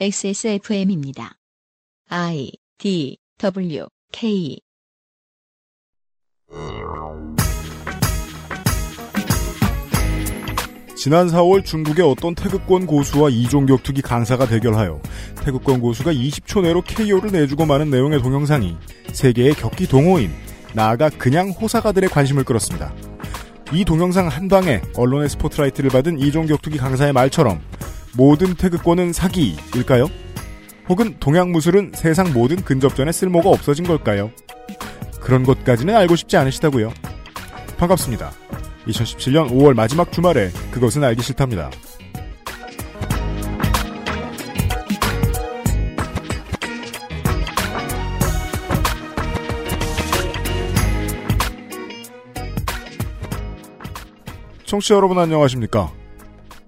XSFM입니다. 0.00 1.34
I 2.08 2.50
D 2.78 3.18
W 3.38 3.86
K 4.10 4.58
지난 10.96 11.26
4월 11.28 11.64
중국의 11.64 12.04
어떤 12.04 12.34
태극권 12.34 12.86
고수와 12.86 13.28
이종격투기 13.28 14.02
강사가 14.02 14.46
대결하여 14.46 15.00
태극권 15.44 15.80
고수가 15.80 16.12
20초 16.12 16.62
내로 16.62 16.80
KO를 16.82 17.30
내주고 17.30 17.66
마는 17.66 17.90
내용의 17.90 18.22
동영상이 18.22 18.76
세계의 19.12 19.54
격기 19.54 19.88
동호인, 19.88 20.32
나아가 20.74 21.10
그냥 21.10 21.50
호사가들의 21.50 22.08
관심을 22.08 22.44
끌었습니다. 22.44 22.94
이 23.72 23.84
동영상 23.84 24.28
한 24.28 24.48
방에 24.48 24.80
언론의 24.96 25.28
스포트라이트를 25.28 25.90
받은 25.90 26.18
이종격투기 26.18 26.78
강사의 26.78 27.12
말처럼 27.12 27.60
모든 28.16 28.54
태극권은 28.54 29.12
사기일까요? 29.12 30.06
혹은 30.88 31.16
동양무술은 31.18 31.92
세상 31.94 32.32
모든 32.32 32.56
근접전에 32.56 33.12
쓸모가 33.12 33.48
없어진 33.48 33.86
걸까요? 33.86 34.30
그런 35.20 35.44
것까지는 35.44 35.94
알고 35.96 36.16
싶지 36.16 36.36
않으시다고요? 36.36 36.92
반갑습니다. 37.78 38.32
2017년 38.86 39.50
5월 39.50 39.74
마지막 39.74 40.12
주말에 40.12 40.50
그것은 40.72 41.04
알기 41.04 41.22
싫답니다. 41.22 41.70
청취자 54.66 54.94
여러분 54.94 55.18
안녕하십니까? 55.18 56.01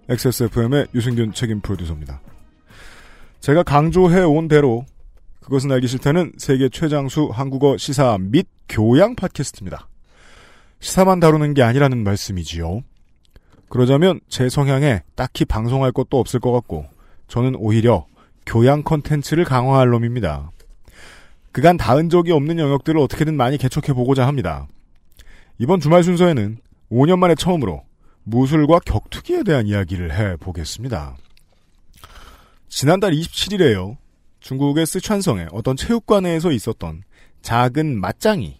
XSFM의 0.09 0.89
유승균 0.95 1.33
책임 1.33 1.61
프로듀서입니다. 1.61 2.21
제가 3.41 3.63
강조해온 3.63 4.49
대로 4.49 4.85
그것은 5.41 5.71
알기 5.71 5.87
싫다는 5.87 6.33
세계 6.39 6.69
최장수 6.69 7.31
한국어 7.33 7.77
시사 7.77 8.17
및 8.19 8.47
교양 8.69 9.15
팟캐스트입니다. 9.15 9.89
시사만 10.81 11.21
다루는 11.21 11.55
게 11.55 11.63
아니라는 11.63 12.03
말씀이지요. 12.05 12.83
그러자면 13.69 14.21
제 14.29 14.49
성향에 14.49 15.03
딱히 15.15 15.45
방송할 15.45 15.93
것도 15.93 16.19
없을 16.19 16.41
것 16.41 16.53
같고 16.53 16.87
저는 17.29 17.57
오히려 17.57 18.07
교양 18.47 18.83
컨텐츠를 18.83 19.45
강화할 19.45 19.89
놈입니다. 19.89 20.51
그간 21.53 21.77
닿은 21.77 22.11
적이 22.11 22.33
없는 22.33 22.59
영역들을 22.59 23.01
어떻게든 23.01 23.37
많이 23.37 23.59
개척해보고자 23.59 24.27
합니다. 24.27 24.67
이번 25.59 25.81
주말 25.81 26.03
순서에는 26.03 26.59
5년 26.91 27.19
만에 27.19 27.35
처음으로 27.35 27.83
무술과 28.25 28.81
격투기에 28.81 29.43
대한 29.43 29.67
이야기를 29.67 30.13
해보겠습니다. 30.13 31.17
지난달 32.69 33.13
27일에요. 33.13 33.97
중국의 34.41 34.87
스촨성에 34.87 35.47
어떤 35.53 35.77
체육관에서 35.77 36.51
있었던 36.53 37.03
작은 37.43 38.01
맞짱이 38.01 38.59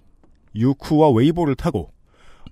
유쿠와 0.55 1.11
웨이보를 1.11 1.57
타고 1.57 1.91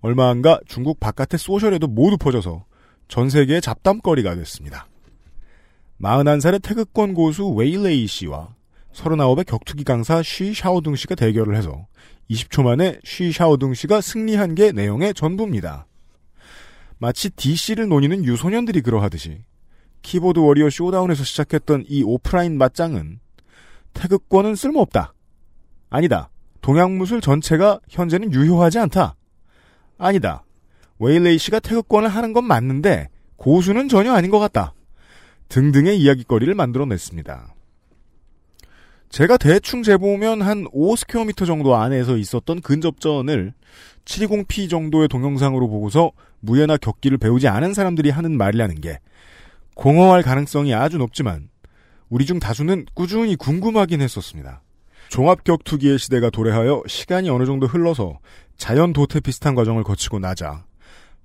얼마 0.00 0.28
안가 0.30 0.58
중국 0.66 0.98
바깥의 0.98 1.38
social에도 1.38 1.86
모두 1.86 2.18
퍼져서 2.18 2.64
전 3.08 3.30
세계의 3.30 3.60
잡담거리가 3.60 4.34
됐습니다. 4.34 4.88
41살의 6.00 6.62
태극권 6.62 7.14
고수 7.14 7.48
웨이레이 7.50 8.06
씨와 8.06 8.54
39의 8.92 9.46
격투기 9.46 9.84
강사 9.84 10.22
쉬 10.22 10.52
샤오둥 10.52 10.96
씨가 10.96 11.14
대결을 11.14 11.56
해서 11.56 11.86
20초 12.30 12.64
만에 12.64 12.98
쉬 13.04 13.32
샤오둥 13.32 13.74
씨가 13.74 14.00
승리한 14.00 14.54
게 14.54 14.72
내용의 14.72 15.14
전부입니다. 15.14 15.86
마치 17.02 17.30
DC를 17.30 17.88
노리는 17.88 18.24
유소년들이 18.24 18.80
그러하듯이 18.80 19.42
keyboard 20.02 20.38
warrior 20.38 20.70
showdown에서 20.70 21.24
시작했던 21.24 21.86
이 21.88 22.04
오프라인 22.04 22.56
맞짱은 22.56 23.18
태극권은 23.92 24.54
쓸모없다. 24.54 25.12
아니다. 25.90 26.30
동양무술 26.60 27.20
전체가 27.20 27.80
현재는 27.88 28.32
유효하지 28.32 28.78
않다. 28.78 29.16
아니다. 29.98 30.44
웨이레이 31.00 31.38
씨가 31.38 31.58
태극권을 31.58 32.08
하는 32.08 32.32
건 32.32 32.44
맞는데 32.44 33.08
고수는 33.34 33.88
전혀 33.88 34.12
아닌 34.12 34.30
것 34.30 34.38
같다. 34.38 34.72
등등의 35.48 35.98
이야기거리를 35.98 36.54
만들어냈습니다. 36.54 37.52
제가 39.12 39.36
대충 39.36 39.82
재보면 39.82 40.40
한 40.40 40.64
5 40.68 40.75
square 40.75 41.14
meter 41.14 41.46
정도 41.46 41.76
안에서 41.76 42.16
있었던 42.16 42.62
근접전을 42.62 43.52
720p 44.06 44.70
정도의 44.70 45.06
동영상으로 45.08 45.68
보고서 45.68 46.12
무예나 46.40 46.78
격기를 46.78 47.18
배우지 47.18 47.46
않은 47.46 47.74
사람들이 47.74 48.08
하는 48.08 48.38
말이라는 48.38 48.80
게 48.80 49.00
공허할 49.74 50.22
가능성이 50.22 50.72
아주 50.72 50.96
높지만 50.96 51.50
우리 52.08 52.24
중 52.24 52.40
다수는 52.40 52.86
꾸준히 52.94 53.36
궁금하긴 53.36 54.00
했었습니다. 54.00 54.62
종합격투기의 55.10 55.98
시대가 55.98 56.30
도래하여 56.30 56.82
시간이 56.86 57.28
어느 57.28 57.44
정도 57.44 57.66
흘러서 57.66 58.18
자연 58.56 58.94
도태 58.94 59.20
비슷한 59.20 59.54
과정을 59.54 59.84
거치고 59.84 60.20
나자 60.20 60.64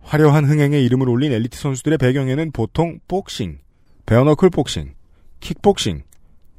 화려한 0.01 0.43
흥행에 0.43 0.77
이름을 0.81 1.07
올린 1.07 1.31
엘리트 1.31 1.57
선수들의 1.57 1.99
배경에는 1.99 2.51
보통 2.51 2.99
복싱, 3.07 3.59
베어너클 4.05 4.49
복싱, 4.49 4.93
킥복싱, 5.39 6.03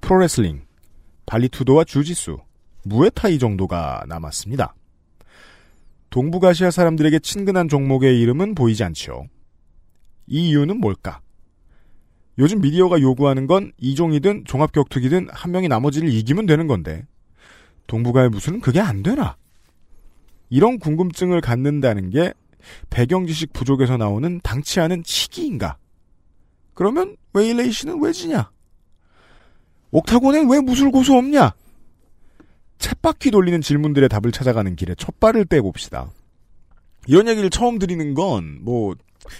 프로레슬링, 0.01 0.68
발리투도와 1.29 1.85
주짓수, 1.85 2.39
무에타이 2.85 3.39
정도가 3.39 4.05
남았습니다. 4.09 4.75
동북아시아 6.11 6.71
사람들에게 6.71 7.19
친근한 7.19 7.69
종목의 7.69 8.21
이름은 8.21 8.55
보이지 8.55 8.83
않죠. 8.83 9.27
이 10.27 10.49
이유는 10.49 10.81
뭘까? 10.81 11.21
요즘 12.39 12.61
미디어가 12.61 13.01
요구하는 13.01 13.47
건 13.47 13.73
이종이든 13.79 14.45
종합격투기든 14.47 15.29
한 15.31 15.53
명이 15.53 15.69
나머지를 15.69 16.09
이기면 16.09 16.47
되는 16.47 16.67
건데 16.67 17.07
동북아의 17.89 18.31
무술은 18.31 18.61
그게 18.61 18.81
안 18.81 19.03
되나? 19.03 19.37
이런 20.49 20.79
궁금증을 20.79 21.41
갖는다는 21.43 22.11
게 22.11 22.33
배경 22.89 23.27
지식 23.27 23.53
부족에서 23.53 23.97
나오는 23.97 24.41
당치 24.43 24.81
않은 24.81 25.03
치기인가? 25.03 25.77
그러면 26.75 27.17
웨일레이 27.35 27.71
씨는 27.71 28.01
왜 28.01 28.13
지냐? 28.13 28.51
옥타곤엔 29.91 30.51
왜 30.51 30.61
무술 30.61 30.91
고수 30.91 31.15
없냐? 31.15 31.55
챗바퀴 32.79 33.33
돌리는 33.33 33.61
질문들의 33.61 34.09
답을 34.09 34.33
찾아가는 34.33 34.75
길에 34.77 34.95
첫 34.97 35.19
발을 35.21 35.47
떼봅시다. 35.47 36.11
이런 37.07 37.27
얘기를 37.29 37.51
처음 37.51 37.79
드리는 37.79 38.15
건, 38.15 38.59
뭐, 38.63 38.95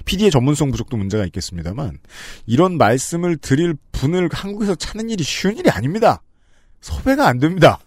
PD의 0.05 0.31
전문성 0.31 0.71
부족도 0.71 0.97
문제가 0.97 1.25
있겠습니다만, 1.27 1.99
이런 2.47 2.79
말씀을 2.79 3.37
드릴 3.37 3.75
분을 3.93 4.29
한국에서 4.33 4.75
찾는 4.75 5.11
일이 5.11 5.23
쉬운 5.23 5.57
일이 5.57 5.71
아닙니다. 5.71 6.23
섭외가 6.81 7.29
안 7.29 7.39
됩니다. 7.39 7.79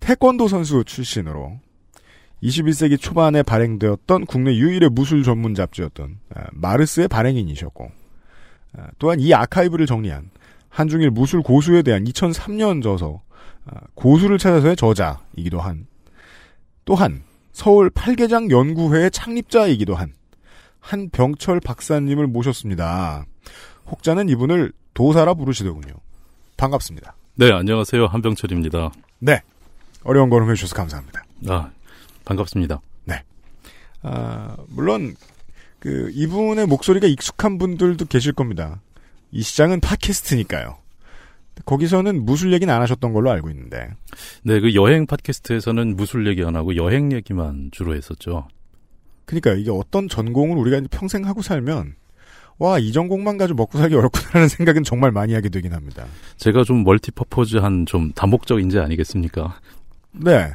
태권도 0.00 0.48
선수 0.48 0.82
출신으로 0.84 1.60
21세기 2.42 2.98
초반에 2.98 3.42
발행되었던 3.42 4.24
국내 4.24 4.56
유일의 4.56 4.90
무술 4.90 5.22
전문 5.22 5.54
잡지였던 5.54 6.18
아, 6.34 6.46
마르스의 6.52 7.08
발행인이셨고, 7.08 7.90
아, 8.78 8.88
또한 8.98 9.20
이 9.20 9.32
아카이브를 9.34 9.86
정리한 9.86 10.30
한중일 10.70 11.10
무술 11.10 11.42
고수에 11.42 11.82
대한 11.82 12.04
2003년 12.04 12.82
저서 12.82 13.20
아, 13.66 13.80
고수를 13.94 14.38
찾아서의 14.38 14.76
저자이기도 14.76 15.60
한 15.60 15.86
또한 16.84 17.22
서울 17.52 17.90
팔계장 17.90 18.50
연구회의 18.50 19.10
창립자이기도 19.10 19.94
한 19.94 20.14
한병철 20.80 21.60
박사님을 21.60 22.26
모셨습니다. 22.26 23.26
혹자는 23.90 24.28
이분을 24.30 24.72
도사라 24.94 25.34
부르시더군요. 25.34 25.92
반갑습니다. 26.56 27.14
네, 27.34 27.50
안녕하세요. 27.52 28.06
한병철입니다. 28.06 28.92
네. 29.18 29.42
어려운 30.04 30.30
걸음 30.30 30.50
해주셔서 30.50 30.74
감사합니다. 30.74 31.22
아, 31.48 31.70
반갑습니다. 32.24 32.80
네. 33.04 33.22
아, 34.02 34.56
물론, 34.68 35.14
그, 35.78 36.10
이분의 36.14 36.66
목소리가 36.66 37.06
익숙한 37.06 37.58
분들도 37.58 38.06
계실 38.06 38.32
겁니다. 38.32 38.80
이 39.32 39.42
시장은 39.42 39.80
팟캐스트니까요. 39.80 40.76
거기서는 41.64 42.24
무술 42.24 42.52
얘기는 42.52 42.72
안 42.72 42.80
하셨던 42.82 43.12
걸로 43.12 43.30
알고 43.30 43.50
있는데. 43.50 43.90
네, 44.42 44.60
그 44.60 44.74
여행 44.74 45.06
팟캐스트에서는 45.06 45.96
무술 45.96 46.26
얘기 46.26 46.42
안 46.42 46.56
하고 46.56 46.74
여행 46.76 47.12
얘기만 47.12 47.70
주로 47.72 47.94
했었죠. 47.94 48.48
그러니까 49.26 49.52
이게 49.52 49.70
어떤 49.70 50.08
전공을 50.08 50.56
우리가 50.56 50.80
평생 50.90 51.26
하고 51.26 51.42
살면 51.42 51.94
와, 52.58 52.78
이 52.78 52.92
전공만 52.92 53.38
가지고 53.38 53.56
먹고 53.58 53.78
살기 53.78 53.94
어렵구나라는 53.94 54.48
생각은 54.48 54.84
정말 54.84 55.12
많이 55.12 55.32
하게 55.32 55.48
되긴 55.48 55.72
합니다. 55.72 56.04
제가 56.36 56.62
좀 56.62 56.84
multipurpose한 56.84 57.86
좀 57.86 58.12
다목적 58.12 58.60
인재 58.60 58.78
아니겠습니까? 58.78 59.58
네. 60.12 60.52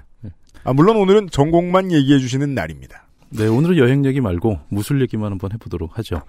아, 0.63 0.73
물론 0.73 0.97
오늘은 0.97 1.29
전공만 1.31 1.91
얘기해 1.91 2.19
주시는 2.19 2.53
날입니다. 2.53 3.07
네, 3.29 3.47
오늘은 3.47 3.77
여행 3.77 4.05
얘기 4.05 4.21
말고 4.21 4.59
무술 4.69 5.01
얘기만 5.01 5.31
한번 5.31 5.51
해보도록 5.53 5.97
하죠. 5.97 6.21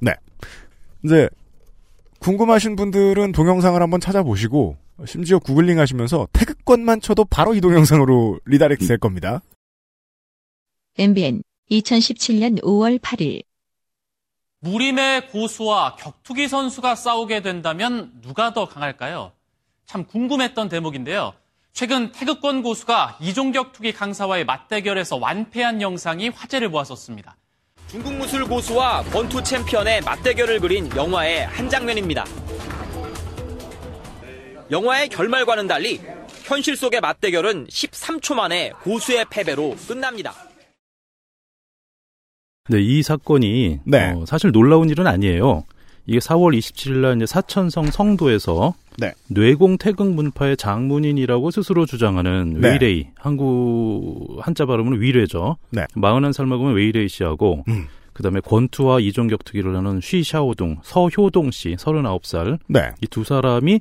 네. 0.00 0.12
이제 1.04 1.28
궁금하신 2.24 2.74
분들은 2.76 3.32
동영상을 3.32 3.80
한번 3.82 4.00
찾아보시고 4.00 4.78
심지어 5.06 5.38
구글링 5.38 5.78
하시면서 5.78 6.26
태극권만 6.32 7.02
쳐도 7.02 7.26
바로 7.26 7.52
이 7.52 7.60
동영상으로 7.60 8.40
redirect 8.46 8.86
될 8.86 8.96
겁니다. 8.96 9.42
MBN 10.96 11.42
2017년 11.70 12.62
5월 12.62 12.98
8일 12.98 13.42
무림의 14.60 15.28
고수와 15.32 15.96
격투기 15.96 16.48
선수가 16.48 16.94
싸우게 16.94 17.42
된다면 17.42 18.10
누가 18.22 18.54
더 18.54 18.64
강할까요? 18.64 19.32
참 19.84 20.06
궁금했던 20.06 20.70
대목인데요. 20.70 21.34
최근 21.74 22.10
태극권 22.10 22.62
고수가 22.62 23.18
이종 23.20 23.52
격투기 23.52 23.92
강사와의 23.92 24.46
맞대결에서 24.46 25.16
완패한 25.16 25.82
영상이 25.82 26.30
화제를 26.30 26.70
모았었습니다. 26.70 27.36
중국 27.88 28.14
무술 28.14 28.44
고수와 28.44 29.02
권투 29.04 29.42
챔피언의 29.42 30.00
맞대결을 30.02 30.60
그린 30.60 30.90
영화의 30.96 31.46
한 31.46 31.68
장면입니다. 31.68 32.24
영화의 34.70 35.08
결말과는 35.08 35.66
달리 35.68 36.00
현실 36.42 36.76
속의 36.76 37.00
맞대결은 37.00 37.66
13초 37.66 38.34
만에 38.34 38.70
고수의 38.82 39.26
패배로 39.30 39.76
끝납니다. 39.86 40.34
네, 42.70 42.80
이 42.80 43.02
사건이 43.02 43.80
네. 43.84 44.12
어, 44.12 44.24
사실 44.26 44.50
놀라운 44.50 44.88
일은 44.88 45.06
아니에요. 45.06 45.64
이게 46.06 46.18
4월 46.18 46.56
27일 46.58 46.98
날 46.98 47.16
이제 47.16 47.26
사천성 47.26 47.86
성도에서 47.90 48.74
네. 48.98 49.12
뇌공 49.28 49.78
태극 49.78 50.12
문파의 50.14 50.56
장문인이라고 50.56 51.50
스스로 51.50 51.86
주장하는 51.86 52.60
네. 52.60 52.68
웨이레이 52.68 53.08
한국 53.16 54.38
한자 54.40 54.66
발음은 54.66 55.00
위례죠. 55.00 55.56
네. 55.70 55.84
41살 55.96 56.46
먹으면 56.46 56.74
웨이레이 56.74 57.08
씨하고 57.08 57.64
음. 57.68 57.86
그다음에 58.12 58.38
권투와 58.40 59.00
이종격투기를 59.00 59.74
하는 59.76 60.00
쉬샤오동 60.00 60.78
서효동 60.84 61.50
씨 61.50 61.74
39살 61.76 62.58
네. 62.68 62.90
이 63.02 63.06
두 63.08 63.24
사람이 63.24 63.80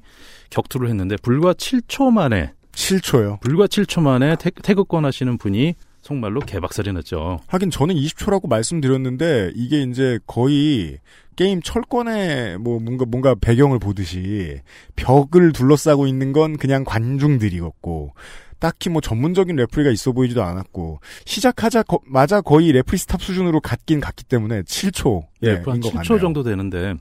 격투를 0.49 0.89
했는데 0.89 1.17
불과 1.21 1.53
7초 1.53 2.09
만에 2.11 2.51
7초요. 2.71 3.39
불과 3.41 3.67
7초 3.67 4.01
만에 4.01 4.35
태, 4.39 4.49
태극권 4.49 5.05
하시는 5.05 5.37
분이 5.37 5.75
속말로 6.01 6.39
개박살이 6.41 6.91
났죠. 6.93 7.39
하긴 7.47 7.69
저는 7.69 7.95
20초라고 7.95 8.49
말씀드렸는데 8.49 9.51
이게 9.55 9.83
이제 9.83 10.19
거의 10.25 10.97
게임 11.35 11.61
철권의 11.61 12.57
뭐 12.59 12.79
뭔가 12.79 13.05
뭔가 13.05 13.35
배경을 13.35 13.79
보듯이 13.79 14.61
벽을 14.95 15.53
둘러싸고 15.53 16.07
있는 16.07 16.33
건 16.33 16.57
그냥 16.57 16.83
관중들이었고 16.83 18.13
딱히 18.59 18.89
뭐 18.89 19.01
전문적인 19.01 19.55
referee가 19.57 19.91
있어 19.91 20.13
보이지도 20.13 20.41
않았고 20.41 21.01
시작하자 21.25 21.83
거, 21.83 21.99
맞아 22.05 22.39
거의 22.39 22.71
referee 22.71 22.97
stop 22.97 23.21
수준으로 23.21 23.59
갔긴 23.59 23.99
갔기 23.99 24.23
때문에 24.23 24.61
7초 24.61 25.23
예, 25.43 25.49
예, 25.49 25.51
한 25.65 25.75
인것 25.75 25.91
7초 25.91 25.95
같네요. 25.95 26.19
정도 26.19 26.43
되는데 26.43 26.95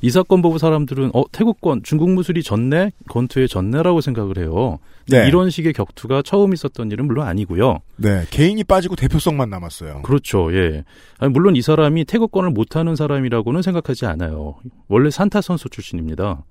이 0.00 0.10
사건 0.10 0.42
보고 0.42 0.58
사람들은 0.58 1.10
어 1.14 1.24
태국권 1.32 1.82
중국 1.82 2.10
무술이 2.10 2.42
졌네 2.42 2.92
권투에 3.08 3.46
졌네라고 3.46 4.00
생각을 4.00 4.38
해요. 4.38 4.78
네. 5.08 5.26
이런 5.28 5.50
식의 5.50 5.72
격투가 5.72 6.22
처음 6.22 6.52
있었던 6.52 6.90
일은 6.90 7.06
물론 7.06 7.26
아니고요. 7.26 7.78
네 7.96 8.24
개인이 8.30 8.62
빠지고 8.64 8.96
대표성만 8.96 9.50
남았어요. 9.50 10.02
그렇죠. 10.02 10.52
예. 10.54 10.84
아니, 11.18 11.32
물론 11.32 11.56
이 11.56 11.62
사람이 11.62 12.04
태국권을 12.04 12.50
못하는 12.50 12.96
사람이라고는 12.96 13.62
생각하지 13.62 14.06
않아요. 14.06 14.56
원래 14.88 15.10
산타 15.10 15.40
선수 15.40 15.68
출신입니다. 15.68 16.42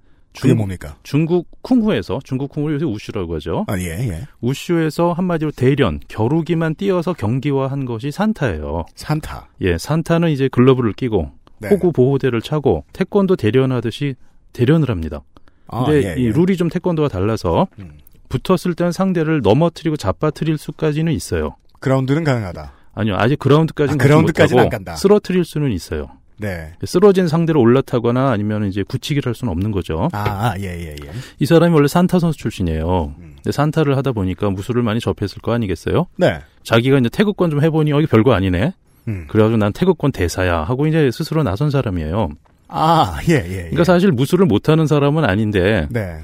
그게 0.41 0.53
뭡니까? 0.53 0.97
중국 1.03 1.47
쿵후에서 1.61 2.19
중국 2.23 2.49
쿵후를 2.49 2.75
요새 2.75 2.85
우슈라고 2.85 3.35
하죠. 3.35 3.65
아 3.67 3.77
예, 3.79 3.85
예. 4.09 4.27
우슈에서 4.41 5.13
한마디로 5.13 5.51
대련 5.51 5.99
겨루기만 6.07 6.75
띄어서 6.75 7.13
경기화한 7.13 7.85
것이 7.85 8.11
산타예요. 8.11 8.85
산타. 8.95 9.49
예, 9.61 9.77
산타는 9.77 10.31
이제 10.31 10.49
글러브를 10.49 10.93
끼고 10.93 11.31
네. 11.60 11.69
호구 11.69 11.92
보호대를 11.92 12.42
차고 12.42 12.84
태권도 12.94 13.36
대련하듯이 13.36 14.16
대련을 14.54 14.90
합니다. 14.90 15.22
아, 15.68 15.86
근데 15.86 16.10
예, 16.10 16.22
이 16.22 16.25
예. 16.28 16.31
룰이 16.31 16.57
좀 16.57 16.69
태권도와 16.69 17.07
달라서 17.07 17.68
음. 17.80 17.98
붙었을 18.30 18.75
땐 18.75 18.92
상대를 18.92 19.42
넘어뜨리고 19.42 19.98
잡아뜨릴 19.98 20.57
수까지는 20.57 21.12
있어요. 21.13 21.56
그라운드는 21.80 22.24
가능하다. 22.24 22.74
아니요, 22.94 23.16
아직 23.18 23.38
그라운드까지는 23.40 24.00
아, 24.00 24.04
그라운드까지는 24.04 24.63
안 24.63 24.69
간다. 24.69 24.96
쓰러뜨릴 24.96 25.44
수는 25.44 25.72
있어요. 25.72 26.07
네. 26.38 26.74
쓰러진 26.84 27.28
상대를 27.28 27.60
올라타거나 27.60 28.30
아니면 28.31 28.66
이제 28.66 28.84
굳히기를 28.84 29.28
할 29.28 29.36
수는 29.36 29.52
없는 29.52 29.72
거죠. 29.72 30.10
아, 30.12 30.19
아, 30.19 30.56
예, 30.60 30.66
예, 30.66 30.90
예. 30.90 31.12
이 31.40 31.46
사람이 31.46 31.74
원래 31.74 31.88
산타 31.88 32.19
선수 32.19 32.38
출신이에요. 32.38 33.13
음. 33.18 33.36
근데 33.36 33.52
산타를 33.52 33.96
하다 33.98 34.12
보니까 34.12 34.50
무술을 34.50 34.84
많이 34.84 35.00
접했을 35.00 35.42
거 35.42 35.54
아니겠어요? 35.54 36.07
네. 36.18 36.40
자기가 36.63 36.98
이제 36.98 37.10
태극권 37.10 37.52
좀 37.52 37.63
해보니 37.63 37.94
어, 37.94 38.00
이게 38.00 38.07
별거 38.07 38.34
아니네. 38.34 38.74
음. 39.07 39.25
그래가지고 39.28 39.57
난 39.57 39.74
태극권 39.74 40.12
대사야 40.12 40.63
하고 40.63 40.88
이제 40.88 41.10
스스로 41.12 41.44
나선 41.44 41.69
사람이에요. 41.69 42.30
아, 42.68 43.19
예, 43.30 43.34
예. 43.34 43.52
예. 43.52 43.57
그러니까 43.57 43.84
사실 43.84 44.12
무술을 44.12 44.46
못하는 44.46 44.88
사람은 44.88 45.24
아닌데 45.24 45.88
네. 45.92 46.19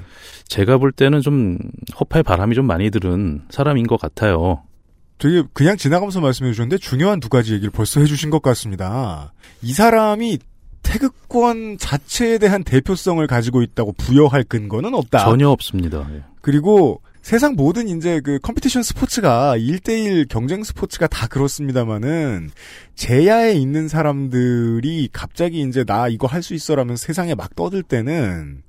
제가 0.48 0.78
볼 0.78 0.92
때는 0.92 1.20
좀 1.20 1.58
허파에 1.98 2.22
바람이 2.22 2.54
좀 2.54 2.66
많이 2.66 2.90
들은 2.90 3.42
사람인 3.50 3.86
것 3.86 4.00
같아요. 4.00 4.62
되게 5.18 5.44
그냥 5.52 5.76
지나가면서 5.76 6.20
말씀해 6.20 6.50
주셨는데 6.50 6.78
중요한 6.78 7.20
두 7.20 7.28
가지 7.28 7.52
얘기를 7.54 7.70
벌써 7.70 8.00
해주신 8.00 8.30
것 8.30 8.42
같습니다. 8.42 9.32
이 9.62 9.72
사람이 9.72 10.38
태극권 10.82 11.78
자체에 11.78 12.38
대한 12.38 12.64
대표성을 12.64 13.24
가지고 13.28 13.62
있다고 13.62 13.92
부여할 13.92 14.42
근거는 14.44 14.94
없다. 14.94 15.24
전혀 15.24 15.48
없습니다. 15.48 16.08
예. 16.12 16.22
그리고 16.40 17.00
세상 17.22 17.54
모든 17.54 17.88
이제 17.88 18.20
그 18.20 18.38
컴피티션 18.40 18.82
스포츠가 18.82 19.56
1대1 19.56 20.28
경쟁 20.28 20.64
스포츠가 20.64 21.06
다 21.06 21.28
그렇습니다만은 21.28 22.50
제야에 22.96 23.52
있는 23.52 23.86
사람들이 23.88 25.08
갑자기 25.12 25.60
이제 25.62 25.84
나 25.84 26.08
이거 26.08 26.26
할 26.26 26.42
수 26.42 26.54
있어라면 26.54 26.96
세상에 26.96 27.36
막 27.36 27.54
떠들 27.54 27.84
때는 27.84 28.62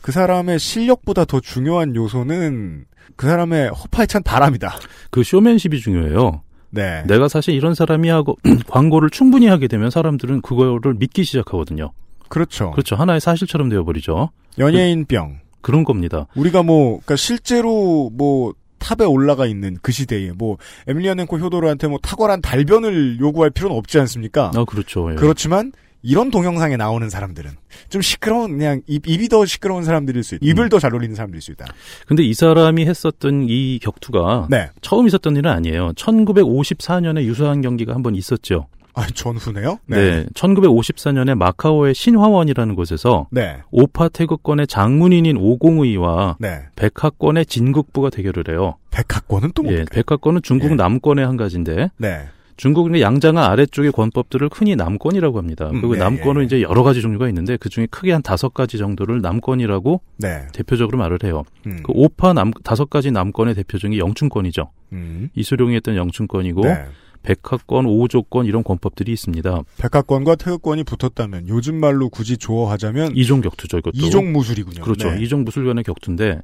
그 0.00 0.10
사람의 0.12 0.58
실력보다 0.58 1.26
더 1.26 1.40
중요한 1.40 1.94
요소는 1.94 2.86
그 3.16 3.26
사람의 3.26 3.68
허파에 3.68 4.06
찬 4.06 4.22
바람이다. 4.22 4.74
그 5.10 5.22
쇼맨십이 5.22 5.78
중요해요. 5.78 6.40
네. 6.70 7.04
내가 7.06 7.28
사실 7.28 7.52
이런 7.52 7.74
사람이 7.74 8.08
하고 8.08 8.38
광고를 8.66 9.10
충분히 9.10 9.46
하게 9.48 9.68
되면 9.68 9.90
사람들은 9.90 10.40
그거를 10.40 10.94
믿기 10.94 11.22
시작하거든요. 11.24 11.92
그렇죠. 12.30 12.70
그렇죠. 12.70 12.96
하나의 12.96 13.20
사실처럼 13.20 13.68
되어버리죠. 13.68 14.30
연예인병. 14.58 15.41
그런 15.62 15.84
겁니다. 15.84 16.26
우리가 16.34 16.62
뭐, 16.62 16.96
그니까 16.98 17.16
실제로 17.16 18.10
뭐, 18.12 18.52
탑에 18.78 19.04
올라가 19.06 19.46
있는 19.46 19.78
그 19.80 19.92
시대에 19.92 20.32
뭐, 20.32 20.58
에밀리아넨코 20.88 21.38
효도르한테 21.38 21.86
뭐 21.86 21.98
탁월한 22.02 22.42
달변을 22.42 23.20
요구할 23.20 23.50
필요는 23.50 23.76
없지 23.76 23.98
않습니까? 24.00 24.50
아 24.54 24.64
그렇죠. 24.64 25.10
예. 25.12 25.14
그렇지만, 25.14 25.72
이런 26.04 26.32
동영상에 26.32 26.76
나오는 26.76 27.08
사람들은 27.08 27.52
좀 27.88 28.02
시끄러운, 28.02 28.58
그냥 28.58 28.82
입, 28.88 29.06
입이 29.06 29.28
더 29.28 29.46
시끄러운 29.46 29.84
사람들일 29.84 30.24
수 30.24 30.34
있다. 30.34 30.44
입을 30.44 30.64
음. 30.64 30.68
더잘 30.68 30.92
올리는 30.92 31.14
사람들일 31.14 31.40
수 31.40 31.52
있다. 31.52 31.64
근데 32.08 32.24
이 32.24 32.34
사람이 32.34 32.84
했었던 32.86 33.46
이 33.48 33.78
격투가 33.80 34.48
네. 34.50 34.68
처음 34.80 35.06
있었던 35.06 35.36
일은 35.36 35.48
아니에요. 35.52 35.92
1954년에 35.92 37.22
유사한 37.22 37.60
경기가 37.62 37.94
한 37.94 38.02
번 38.02 38.16
있었죠. 38.16 38.66
아, 38.94 39.06
전후네요? 39.06 39.78
네. 39.86 40.24
1954년에 40.34 41.34
마카오의 41.34 41.94
신화원이라는 41.94 42.74
곳에서 42.74 43.26
네. 43.30 43.58
오파 43.70 44.08
태극권의 44.08 44.66
장문인인 44.66 45.36
오공의와 45.38 46.36
네. 46.38 46.62
백화권의 46.76 47.46
진국부가 47.46 48.10
대결을 48.10 48.44
해요. 48.48 48.76
백학권은 48.90 49.52
또 49.54 49.62
예, 49.64 49.68
뭡니까? 49.68 49.90
백화권은 49.94 50.42
중국 50.42 50.72
예. 50.72 50.74
남권의 50.74 51.24
한 51.24 51.36
가지인데 51.36 51.90
네. 51.96 52.28
중국의 52.56 53.00
양장하 53.00 53.46
아래쪽의 53.46 53.92
권법들을 53.92 54.50
흔히 54.52 54.76
남권이라고 54.76 55.38
합니다. 55.38 55.66
음, 55.70 55.80
그리고 55.80 55.96
예, 55.96 55.98
남권은 55.98 56.40
예, 56.40 56.42
예. 56.42 56.46
이제 56.46 56.62
여러 56.62 56.82
가지 56.82 57.00
종류가 57.00 57.28
있는데 57.28 57.56
그 57.56 57.68
중에 57.68 57.86
크게 57.90 58.12
한 58.12 58.22
다섯 58.22 58.52
가지 58.52 58.78
정도를 58.78 59.22
남권이라고 59.22 60.00
네. 60.18 60.46
대표적으로 60.52 60.98
말을 60.98 61.18
해요. 61.24 61.44
음. 61.66 61.80
그 61.82 61.92
오파 61.94 62.32
남 62.34 62.50
다섯 62.62 62.90
가지 62.90 63.10
남권의 63.10 63.54
대표적인 63.54 63.98
영춘권이죠. 63.98 64.70
음. 64.92 65.30
이수룡이 65.34 65.74
했던 65.76 65.96
영춘권이고 65.96 66.60
네. 66.60 66.84
백화권, 67.22 67.86
오조권 67.86 68.46
이런 68.46 68.64
권법들이 68.64 69.12
있습니다. 69.12 69.62
백학권과 69.78 70.36
태극권이 70.36 70.84
붙었다면 70.84 71.48
요즘 71.48 71.76
말로 71.76 72.08
굳이 72.08 72.36
조어하자면 72.36 73.16
이종 73.16 73.40
격투죠, 73.40 73.78
이것도. 73.78 73.96
이종 73.96 74.32
무술이군요. 74.32 74.82
그렇죠. 74.82 75.10
네. 75.10 75.22
이종 75.22 75.44
무술관의 75.44 75.84
격투인데 75.84 76.42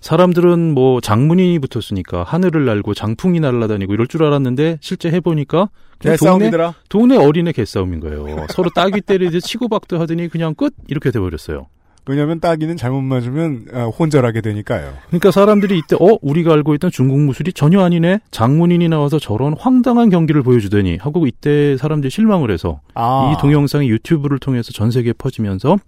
사람들은 0.00 0.74
뭐 0.74 1.00
장문이 1.00 1.60
붙었으니까 1.60 2.24
하늘을 2.24 2.64
날고 2.64 2.94
장풍이 2.94 3.38
날아다니고 3.38 3.94
이럴 3.94 4.08
줄 4.08 4.24
알았는데 4.24 4.78
실제 4.80 5.10
해보니까 5.10 5.70
그냥 5.98 6.16
동네, 6.16 6.30
싸움이더라. 6.30 6.74
동네 6.88 7.16
어린애 7.16 7.52
개싸움인 7.52 8.00
거예요. 8.00 8.46
서로 8.50 8.70
따귀 8.74 9.02
때리듯 9.02 9.42
치고박도 9.42 10.00
하더니 10.00 10.28
그냥 10.28 10.54
끝 10.54 10.74
이렇게 10.88 11.12
돼버렸어요. 11.12 11.68
왜냐하면 12.06 12.40
따기는 12.40 12.76
잘못 12.76 13.00
맞으면 13.02 13.66
아, 13.72 13.84
혼절하게 13.84 14.40
되니까요. 14.40 14.92
그러니까 15.06 15.30
사람들이 15.30 15.78
이때 15.78 15.96
어 15.96 16.18
우리가 16.20 16.52
알고 16.52 16.74
있던 16.74 16.90
중국 16.90 17.20
무술이 17.20 17.52
전혀 17.52 17.80
아니네 17.80 18.20
장문인이 18.30 18.88
나와서 18.88 19.18
저런 19.18 19.54
황당한 19.56 20.10
경기를 20.10 20.42
보여주더니 20.42 20.96
하고 20.96 21.26
이때 21.26 21.76
사람들이 21.76 22.10
실망을 22.10 22.50
해서 22.50 22.80
아. 22.94 23.32
이 23.32 23.40
동영상이 23.40 23.88
유튜브를 23.88 24.38
통해서 24.38 24.72
전 24.72 24.90
세계에 24.90 25.12
퍼지면서 25.12 25.78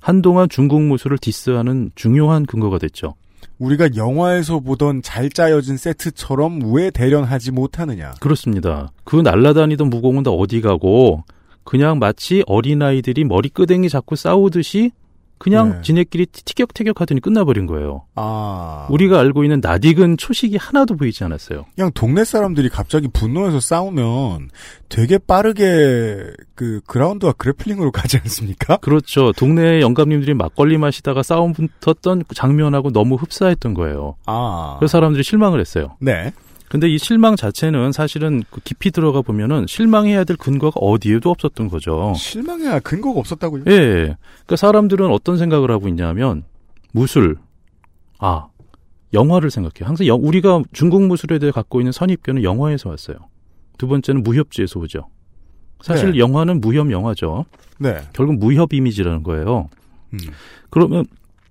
한동안 0.00 0.48
중국 0.48 0.82
무술을 0.82 1.18
디스하는 1.18 1.90
중요한 1.94 2.46
근거가 2.46 2.78
됐죠. 2.78 3.14
우리가 3.58 3.90
영화에서 3.96 4.60
보던 4.60 5.02
잘 5.02 5.28
짜여진 5.28 5.76
세트처럼 5.76 6.72
왜 6.72 6.90
대련하지 6.90 7.52
못하느냐. 7.52 8.12
그렇습니다. 8.20 8.90
그 9.04 9.16
날라다니던 9.16 9.90
무공은 9.90 10.22
다 10.22 10.30
어디 10.30 10.60
가고 10.62 11.24
그냥 11.64 11.98
마치 11.98 12.42
어린아이들이 12.46 13.24
머리끄댕이 13.24 13.88
잡고 13.90 14.16
싸우듯이 14.16 14.92
그냥 15.40 15.70
네. 15.70 15.80
지네끼리 15.80 16.26
티격태격 16.26 17.00
하더니 17.00 17.22
끝나버린 17.22 17.64
거예요. 17.64 18.04
아. 18.14 18.86
우리가 18.90 19.18
알고 19.20 19.42
있는 19.42 19.62
낯익은 19.62 20.18
초식이 20.18 20.58
하나도 20.58 20.96
보이지 20.96 21.24
않았어요. 21.24 21.64
그냥 21.74 21.90
동네 21.94 22.24
사람들이 22.24 22.68
갑자기 22.68 23.08
분노해서 23.08 23.58
싸우면 23.58 24.50
되게 24.90 25.16
빠르게 25.16 26.30
그 26.54 26.82
그라운드와 26.86 27.32
그래플링으로 27.32 27.90
가지 27.90 28.18
않습니까? 28.18 28.76
그렇죠. 28.76 29.32
동네 29.32 29.80
영감님들이 29.80 30.34
막걸리 30.34 30.76
마시다가 30.76 31.22
싸움 31.22 31.54
붙었던 31.54 32.24
장면하고 32.34 32.92
너무 32.92 33.14
흡사했던 33.14 33.72
거예요. 33.72 34.16
아. 34.26 34.76
그래서 34.78 34.92
사람들이 34.92 35.22
실망을 35.22 35.58
했어요. 35.58 35.96
네. 36.00 36.32
근데 36.70 36.88
이 36.88 36.98
실망 36.98 37.34
자체는 37.34 37.90
사실은 37.90 38.44
그 38.48 38.60
깊이 38.60 38.92
들어가 38.92 39.22
보면은 39.22 39.66
실망해야 39.66 40.22
될 40.22 40.36
근거가 40.36 40.78
어디에도 40.80 41.28
없었던 41.28 41.66
거죠. 41.68 42.14
실망해야 42.16 42.78
근거가 42.78 43.18
없었다고요? 43.18 43.64
예. 43.66 44.14
그러니까 44.44 44.54
사람들은 44.56 45.10
어떤 45.10 45.36
생각을 45.36 45.72
하고 45.72 45.88
있냐면 45.88 46.44
무술, 46.92 47.38
아 48.20 48.46
영화를 49.12 49.50
생각해요. 49.50 49.88
항상 49.88 50.06
영- 50.06 50.20
우리가 50.22 50.62
중국 50.72 51.02
무술에 51.02 51.40
대해 51.40 51.50
갖고 51.50 51.80
있는 51.80 51.90
선입견은 51.90 52.44
영화에서 52.44 52.88
왔어요. 52.90 53.16
두 53.76 53.88
번째는 53.88 54.22
무협지에서 54.22 54.78
오죠. 54.78 55.08
사실 55.80 56.12
네. 56.12 56.18
영화는 56.18 56.60
무협 56.60 56.92
영화죠. 56.92 57.46
네. 57.78 57.96
결국 58.12 58.36
무협 58.38 58.72
이미지라는 58.72 59.24
거예요. 59.24 59.68
음. 60.12 60.18
그러면 60.70 61.04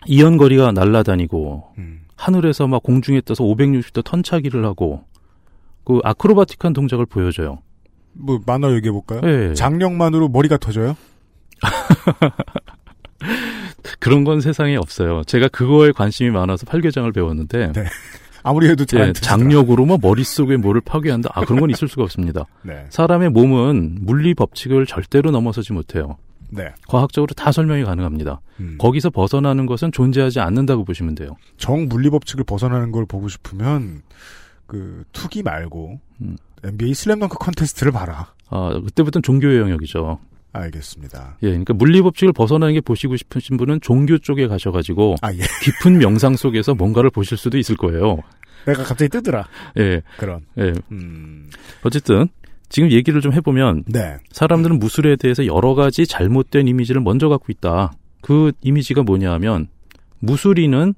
이연거리가 0.05 0.71
날아다니고 0.71 1.73
음. 1.77 2.01
하늘에서 2.19 2.67
막 2.67 2.83
공중에 2.83 3.21
떠서 3.21 3.45
560도 3.45 4.03
턴차기를 4.03 4.65
하고 4.65 5.05
그 5.85 6.01
아크로바틱한 6.03 6.73
동작을 6.73 7.05
보여줘요. 7.05 7.59
뭐 8.11 8.41
만화 8.45 8.73
얘기해 8.73 8.91
볼까요? 8.91 9.21
예. 9.23 9.53
장력만으로 9.53 10.27
머리가 10.27 10.57
터져요? 10.57 10.97
그런 13.99 14.25
건 14.25 14.41
세상에 14.41 14.75
없어요. 14.75 15.23
제가 15.23 15.47
그거에 15.47 15.93
관심이 15.93 16.29
많아서 16.29 16.65
팔괘장을 16.65 17.09
배웠는데 17.11 17.71
네. 17.71 17.85
아무리 18.43 18.69
해도 18.69 18.85
예. 18.95 19.13
장력으로 19.13 19.85
뭐 19.85 19.97
머릿속에 20.01 20.57
뭐를 20.57 20.81
파괴한다. 20.81 21.29
아 21.33 21.45
그런 21.45 21.61
건 21.61 21.69
있을 21.69 21.87
수가 21.87 22.03
없습니다. 22.03 22.45
네. 22.63 22.85
사람의 22.89 23.29
몸은 23.29 23.99
물리 24.01 24.33
법칙을 24.33 24.87
절대로 24.87 25.31
넘어서지 25.31 25.71
못해요. 25.71 26.17
네. 26.49 26.73
과학적으로 26.87 27.33
다 27.33 27.51
설명이 27.51 27.83
가능합니다. 27.83 28.41
음. 28.59 28.77
거기서 28.79 29.09
벗어나는 29.09 29.65
것은 29.65 29.91
존재하지 29.91 30.39
않는다고 30.39 30.83
보시면 30.83 31.15
돼요. 31.15 31.35
정 31.57 31.87
물리 31.87 32.09
법칙을 32.09 32.43
벗어나는 32.43 32.91
걸 32.91 33.05
보고 33.05 33.27
싶으면 33.27 34.01
그 34.65 35.03
투기 35.11 35.43
말고 35.43 35.99
음. 36.21 36.37
NBA 36.63 36.93
슬램덩크 36.93 37.37
컨테스트를 37.37 37.91
봐라. 37.91 38.33
아 38.49 38.79
그때부터는 38.83 39.23
종교의 39.23 39.59
영역이죠. 39.59 40.19
알겠습니다. 40.51 41.37
예, 41.43 41.47
그러니까 41.49 41.73
물리 41.73 42.01
법칙을 42.01 42.33
벗어나는 42.33 42.73
게 42.73 42.81
보시고 42.81 43.17
싶으신 43.17 43.57
분은 43.57 43.81
종교 43.81 44.17
쪽에 44.17 44.47
가셔가지고 44.47 45.15
아 45.21 45.31
예. 45.31 45.37
깊은 45.63 45.99
명상 45.99 46.35
속에서 46.35 46.73
뭔가를 46.73 47.09
보실 47.11 47.37
수도 47.37 47.57
있을 47.57 47.77
거예요. 47.77 48.17
내가 48.65 48.83
갑자기 48.83 49.09
뜨더라. 49.09 49.47
예, 49.77 50.01
그런. 50.17 50.41
예. 50.57 50.73
음. 50.91 51.49
어쨌든 51.83 52.27
지금 52.69 52.91
얘기를 52.91 53.19
좀 53.21 53.33
해보면 53.33 53.83
네. 53.87 54.17
사람들은 54.31 54.79
무술에 54.79 55.15
대해서 55.15 55.45
여러 55.45 55.73
가지 55.75 56.05
잘못된 56.05 56.67
이미지를 56.67 57.01
먼저 57.01 57.27
갖고 57.29 57.45
있다. 57.49 57.91
그 58.21 58.51
이미지가 58.61 59.03
뭐냐 59.03 59.31
하면 59.33 59.67
무술인은 60.19 60.93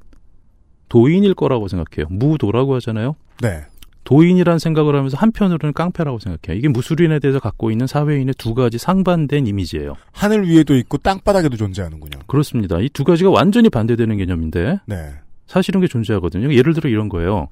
도인일 0.89 1.33
거라고 1.35 1.67
생각해요. 1.67 2.07
무도라고 2.09 2.75
하잖아요. 2.75 3.15
네. 3.41 3.61
도인이란 4.03 4.59
생각을 4.59 4.95
하면서 4.95 5.15
한편으로는 5.15 5.73
깡패라고 5.73 6.19
생각해요. 6.19 6.57
이게 6.57 6.67
무술인에 6.67 7.19
대해서 7.19 7.39
갖고 7.39 7.69
있는 7.71 7.87
사회인의 7.87 8.33
두 8.37 8.53
가지 8.55 8.77
상반된 8.77 9.45
이미지예요. 9.47 9.93
하늘 10.11 10.47
위에도 10.49 10.75
있고 10.75 10.97
땅바닥에도 10.97 11.55
존재하는군요. 11.55 12.23
그렇습니다. 12.27 12.79
이 12.79 12.89
두 12.89 13.03
가지가 13.03 13.29
완전히 13.29 13.69
반대되는 13.69 14.17
개념인데 14.17 14.79
네. 14.87 15.13
사실은 15.47 15.81
게 15.81 15.87
존재하거든요. 15.87 16.53
예를 16.53 16.73
들어 16.73 16.89
이런 16.89 17.07
거예요. 17.09 17.47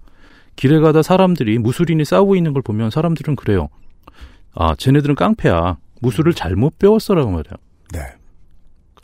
길에 0.55 0.79
가다 0.79 1.03
사람들이 1.03 1.59
무술인이 1.59 2.03
싸우고 2.03 2.35
있는 2.35 2.51
걸 2.53 2.61
보면 2.63 2.89
사람들은 2.89 3.35
그래요. 3.35 3.69
아, 4.59 4.75
쟤네들은 4.77 5.15
깡패야. 5.15 5.77
무술을 6.01 6.33
잘못 6.33 6.77
배웠어라고 6.77 7.31
말해요. 7.31 7.53
네. 7.93 7.99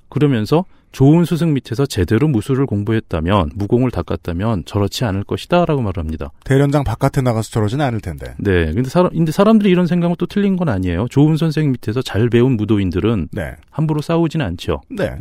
그러면서 0.10 0.66
좋은 0.92 1.24
스승 1.24 1.54
밑에서 1.54 1.86
제대로 1.86 2.28
무술을 2.28 2.66
공부했다면, 2.66 3.52
무공을 3.56 3.90
닦았다면 3.92 4.66
저렇지 4.66 5.06
않을 5.06 5.24
것이다라고 5.24 5.82
말합니다. 5.82 6.32
대련장 6.44 6.84
바깥에 6.84 7.22
나가서 7.22 7.52
저러진 7.52 7.80
않을 7.80 8.02
텐데. 8.02 8.36
네. 8.38 8.72
근데 8.74 8.90
사람, 8.90 9.12
근데 9.12 9.32
사람들이 9.32 9.70
이런 9.70 9.88
생각은 9.88 10.18
또 10.20 10.26
틀린 10.26 10.58
건 10.58 10.68
아니에요. 10.68 11.08
좋은 11.10 11.38
선생 11.38 11.72
밑에서 11.72 12.02
잘 12.02 12.30
배운 12.30 12.58
무도인들은 12.58 13.30
네. 13.32 13.56
함부로 13.72 14.02
싸우지는 14.02 14.46
않죠. 14.46 14.82
네. 14.90 15.18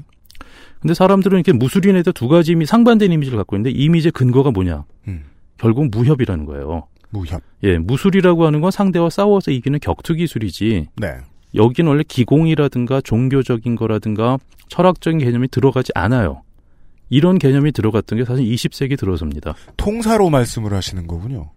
근데 0.80 0.94
사람들은 0.94 1.38
이렇게 1.38 1.52
무술인에 1.52 2.02
대해 2.02 2.12
두 2.12 2.26
가지 2.26 2.52
이미 2.52 2.66
상반된 2.66 3.10
이미지를 3.10 3.38
갖고 3.38 3.56
있는데 3.56 3.70
이 3.70 3.84
이미지의 3.84 4.12
근거가 4.12 4.50
뭐냐? 4.50 4.84
음. 5.08 5.24
결국 5.58 5.90
무협이라는 5.90 6.44
거예요. 6.44 6.88
무협. 7.14 7.40
예, 7.62 7.78
무술이라고 7.78 8.44
하는 8.44 8.60
건 8.60 8.70
상대와 8.70 9.08
싸워서 9.08 9.52
이기는 9.52 9.78
격투 9.78 10.14
기술이지. 10.14 10.88
네. 10.96 11.16
여기는 11.54 11.88
원래 11.88 12.02
기공이라든가 12.06 13.00
종교적인 13.00 13.76
거라든가 13.76 14.38
철학적인 14.68 15.20
개념이 15.20 15.48
들어가지 15.48 15.92
않아요. 15.94 16.42
이런 17.08 17.38
개념이 17.38 17.70
들어갔던 17.70 18.18
게 18.18 18.24
사실 18.24 18.44
20세기 18.44 18.98
들어섭니다. 18.98 19.54
통사로 19.76 20.30
말씀을 20.30 20.72
하시는 20.74 21.06
거군요. 21.06 21.52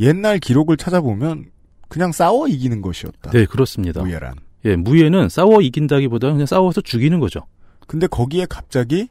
옛날 0.00 0.38
기록을 0.38 0.76
찾아보면 0.76 1.46
그냥 1.88 2.10
싸워 2.10 2.48
이기는 2.48 2.82
것이었다. 2.82 3.30
네, 3.30 3.46
그렇습니다. 3.46 4.02
무예란. 4.02 4.34
예, 4.64 4.74
무예는 4.74 5.28
싸워 5.28 5.60
이긴다기보다는 5.60 6.34
그냥 6.34 6.46
싸워서 6.46 6.80
죽이는 6.80 7.20
거죠. 7.20 7.46
근데 7.86 8.06
거기에 8.06 8.46
갑자기 8.48 9.08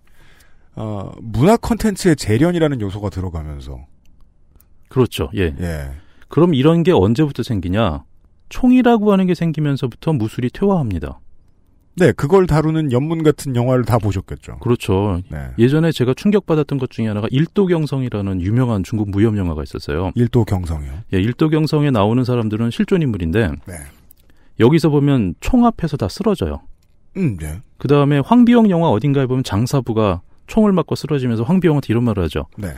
어, 0.75 1.11
문화 1.21 1.57
콘텐츠의 1.57 2.15
재련이라는 2.17 2.81
요소가 2.81 3.09
들어가면서 3.09 3.85
그렇죠. 4.89 5.29
예. 5.35 5.53
예. 5.59 5.91
그럼 6.27 6.53
이런 6.53 6.83
게 6.83 6.91
언제부터 6.91 7.43
생기냐? 7.43 8.03
총이라고 8.49 9.11
하는 9.11 9.27
게 9.27 9.33
생기면서부터 9.33 10.13
무술이 10.13 10.49
퇴화합니다. 10.51 11.19
네, 11.99 12.11
그걸 12.11 12.45
다루는 12.45 12.91
연문 12.91 13.23
같은 13.23 13.55
영화를 13.55 13.83
다 13.83 13.97
보셨겠죠. 13.97 14.59
그렇죠. 14.59 15.21
네. 15.31 15.47
예전에 15.57 15.91
제가 15.91 16.13
충격받았던 16.13 16.77
것 16.77 16.91
중에 16.91 17.07
하나가 17.07 17.27
일도경성이라는 17.31 18.41
유명한 18.41 18.83
중국 18.83 19.09
무협 19.09 19.35
영화가 19.35 19.63
있었어요. 19.63 20.11
일도 20.13 20.45
경성이요. 20.45 20.91
예, 21.13 21.17
일도경성에 21.19 21.89
나오는 21.89 22.23
사람들은 22.23 22.69
실존 22.69 23.01
인물인데 23.01 23.47
네. 23.65 23.73
여기서 24.59 24.89
보면 24.89 25.33
총 25.39 25.65
앞에서 25.65 25.97
다 25.97 26.07
쓰러져요. 26.07 26.61
음, 27.17 27.35
네. 27.37 27.61
그 27.79 27.87
다음에 27.87 28.19
황비영 28.19 28.69
영화 28.69 28.89
어딘가에 28.89 29.25
보면 29.25 29.43
장사부가 29.43 30.21
총을 30.45 30.71
맞고 30.73 30.93
쓰러지면서 30.93 31.43
황비영한테 31.43 31.87
이런 31.89 32.03
말을 32.03 32.23
하죠. 32.25 32.45
네. 32.57 32.75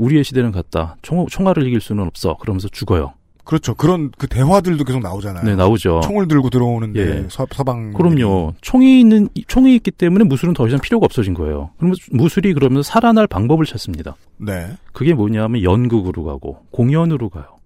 우리의 0.00 0.24
시대는 0.24 0.50
같다. 0.50 0.96
총, 1.02 1.26
총알을 1.26 1.66
이길 1.66 1.80
수는 1.80 2.06
없어. 2.06 2.36
그러면서 2.38 2.68
죽어요. 2.68 3.12
그렇죠. 3.44 3.74
그런 3.74 4.12
그 4.16 4.28
대화들도 4.28 4.84
계속 4.84 5.00
나오잖아요. 5.02 5.44
네, 5.44 5.56
나오죠. 5.56 6.00
총을 6.04 6.28
들고 6.28 6.50
들어오는데 6.50 7.00
예. 7.00 7.26
서, 7.28 7.46
서방 7.50 7.92
그럼요. 7.92 8.54
총이 8.60 9.00
있는, 9.00 9.28
총이 9.48 9.74
있기 9.76 9.90
때문에 9.90 10.24
무술은 10.24 10.54
더 10.54 10.66
이상 10.68 10.78
필요가 10.80 11.04
없어진 11.04 11.34
거예요. 11.34 11.70
그러면 11.76 11.96
무술이 12.12 12.54
그러면서 12.54 12.82
살아날 12.82 13.26
방법을 13.26 13.66
찾습니다. 13.66 14.16
네. 14.38 14.68
그게 14.92 15.14
뭐냐면 15.14 15.62
연극으로 15.62 16.24
가고, 16.24 16.64
공연으로 16.70 17.28
가요. 17.28 17.56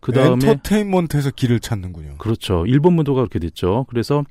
그 0.00 0.12
다음에, 0.12 0.32
엔터테인먼트에서 0.32 1.30
길을 1.30 1.60
찾는군요. 1.60 2.16
그렇죠. 2.18 2.64
일본 2.66 2.94
문도가 2.94 3.20
그렇게 3.20 3.38
됐죠. 3.38 3.86
그래서 3.88 4.24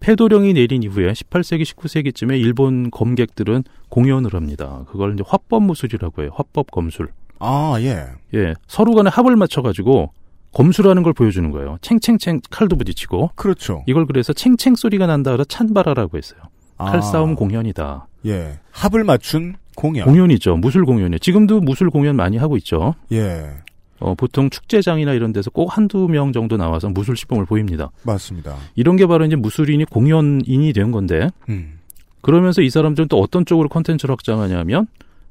폐도령이 0.00 0.52
내린 0.54 0.82
이후에 0.82 1.12
18세기, 1.12 1.62
19세기쯤에 1.62 2.38
일본 2.38 2.90
검객들은 2.90 3.64
공연을 3.88 4.34
합니다. 4.34 4.84
그걸 4.88 5.14
이제 5.14 5.24
화법 5.26 5.64
무술이라고 5.64 6.22
해요. 6.22 6.30
화법 6.34 6.70
검술. 6.70 7.08
아, 7.38 7.76
예. 7.80 8.06
예, 8.34 8.54
서로 8.66 8.94
간에 8.94 9.10
합을 9.10 9.36
맞춰가지고 9.36 10.12
검술하는 10.52 11.02
걸 11.02 11.12
보여주는 11.12 11.50
거예요. 11.50 11.76
챙챙챙 11.82 12.40
칼도 12.50 12.76
부딪히고 12.76 13.32
그렇죠. 13.34 13.84
이걸 13.86 14.06
그래서 14.06 14.32
챙챙 14.32 14.74
소리가 14.74 15.06
난다 15.06 15.32
그래서 15.32 15.44
찬바라라고 15.44 16.16
했어요. 16.16 16.40
아, 16.78 16.90
칼싸움 16.90 17.34
공연이다. 17.34 18.06
예. 18.26 18.58
합을 18.70 19.04
맞춘 19.04 19.56
공연. 19.74 20.06
공연이죠. 20.06 20.56
무술 20.56 20.84
공연이. 20.86 21.18
지금도 21.20 21.60
무술 21.60 21.90
공연 21.90 22.16
많이 22.16 22.38
하고 22.38 22.56
있죠. 22.56 22.94
예. 23.12 23.50
어, 23.98 24.14
보통 24.14 24.50
축제장이나 24.50 25.12
이런 25.12 25.32
데서 25.32 25.50
꼭 25.50 25.76
한두 25.76 26.08
명 26.08 26.32
정도 26.32 26.56
나와서 26.56 26.88
무술 26.88 27.16
시범을 27.16 27.46
보입니다. 27.46 27.90
맞습니다. 28.04 28.56
이런 28.74 28.96
게 28.96 29.06
바로 29.06 29.24
이제 29.24 29.36
무술인이 29.36 29.84
공연인이 29.86 30.72
된 30.72 30.90
건데 30.90 31.30
음. 31.48 31.78
그러면서 32.20 32.60
이 32.60 32.70
사람들은 32.70 33.08
또 33.08 33.20
어떤 33.20 33.46
쪽으로 33.46 33.68
컨텐츠를 33.68 34.12
확장하냐면 34.12 34.86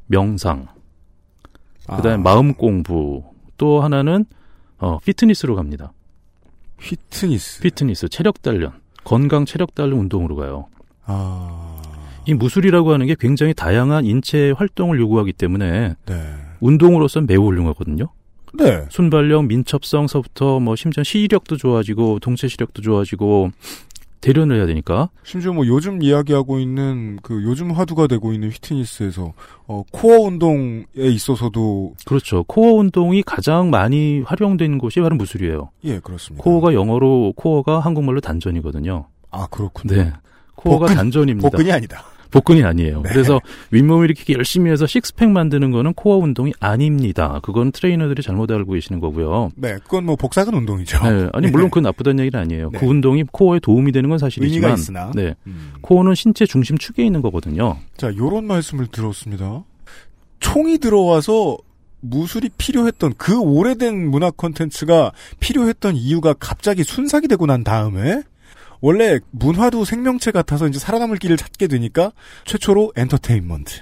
명상, 0.08 0.68
그 1.88 2.02
다음에 2.02 2.14
아, 2.14 2.18
마음 2.18 2.54
공부, 2.54 3.24
또 3.58 3.82
하나는 3.82 4.26
어, 4.78 4.98
피트니스로 5.00 5.56
갑니다. 5.56 5.94
피트니스. 6.78 7.62
피트니스, 7.62 8.10
체력 8.10 8.42
단련, 8.42 8.74
건강 9.04 9.46
체력 9.46 9.76
단련 9.76 10.00
운동으로 10.00 10.36
가요. 10.36 10.68
아. 11.06 11.82
이 12.28 12.34
무술이라고 12.34 12.92
하는 12.92 13.06
게 13.06 13.16
굉장히 13.20 13.54
다양한 13.54 14.06
인체 14.06 14.52
활동을 14.52 15.00
요구하기 15.00 15.34
때문에 15.34 15.96
네. 16.06 16.34
운동으로서는 16.60 17.28
매우 17.28 17.46
훌륭하거든요. 17.46 18.08
네. 18.58 18.86
순발력, 18.90 19.46
민첩성서부터 19.46 20.60
뭐 20.60 20.76
심지어 20.76 21.04
시력도 21.04 21.58
좋아지고 21.58 22.20
동체 22.20 22.48
시력도 22.48 22.82
좋아지고 22.82 23.52
대련을 24.22 24.58
해야 24.58 24.66
되니까 24.66 25.10
심지어 25.24 25.54
뭐 25.54 25.68
요즘 25.68 26.02
이야기하고 26.02 26.60
있는 26.60 27.20
그 27.22 27.44
요즘 27.44 27.72
화두가 27.72 28.08
되고 28.08 28.34
있는 28.34 28.50
fitness에서 28.50 29.34
어, 29.68 29.84
코어 29.92 30.22
운동에 30.22 30.86
있어서도 30.96 31.94
그렇죠. 32.06 32.44
코어 32.48 32.74
운동이 32.74 33.22
가장 33.22 33.70
많이 33.70 34.22
활용되는 34.22 34.80
곳이 34.80 35.00
바로 35.00 35.16
무술이에요. 35.16 35.70
예 35.84 36.00
그렇습니다. 36.00 36.44
코어가 36.44 36.74
영어로 36.74 37.34
코어가 37.36 37.80
한국말로 37.80 38.20
단전이거든요. 38.20 39.06
아 39.30 39.48
그렇군요. 39.52 39.96
네. 39.96 40.12
코어가 40.56 40.88
복근, 40.88 40.96
단전입니다. 40.96 41.50
복근이 41.50 41.72
아니다. 41.72 42.04
복근이 42.32 42.64
아니에요. 42.64 43.02
네. 43.02 43.10
그래서 43.10 43.40
윗몸 43.72 44.04
일으키기 44.04 44.34
열심히 44.34 44.72
해서 44.72 44.86
식스팩 44.86 45.30
만드는 45.30 45.72
거는 45.72 45.94
코어 45.94 46.18
운동이 46.18 46.54
아닙니다. 46.60 47.40
그건 47.44 47.72
트레이너들이 47.72 48.22
잘못 48.22 48.52
알고 48.52 48.74
계시는 48.74 49.00
거고요. 49.00 49.52
네, 49.56 49.76
그건 49.84 50.06
뭐 50.06 50.16
복사근 50.16 50.54
운동이죠. 50.54 51.04
네, 51.04 51.30
아니 51.34 51.46
네. 51.48 51.52
물론 51.52 51.70
그건 51.70 51.84
나쁘다는 51.84 52.24
얘기는 52.24 52.40
아니에요. 52.40 52.70
네. 52.72 52.80
그 52.80 52.86
운동이 52.86 53.24
코어에 53.32 53.60
도움이 53.60 53.92
되는 53.92 54.10
건 54.10 54.20
사실이지만. 54.20 54.78
네. 55.16 55.36
음. 55.48 55.74
코어는 55.82 56.16
신체 56.16 56.46
중심 56.46 56.78
축에 56.78 57.06
있는 57.06 57.22
거거든요. 57.22 57.78
자, 57.98 58.14
요런 58.16 58.46
말씀을 58.46 58.88
들었습니다. 58.88 59.64
총이 60.40 60.78
들어와서 60.78 61.58
무술이 62.02 62.50
필요했던 62.58 63.14
그 63.18 63.40
오래된 63.40 64.10
문화 64.10 64.30
콘텐츠가 64.30 65.12
필요했던 65.40 65.96
이유가 65.96 66.34
갑자기 66.34 66.84
순삭이 66.84 67.28
되고 67.28 67.46
난 67.46 67.64
다음에 67.64 68.22
원래 68.82 69.20
문화도 69.32 69.86
생명체 69.86 70.32
같아서 70.32 70.68
이제 70.68 70.80
살아남을 70.80 71.18
길을 71.18 71.38
찾게 71.38 71.68
되니까 71.68 72.12
최초로 72.46 72.94
엔터테인먼트. 72.96 73.82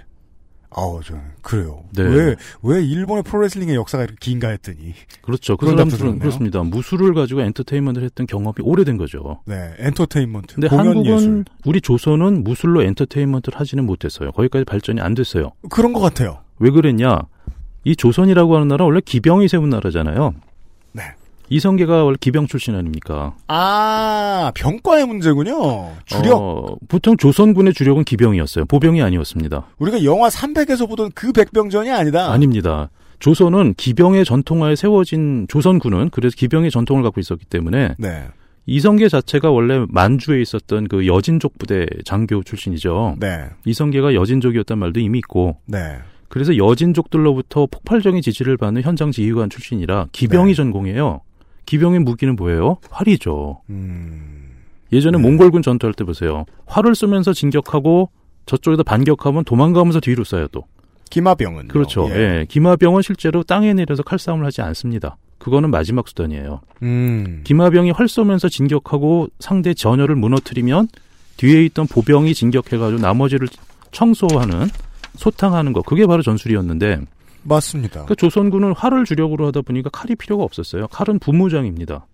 아우, 0.75 1.03
저는 1.03 1.21
그래요. 1.41 1.83
네. 1.91 2.01
왜, 2.01 2.35
왜 2.63 2.83
일본의 2.83 3.23
프로레슬링의 3.23 3.75
역사가 3.75 4.05
이렇게 4.05 4.17
긴가 4.19 4.49
했더니. 4.49 4.93
그렇죠. 5.21 5.55
그 5.55 5.67
사람들은. 5.67 6.17
그렇습니다. 6.17 6.63
무술을 6.63 7.13
가지고 7.13 7.41
엔터테인먼트를 7.41 8.05
했던 8.05 8.25
경험이 8.25 8.55
오래된 8.61 8.97
거죠. 8.97 9.41
네, 9.45 9.73
엔터테인먼트. 9.77 10.55
근데 10.55 10.67
한국은 10.67 11.05
예술. 11.05 11.45
우리 11.65 11.79
조선은 11.79 12.43
무술로 12.43 12.81
엔터테인먼트를 12.81 13.59
하지는 13.59 13.85
못했어요. 13.85 14.31
거기까지 14.31 14.65
발전이 14.65 14.99
안 14.99 15.13
됐어요. 15.13 15.51
그런 15.69 15.93
것 15.93 15.99
같아요. 15.99 16.39
왜 16.57 16.71
그랬냐? 16.71 17.19
이 17.83 17.95
조선이라고 17.95 18.55
하는 18.55 18.67
나라 18.67 18.85
원래 18.85 18.99
기병이 19.03 19.49
세운 19.49 19.69
나라잖아요. 19.69 20.33
네. 20.93 21.03
이성계가 21.49 22.03
원래 22.03 22.17
기병 22.19 22.47
출신 22.47 22.75
아닙니까? 22.75 23.35
아, 23.47 24.51
병과의 24.55 25.05
문제군요. 25.05 25.91
주력. 26.05 26.41
어, 26.41 26.77
보통 26.87 27.17
조선군의 27.17 27.73
주력은 27.73 28.03
기병이었어요. 28.03 28.65
보병이 28.65 29.01
아니었습니다. 29.01 29.65
우리가 29.77 30.03
영화 30.03 30.29
300에서 30.29 30.87
보던 30.87 31.11
그 31.13 31.31
백병전이 31.31 31.91
아니다. 31.91 32.31
아닙니다. 32.31 32.89
조선은 33.19 33.75
기병의 33.75 34.25
전통하에 34.25 34.75
세워진 34.75 35.45
조선군은 35.47 36.09
그래서 36.11 36.35
기병의 36.35 36.71
전통을 36.71 37.03
갖고 37.03 37.21
있었기 37.21 37.45
때문에 37.45 37.95
네. 37.97 38.27
이성계 38.65 39.09
자체가 39.09 39.51
원래 39.51 39.85
만주에 39.89 40.41
있었던 40.41 40.87
그 40.87 41.07
여진족 41.07 41.57
부대 41.57 41.85
장교 42.05 42.43
출신이죠. 42.43 43.17
네. 43.19 43.45
이성계가 43.65 44.13
여진족이었단 44.13 44.77
말도 44.77 44.99
이미 44.99 45.19
있고 45.19 45.57
네. 45.65 45.97
그래서 46.29 46.57
여진족들로부터 46.57 47.67
폭발적인 47.67 48.21
지지를 48.21 48.57
받는 48.57 48.81
현장 48.81 49.11
지휘관 49.11 49.49
출신이라 49.49 50.07
기병이 50.11 50.51
네. 50.51 50.55
전공이에요. 50.55 51.21
기병의 51.65 51.99
무기는 51.99 52.35
뭐예요? 52.35 52.77
활이죠. 52.89 53.61
음. 53.69 54.49
예전에 54.91 55.17
네. 55.17 55.23
몽골군 55.23 55.61
전투할 55.61 55.93
때 55.93 56.03
보세요. 56.03 56.45
활을 56.65 56.95
쏘면서 56.95 57.33
진격하고 57.33 58.09
저쪽에다 58.45 58.83
반격하면 58.83 59.43
도망가면서 59.43 59.99
뒤로 59.99 60.23
쏴요 60.23 60.51
또. 60.51 60.65
기마병은. 61.09 61.67
그렇죠. 61.67 62.09
예. 62.09 62.45
기마병은 62.49 63.01
실제로 63.01 63.43
땅에 63.43 63.73
내려서 63.73 64.03
칼싸움을 64.03 64.45
하지 64.45 64.61
않습니다. 64.61 65.17
그거는 65.37 65.71
마지막 65.71 66.07
수단이에요. 66.07 66.61
음. 66.83 67.41
기마병이 67.43 67.91
활 67.91 68.07
쏘면서 68.07 68.49
진격하고 68.49 69.27
상대 69.39 69.73
전열을 69.73 70.15
무너뜨리면 70.15 70.87
뒤에 71.37 71.65
있던 71.65 71.87
보병이 71.87 72.33
진격해가지고 72.33 73.01
나머지를 73.01 73.47
청소하는 73.91 74.67
소탕하는 75.15 75.73
거 75.73 75.81
그게 75.81 76.05
바로 76.07 76.21
전술이었는데 76.21 77.01
맞습니다. 77.43 78.05
그 78.05 78.15
조선군은 78.15 78.73
활을 78.73 79.05
주력으로 79.05 79.47
하다 79.47 79.61
보니까 79.61 79.89
칼이 79.89 80.15
필요가 80.15 80.43
없었어요. 80.43 80.87
칼은 80.87 81.19
부무장입니다. 81.19 82.07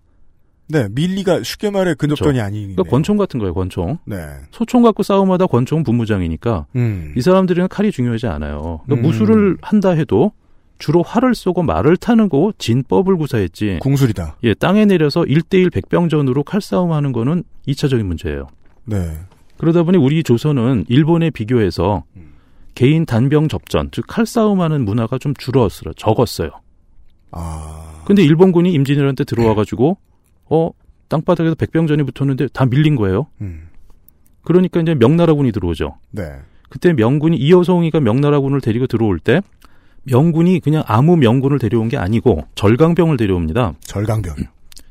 네, 0.68 0.88
밀리가 0.90 1.42
쉽게 1.42 1.70
말해 1.70 1.94
근접전이 1.94 2.40
아니네. 2.40 2.74
그러니까 2.74 2.84
권총 2.84 3.16
같은 3.16 3.40
거예요. 3.40 3.54
권총. 3.54 3.98
네. 4.04 4.16
소총 4.52 4.82
갖고 4.82 5.02
싸움하다 5.02 5.46
권총은 5.46 5.82
부무장이니까 5.82 6.66
음. 6.76 7.12
이 7.16 7.20
사람들은 7.20 7.68
칼이 7.68 7.90
중요하지 7.90 8.28
않아요. 8.28 8.80
그러니까 8.84 8.94
음. 8.94 9.10
무술을 9.10 9.56
한다 9.62 9.90
해도 9.90 10.32
주로 10.78 11.02
활을 11.02 11.34
쏘고 11.34 11.62
말을 11.62 11.96
타는 11.96 12.28
거 12.28 12.52
진법을 12.56 13.16
구사했지. 13.16 13.80
궁술이다. 13.82 14.36
예, 14.44 14.54
땅에 14.54 14.86
내려서 14.86 15.22
1대1 15.22 15.72
백병전으로 15.72 16.44
칼싸움 16.44 16.92
하는 16.92 17.12
거는 17.12 17.42
2차적인 17.66 18.02
문제예요. 18.04 18.46
네. 18.84 19.18
그러다 19.58 19.82
보니 19.82 19.98
우리 19.98 20.22
조선은 20.22 20.86
일본에 20.88 21.30
비교해서 21.30 22.04
음. 22.16 22.29
개인 22.74 23.04
단병 23.06 23.48
접전, 23.48 23.90
즉 23.92 24.06
칼싸움하는 24.06 24.84
문화가 24.84 25.18
좀 25.18 25.34
줄었어요. 25.34 25.92
적었어요. 25.94 26.50
아. 27.32 28.02
근데 28.04 28.22
일본군이 28.22 28.72
임진왜란 28.72 29.14
때 29.14 29.24
들어와가지고 29.24 29.98
어 30.46 30.70
땅바닥에서 31.08 31.54
백병전이 31.54 32.02
붙었는데 32.04 32.48
다 32.52 32.66
밀린 32.66 32.96
거예요. 32.96 33.26
음. 33.40 33.68
그러니까 34.42 34.80
이제 34.80 34.94
명나라군이 34.94 35.52
들어오죠. 35.52 35.96
네. 36.10 36.22
그때 36.68 36.92
명군이 36.92 37.36
이여성이가 37.36 38.00
명나라군을 38.00 38.60
데리고 38.60 38.86
들어올 38.86 39.18
때 39.18 39.42
명군이 40.04 40.60
그냥 40.60 40.82
아무 40.86 41.16
명군을 41.16 41.58
데려온 41.58 41.88
게 41.88 41.96
아니고 41.96 42.46
절강병을 42.54 43.16
데려옵니다. 43.16 43.74
절강병. 43.80 44.36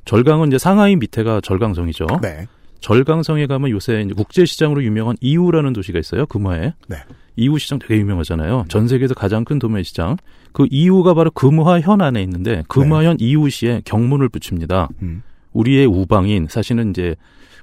절강은 0.05 0.47
이제 0.47 0.57
상하이 0.57 0.95
밑에가 0.95 1.41
절강성이죠. 1.41 2.05
네. 2.21 2.47
절강성에 2.79 3.47
가면 3.47 3.71
요새 3.71 4.05
국제시장으로 4.15 4.83
유명한 4.83 5.17
이우라는 5.21 5.73
도시가 5.73 5.99
있어요. 5.99 6.25
금화에. 6.25 6.73
네. 6.87 6.97
이우 7.39 7.57
시장 7.57 7.79
되게 7.79 7.97
유명하잖아요. 7.97 8.65
전 8.67 8.87
세계에서 8.87 9.13
가장 9.13 9.45
큰 9.45 9.59
도매 9.59 9.83
시장. 9.83 10.17
그 10.51 10.67
이우가 10.69 11.13
바로 11.13 11.31
금화현 11.31 12.01
안에 12.01 12.21
있는데 12.23 12.63
금화현 12.67 13.17
이우시에 13.19 13.81
경문을 13.85 14.29
붙입니다. 14.29 14.89
음. 15.01 15.23
우리의 15.53 15.85
우방인 15.85 16.47
사실은 16.49 16.89
이제 16.91 17.15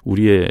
우리의 0.04 0.48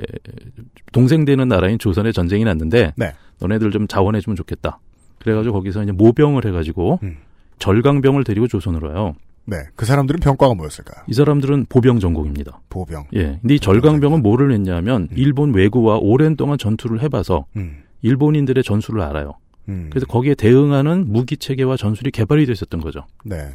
동생 0.91 1.25
되는 1.25 1.47
나라인 1.47 1.79
조선에 1.79 2.11
전쟁이 2.11 2.43
났는데 2.43 2.93
네. 2.95 3.13
너네들 3.39 3.71
좀 3.71 3.87
자원해 3.87 4.21
주면 4.21 4.35
좋겠다. 4.35 4.79
그래가지고 5.19 5.53
거기서 5.55 5.83
이제 5.83 5.91
모병을 5.91 6.45
해가지고 6.45 6.99
음. 7.03 7.17
절강병을 7.57 8.23
데리고 8.25 8.47
조선으로 8.47 8.89
와요. 8.89 9.15
네. 9.45 9.57
그 9.75 9.85
사람들은 9.85 10.19
병과가 10.19 10.53
뭐였을까요? 10.55 11.03
이 11.07 11.13
사람들은 11.13 11.67
보병 11.69 11.99
전공입니다. 11.99 12.61
보병. 12.69 13.05
예. 13.13 13.39
근데 13.41 13.55
이 13.55 13.59
절강병은 13.59 14.21
뭐를 14.21 14.51
했냐면 14.51 15.07
일본 15.15 15.53
외구와 15.53 15.97
오랜 15.97 16.35
동안 16.35 16.57
전투를 16.57 17.01
해봐서 17.01 17.45
음. 17.55 17.84
일본인들의 18.05 18.63
전술을 18.63 19.01
알아요. 19.01 19.33
음. 19.67 19.87
그래서 19.89 20.05
거기에 20.05 20.35
대응하는 20.35 21.05
무기 21.11 21.37
체계와 21.37 21.75
전술이 21.75 22.11
개발이 22.11 22.45
됐었던 22.45 22.81
거죠. 22.81 23.05
네. 23.23 23.49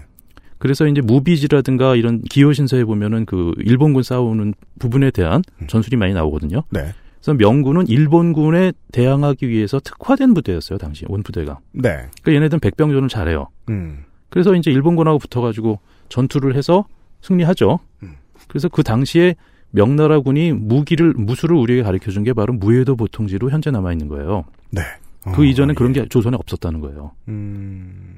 그래서 0.59 0.87
이제 0.87 1.01
무비지라든가 1.01 1.97
이런 1.97 2.21
기요신서에 2.23 2.85
보면은 2.85 3.25
그 3.25 3.53
일본군 3.59 4.03
싸우는 4.03 4.55
부분에 4.79 5.11
대한 5.11 5.43
음. 5.63 5.67
전술이 5.69 5.97
많이 5.97 6.13
나오거든요. 6.13 6.65
네. 6.71 6.93
그래서 7.21 7.35
명군은 7.35 7.87
일본군에 7.87 8.73
대항하기 8.93 9.49
위해서 9.49 9.79
특화된 9.79 10.35
부대였어요, 10.35 10.79
당시 10.79 11.05
원부대가. 11.09 11.61
네. 11.73 12.09
그러니까 12.23 12.35
얘네들은 12.35 12.61
백병전을 12.61 13.09
잘해요. 13.09 13.49
음. 13.69 14.05
그래서 14.31 14.55
이제 14.55 14.71
일본군하고 14.71 15.19
붙어가지고 15.19 15.79
전투를 16.09 16.57
해서 16.57 16.87
승리하죠. 17.23 17.79
음. 18.03 18.15
그래서 18.49 18.69
그 18.69 18.83
당시에 18.83 19.37
명나라 19.71 20.21
군이 20.21 20.53
무기를 20.53 21.13
무술을 21.17 21.57
우리에게 21.57 21.83
가르쳐 21.83 22.11
준 22.11 22.25
게 22.25 22.33
바로 22.33 22.53
무예도 22.53 22.97
보통지로 22.97 23.51
현재 23.51 23.71
남아 23.71 23.93
있는 23.93 24.09
거예요. 24.09 24.45
네. 24.71 24.83
그 25.35 25.43
어, 25.43 25.45
이전에 25.45 25.71
예. 25.71 25.75
그런 25.75 25.93
게 25.93 26.07
조선에 26.09 26.37
없었다는 26.37 26.81
거예요. 26.81 27.13
음. 27.29 28.17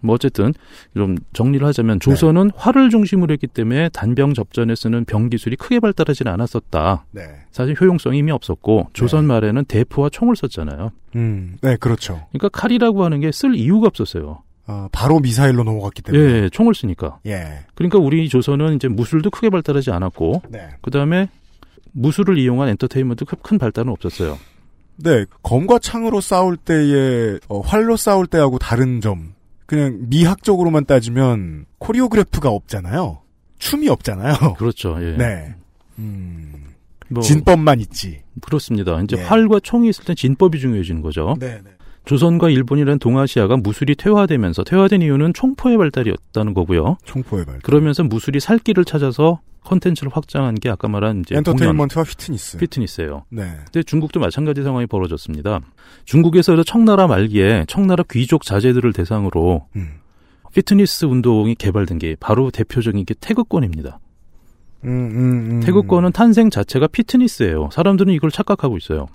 뭐 0.00 0.14
어쨌든 0.14 0.52
좀 0.94 1.16
정리를 1.32 1.60
네. 1.60 1.66
하자면 1.66 1.98
조선은 2.00 2.50
활을 2.54 2.90
중심으로 2.90 3.32
했기 3.32 3.46
때문에 3.46 3.88
단병 3.88 4.34
접전에 4.34 4.74
쓰는 4.76 5.04
병 5.04 5.28
기술이 5.30 5.56
크게 5.56 5.80
발달하지는 5.80 6.30
않았었다. 6.32 7.06
네. 7.12 7.22
사실 7.50 7.74
효용성이 7.80 8.18
이미 8.18 8.30
없었고 8.30 8.90
조선 8.92 9.26
말에는 9.26 9.64
대포와 9.64 10.10
총을 10.10 10.36
썼잖아요. 10.36 10.90
음. 11.16 11.56
네, 11.62 11.76
그렇죠. 11.76 12.26
그러니까 12.30 12.48
칼이라고 12.50 13.04
하는 13.04 13.20
게 13.20 13.30
쓸 13.32 13.54
이유가 13.56 13.88
없었어요. 13.88 14.42
아, 14.66 14.88
바로 14.92 15.20
미사일로 15.20 15.62
넘어갔기 15.64 16.02
때문에. 16.02 16.42
예, 16.44 16.48
총을 16.50 16.74
쓰니까. 16.74 17.20
예. 17.26 17.60
그러니까 17.74 17.98
우리 17.98 18.28
조선은 18.28 18.74
이제 18.76 18.88
무술도 18.88 19.30
크게 19.30 19.48
발달하지 19.50 19.90
않았고 19.92 20.42
네. 20.48 20.68
그 20.82 20.90
다음에 20.90 21.28
무술을 21.92 22.36
이용한 22.38 22.68
엔터테인먼트 22.70 23.24
큰- 23.24 23.38
큰 23.42 23.58
발달은 23.58 23.90
없었어요. 23.92 24.38
네, 24.96 25.24
검과 25.42 25.78
창으로 25.78 26.20
싸울 26.20 26.56
때의 26.56 27.38
어, 27.48 27.60
활로 27.60 27.96
싸울 27.96 28.26
때하고 28.26 28.58
다른 28.58 29.00
점. 29.00 29.34
그냥 29.66 29.98
미학적으로만 30.08 30.84
따지면 30.86 31.66
choreograph가 31.78 32.50
없잖아요. 32.50 33.20
춤이 33.58 33.88
없잖아요. 33.88 34.34
그렇죠. 34.58 34.96
예. 35.00 35.16
네. 35.16 35.54
음, 35.98 36.52
뭐 37.08 37.22
진법만 37.22 37.80
있지. 37.80 38.22
그렇습니다. 38.42 39.00
이제 39.02 39.16
예. 39.18 39.22
활과 39.22 39.60
총이 39.60 39.88
있을 39.90 40.04
땐 40.04 40.16
진법이 40.16 40.58
중요해지는 40.58 41.02
거죠. 41.02 41.36
네, 41.38 41.60
네. 41.64 41.70
조선과 42.06 42.50
일본이라는 42.50 42.98
동아시아가 43.00 43.56
무술이 43.56 43.96
퇴화되면서 43.96 44.64
퇴화된 44.64 45.02
이유는 45.02 45.34
총포의 45.34 45.76
발달이었다는 45.76 46.54
거고요. 46.54 46.96
총포의 47.04 47.44
발. 47.44 47.58
그러면서 47.58 48.04
무술이 48.04 48.40
살 48.40 48.58
길을 48.58 48.84
찾아서 48.84 49.40
컨텐츠를 49.64 50.12
확장한 50.14 50.54
게 50.54 50.70
아까 50.70 50.86
말한 50.86 51.20
이제 51.20 51.36
엔터테인먼트와 51.36 52.04
피트니스. 52.04 52.58
피트니스예요. 52.58 53.24
네. 53.30 53.50
근데 53.64 53.82
중국도 53.82 54.20
마찬가지 54.20 54.62
상황이 54.62 54.86
벌어졌습니다. 54.86 55.60
중국에서 56.04 56.62
청나라 56.62 57.08
말기에 57.08 57.64
청나라 57.66 58.04
귀족 58.08 58.44
자제들을 58.44 58.92
대상으로 58.92 59.66
음. 59.74 59.96
피트니스 60.54 61.06
운동이 61.06 61.56
개발된 61.56 61.98
게 61.98 62.16
바로 62.20 62.52
대표적인 62.52 63.04
게 63.04 63.14
태극권입니다. 63.20 63.98
음, 64.84 64.88
음, 64.88 65.50
음. 65.50 65.60
태극권은 65.60 66.12
탄생 66.12 66.48
자체가 66.50 66.86
피트니스예요. 66.86 67.70
사람들은 67.72 68.12
이걸 68.14 68.30
착각하고 68.30 68.76
있어요. 68.76 69.08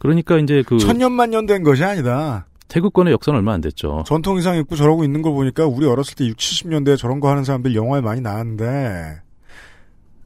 그러니까 0.00 0.38
이제 0.38 0.62
그 0.66 0.78
천년만년 0.78 1.46
된 1.46 1.62
것이 1.62 1.84
아니다. 1.84 2.46
태극권의 2.68 3.12
역사는 3.14 3.36
얼마 3.38 3.52
안 3.54 3.60
됐죠. 3.60 4.04
전통 4.06 4.36
의상 4.36 4.56
입고 4.58 4.76
저러고 4.76 5.02
있는 5.04 5.22
걸 5.22 5.32
보니까 5.32 5.66
우리 5.66 5.86
어렸을 5.86 6.14
때 6.14 6.26
6, 6.26 6.36
70년대에 6.36 6.96
저런 6.98 7.18
거 7.20 7.30
하는 7.30 7.42
사람들 7.44 7.74
영화에 7.74 8.00
많이 8.02 8.20
나왔는데 8.20 9.20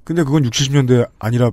근데 0.04 0.24
그건 0.24 0.44
6, 0.44 0.50
70년대 0.52 1.08
아니라 1.18 1.50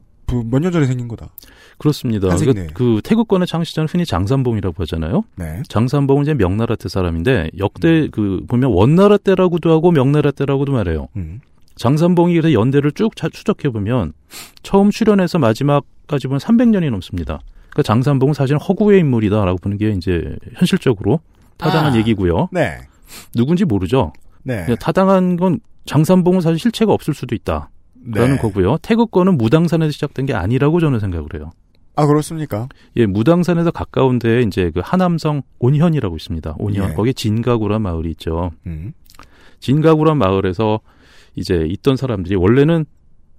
몇년 0.51 0.71
전에 0.71 0.85
생긴 0.85 1.07
거다. 1.07 1.29
그렇습니다. 1.77 2.27
그. 2.27 2.73
그 2.73 3.01
태극권의 3.03 3.47
창시자는 3.47 3.87
흔히 3.89 4.05
장산봉이라고 4.05 4.75
하잖아요. 4.83 5.23
네. 5.37 5.61
장산봉은 5.69 6.23
이제 6.23 6.33
명나라 6.33 6.75
때 6.75 6.89
사람인데 6.89 7.51
역대 7.57 8.07
그 8.11 8.41
보면 8.47 8.71
원나라 8.73 9.17
때라고도 9.17 9.71
하고 9.71 9.91
명나라 9.91 10.31
때라고도 10.31 10.71
말해요. 10.73 11.07
음. 11.15 11.39
장산봉이 11.77 12.33
그래서 12.33 12.51
연대를 12.53 12.91
쭉 12.91 13.15
차- 13.15 13.29
추적해 13.29 13.69
보면 13.69 14.11
처음 14.63 14.89
출연해서 14.91 15.39
마지막까지 15.39 16.27
보면 16.27 16.39
300년이 16.39 16.89
넘습니다. 16.91 17.39
그러니까 17.69 17.83
장산봉은 17.83 18.33
사실 18.33 18.57
허구의 18.57 18.99
인물이다라고 18.99 19.57
보는 19.59 19.77
게 19.77 19.91
이제 19.91 20.35
현실적으로 20.55 21.19
타당한 21.57 21.93
아. 21.93 21.97
얘기고요. 21.97 22.49
네. 22.51 22.77
누군지 23.35 23.65
모르죠. 23.65 24.13
네. 24.43 24.65
타당한 24.79 25.35
건 25.35 25.59
장산봉은 25.85 26.41
사실 26.41 26.59
실체가 26.59 26.93
없을 26.93 27.13
수도 27.13 27.35
있다. 27.35 27.69
라는 28.05 28.35
네. 28.35 28.41
거고요. 28.41 28.77
태극권은 28.81 29.37
무당산에서 29.37 29.91
시작된 29.91 30.25
게 30.25 30.33
아니라고 30.33 30.79
저는 30.79 30.99
생각을 30.99 31.27
해요. 31.35 31.51
아 31.95 32.05
그렇습니까? 32.05 32.69
예, 32.95 33.05
무당산에서 33.05 33.71
가까운 33.71 34.19
데에 34.19 34.41
이제 34.41 34.71
그 34.73 34.79
하남성 34.81 35.41
온현이라고 35.59 36.15
있습니다. 36.15 36.55
온현. 36.57 36.91
예. 36.91 36.93
거기 36.93 37.13
진가구란 37.13 37.81
마을이 37.81 38.11
있죠. 38.11 38.51
음. 38.67 38.93
진가구란 39.59 40.17
마을에서 40.17 40.79
이제 41.35 41.65
있던 41.67 41.97
사람들이 41.97 42.35
원래는 42.35 42.85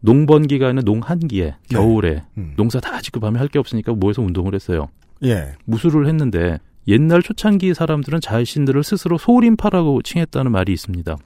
농번 0.01 0.47
기간에 0.47 0.81
농한기에 0.83 1.57
겨울에 1.69 2.23
음. 2.39 2.55
농사 2.57 2.81
다 2.81 3.01
짓고 3.01 3.21
밤에 3.21 3.39
할 3.39 3.49
게 3.49 3.59
없으니까 3.59 3.93
모여서 3.93 4.23
운동을 4.23 4.55
했어요. 4.55 4.89
예. 5.25 5.53
무술을 5.65 6.07
했는데 6.09 6.59
옛날 6.89 7.23
초창기 7.23 7.75
사람들은 7.75 8.21
자신들을 8.21 8.83
스스로 8.85 9.19
소림파라고 9.19 10.03
칭했다는 10.03 10.51
말이 10.53 10.73
있습니다. 10.73 11.17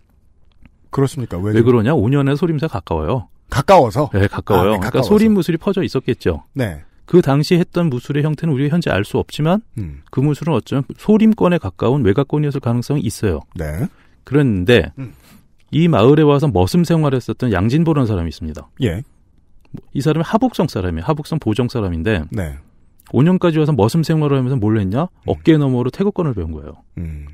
그렇습니까? 0.90 1.38
왜, 1.38 1.52
왜 1.52 1.62
그러냐? 1.62 1.92
5년에 1.94 2.36
소림사 2.36 2.68
가까워요. 2.68 3.28
가까워서. 3.50 4.10
네, 4.12 4.26
가까워요. 4.26 4.70
아, 4.70 4.72
네, 4.74 4.78
그러니까. 4.78 5.02
소림 5.02 5.34
무술이 5.34 5.58
퍼져 5.58 5.82
있었겠죠. 5.82 6.44
네. 6.54 6.82
그 7.04 7.20
당시 7.20 7.54
했던 7.56 7.90
무술의 7.90 8.22
형태는 8.24 8.52
우리가 8.54 8.74
현재 8.74 8.90
알 8.90 9.04
수 9.04 9.18
없지만 9.18 9.60
음. 9.78 10.02
그 10.10 10.20
무술은 10.20 10.54
어쩌면 10.54 10.84
소림권에 10.96 11.58
가까운 11.58 12.02
외곽권이었을 12.04 12.60
가능성이 12.60 13.00
있어요. 13.02 13.40
네. 13.54 13.86
그런데 14.24 14.90
음. 14.98 15.12
이 15.74 15.88
마을에 15.88 16.22
와서 16.22 16.46
머슴 16.46 16.84
생활을 16.84 17.16
했었던 17.16 17.52
양진보라는 17.52 18.06
사람이 18.06 18.28
있습니다. 18.28 18.68
예. 18.82 19.02
이 19.92 20.00
사람이 20.00 20.22
하북성 20.24 20.68
사람이에요. 20.68 21.04
하북성 21.04 21.40
보정 21.40 21.68
사람인데 21.68 22.24
네. 22.30 22.56
5년까지 23.06 23.58
와서 23.58 23.72
머슴 23.72 24.04
생활을 24.04 24.38
하면서 24.38 24.54
뭘 24.54 24.78
했냐? 24.78 25.08
어깨 25.26 25.56
너머로 25.56 25.90
태극권을 25.90 26.32
배운 26.34 26.52
거예요. 26.52 26.74
음. 26.98 27.26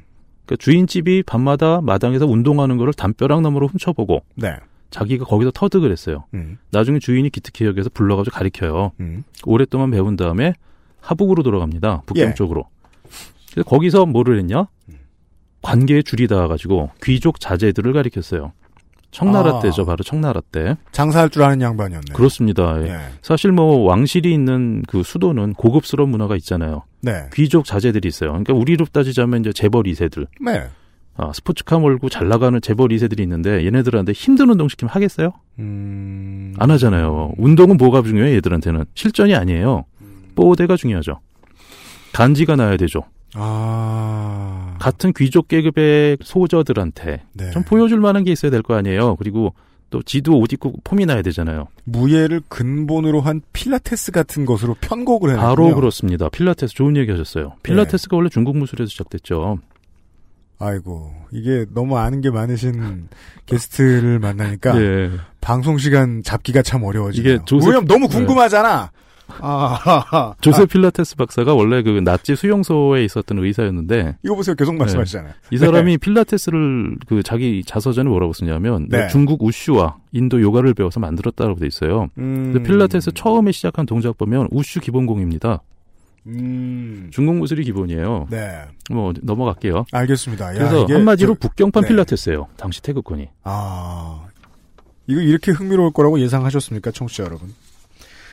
그러니까 0.46 0.57
주인집이 0.59 1.24
밤마다 1.24 1.83
마당에서 1.83 2.26
운동하는 2.26 2.79
거를 2.79 2.94
담벼락 2.94 3.42
너머로 3.42 3.66
훔쳐보고 3.68 4.24
네. 4.37 4.57
자기가 4.88 5.26
거기서 5.26 5.50
터득을 5.55 5.92
했어요. 5.92 6.24
음. 6.33 6.57
나중에 6.70 6.98
주인이 6.98 7.29
기특해 7.29 7.68
여기서 7.68 7.90
불러가지고 7.92 8.35
가르쳐요. 8.35 8.92
음. 9.00 9.22
오랫동안 9.44 9.90
배운 9.90 10.16
다음에 10.16 10.55
하북으로 11.03 11.42
돌아갑니다. 11.42 12.05
북경 12.07 12.31
예. 12.31 12.35
쪽으로. 12.35 12.64
그래서 13.53 13.68
거기서 13.68 14.07
뭐를 14.07 14.38
했냐? 14.38 14.66
관계에 15.62 16.03
줄이 16.03 16.27
닿아가지고 16.27 16.90
귀족 17.03 17.40
자제들을 17.40 17.92
가리켰어요. 17.92 18.53
청나라 19.11 19.57
아. 19.57 19.61
때죠, 19.61 19.85
바로 19.85 20.05
청나라 20.05 20.40
때. 20.40 20.77
장사할 20.92 21.31
줄 21.31 21.42
아는 21.42 21.61
양반이었네. 21.61 22.12
그렇습니다. 22.14 22.81
예. 22.83 22.90
예. 22.90 22.99
사실 23.23 23.51
뭐 23.51 23.81
왕실이 23.85 24.33
있는 24.33 24.83
그 24.87 25.03
수도는 25.03 25.55
고급스러운 25.55 26.11
문화가 26.11 26.37
있잖아요. 26.37 26.85
네. 27.01 27.25
귀족 27.35 27.64
자제들이 27.64 28.07
있어요. 28.07 28.31
그러니까 28.31 28.55
우리로 28.55 28.87
따지자면 28.87 29.40
이제 29.40 29.53
재벌 29.53 29.83
2세들. 29.85 30.29
네. 30.44 30.68
아, 31.16 31.33
스포츠카 31.35 31.79
몰고 31.81 32.09
잘 32.09 32.29
나가는 32.29 32.59
재벌 32.61 32.90
2세들이 32.90 33.20
있는데 33.20 33.64
얘네들한테 33.66 34.12
힘든 34.12 34.49
운동 34.49 34.68
시키면 34.68 34.90
하겠어요? 34.90 35.33
음. 35.59 36.55
안 36.59 36.70
하잖아요. 36.70 37.33
운동은 37.37 37.77
뭐가 37.77 38.03
중요해요, 38.03 38.37
얘들한테는? 38.37 38.85
실전이 38.94 39.35
아니에요. 39.35 39.85
뽀대가 40.37 40.77
중요하죠. 40.77 41.20
간지가 42.12 42.57
나야 42.57 42.77
되죠. 42.77 43.03
아. 43.35 44.60
같은 44.81 45.12
귀족 45.16 45.47
계급의 45.49 46.19
소저들한테 46.23 47.23
네. 47.35 47.51
좀 47.51 47.62
보여줄 47.62 48.01
만한 48.01 48.25
게 48.25 48.33
있어야 48.33 48.51
될 48.51 48.62
거 48.62 48.75
아니에요. 48.75 49.16
그리고 49.16 49.55
또 49.90 50.03
지도 50.03 50.38
옷 50.38 50.53
입고 50.53 50.73
폼이 50.85 51.05
나야 51.07 51.21
되잖아요. 51.23 51.66
무예를 51.85 52.40
근본으로 52.49 53.21
한 53.21 53.43
필라테스 53.53 54.12
같은 54.12 54.45
것으로 54.47 54.75
편곡을 54.81 55.31
해요. 55.31 55.38
바로 55.38 55.75
그렇습니다. 55.75 56.29
필라테스 56.29 56.75
좋은 56.75 56.97
얘기 56.97 57.11
하셨어요. 57.11 57.45
네. 57.49 57.55
필라테스가 57.62 58.16
원래 58.16 58.29
중국 58.29 58.57
무술에서 58.57 58.88
시작됐죠. 58.88 59.59
아이고 60.59 61.12
이게 61.33 61.64
너무 61.73 61.97
아는 61.97 62.21
게 62.21 62.31
많으신 62.31 63.09
게스트를 63.47 64.19
만나니까 64.19 64.81
예. 64.81 65.11
방송 65.40 65.79
시간 65.79 66.23
잡기가 66.23 66.61
참 66.62 66.83
어려워지네요. 66.85 67.35
이게 67.35 67.45
조셉- 67.47 67.69
왜냐면 67.69 67.87
너무 67.87 68.09
네. 68.09 68.16
궁금하잖아. 68.16 68.90
아, 69.40 70.35
조세 70.40 70.66
필라테스 70.66 71.16
박사가 71.16 71.55
원래 71.55 71.83
그 71.83 72.01
나치 72.05 72.35
수용소에 72.37 73.05
있었던 73.05 73.38
의사였는데 73.38 74.16
이거 74.25 74.35
보세요. 74.35 74.55
계속 74.55 74.75
말씀하시잖아요. 74.77 75.33
이 75.51 75.57
사람이 75.59 75.99
필라테스를 75.99 76.97
그 77.07 77.23
자기 77.23 77.62
자서전에 77.64 78.09
뭐라고 78.09 78.33
쓰냐면 78.33 78.88
네. 78.88 79.09
중국 79.09 79.43
우슈와 79.43 79.97
인도 80.12 80.40
요가를 80.40 80.75
배워서 80.75 81.01
만들었다고 81.01 81.57
돼 81.57 81.66
있어요. 81.66 82.09
음, 82.19 82.62
필라테스 82.64 83.12
처음에 83.14 83.53
시작한 83.53 83.87
동작 83.87 84.16
보면 84.19 84.49
우슈 84.51 84.81
기본공입니다. 84.81 85.62
음, 86.27 87.09
중국 87.12 87.37
무술이 87.37 87.64
기본이에요. 87.64 88.27
네, 88.31 88.61
뭐 88.90 89.12
넘어갈게요. 89.23 89.87
알겠습니다. 89.90 90.51
야, 90.51 90.53
그래서 90.59 90.85
한마디로 90.87 91.35
저- 91.40 91.49
북경판 91.49 91.83
네. 91.85 91.88
필라테스예요. 91.88 92.49
당시 92.59 92.83
태극권이. 92.83 93.29
아, 93.45 94.21
이거 95.07 95.21
이렇게 95.21 95.51
흥미로울 95.51 95.93
거라고 95.93 96.21
예상하셨습니까, 96.21 96.90
청취자 96.90 97.25
여러분? 97.25 97.55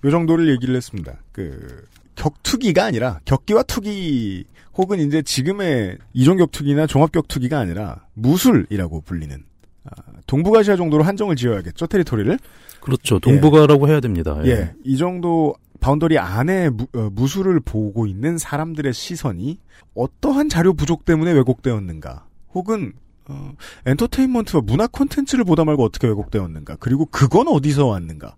요 0.04 0.12
정도를 0.12 0.50
얘기를 0.50 0.76
했습니다. 0.76 1.14
그 1.32 1.86
격투기가 2.16 2.86
아니라 2.86 3.20
격기와 3.26 3.64
투기 3.64 4.46
혹은 4.76 5.00
이제 5.00 5.22
지금의 5.22 5.98
이종 6.14 6.38
격투기나 6.38 6.88
종합 6.88 7.12
격투기가 7.12 7.60
아니라 7.60 8.06
무술이라고 8.14 9.02
불리는 9.02 9.44
아, 9.86 9.90
동북아시아 10.28 10.76
정도로 10.76 11.04
한정을 11.04 11.36
지어야겠죠 11.36 11.88
territory를 11.88 12.38
그렇죠. 12.80 13.20
동북아라고 13.20 13.90
해야 13.90 14.00
됩니다. 14.00 14.40
예, 14.46 14.74
이 14.84 14.98
정도 14.98 15.56
boundary 15.80 16.18
안에 16.18 16.70
무, 16.70 16.88
어, 16.94 17.10
무술을 17.12 17.60
보고 17.60 18.08
있는 18.08 18.38
사람들의 18.38 18.94
시선이 18.94 19.60
어떠한 19.94 20.50
자료 20.50 20.74
부족 20.74 21.06
때문에 21.06 21.32
왜곡되었는가, 21.34 22.26
혹은 22.54 22.94
어, 23.28 23.54
엔터테인먼트와 23.86 24.62
문화 24.66 24.88
콘텐츠를 24.88 25.44
보다 25.44 25.66
말고 25.66 25.84
어떻게 25.84 26.08
왜곡되었는가, 26.08 26.78
그리고 26.80 27.06
그건 27.06 27.48
어디서 27.48 27.88
왔는가 27.88 28.36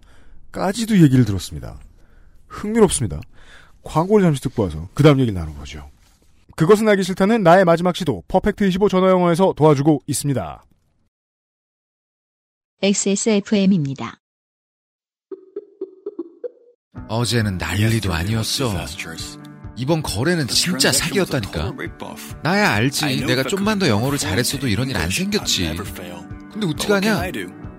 까지도 0.52 1.00
얘기를 1.02 1.26
들었습니다. 1.26 1.80
흥미롭습니다. 2.48 3.20
광고를 3.84 4.26
잠시 4.26 4.42
듣고 4.42 4.64
와서 4.64 4.90
그 4.94 5.04
다음 5.04 5.20
얘기를 5.20 5.40
나눠보죠. 5.40 5.90
그것은 6.56 6.88
알기 6.90 7.04
싫다는 7.04 7.44
나의 7.44 7.64
마지막 7.66 7.96
시도 7.96 8.24
퍼펙트 8.28 8.68
25 8.68 8.90
전화영어에서 8.90 9.54
도와주고 9.56 10.04
있습니다. 10.08 10.66
XSFM입니다. 12.82 14.20
어제는 17.08 17.58
난리도 17.58 18.14
아니었어. 18.14 18.72
이번 19.76 20.04
거래는 20.04 20.48
진짜 20.48 20.92
사기였다니까. 20.92 21.74
나야 22.44 22.72
알지. 22.72 23.26
내가 23.26 23.44
좀만 23.44 23.80
더 23.80 23.88
영어를 23.88 24.18
잘했어도 24.18 24.68
이런 24.68 24.90
일 24.90 24.98
안 24.98 25.10
생겼지. 25.10 25.76
근데 26.52 26.68
어떡하냐? 26.68 27.22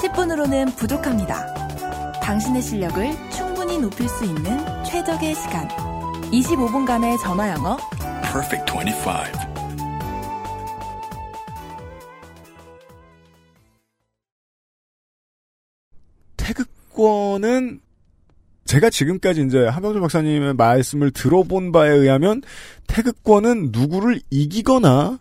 10분으로는 0.00 0.74
부족합니다. 0.76 1.52
당신의 2.22 2.62
실력을 2.62 3.30
충분히 3.30 3.78
높일 3.78 4.08
수 4.08 4.24
있는 4.24 4.58
최적의 4.84 5.34
시간. 5.34 5.68
25분간의 6.30 7.20
전화 7.20 7.50
영어. 7.50 7.76
Perfect 8.22 8.72
25. 8.72 9.50
태극권은 16.36 17.80
제가 18.64 18.88
지금까지 18.88 19.42
이제 19.42 19.66
한병철 19.66 20.00
박사님의 20.00 20.54
말씀을 20.54 21.10
들어본 21.10 21.72
바에 21.72 21.90
의하면 21.90 22.40
태극권은 22.86 23.70
누구를 23.72 24.20
이기거나 24.30 25.18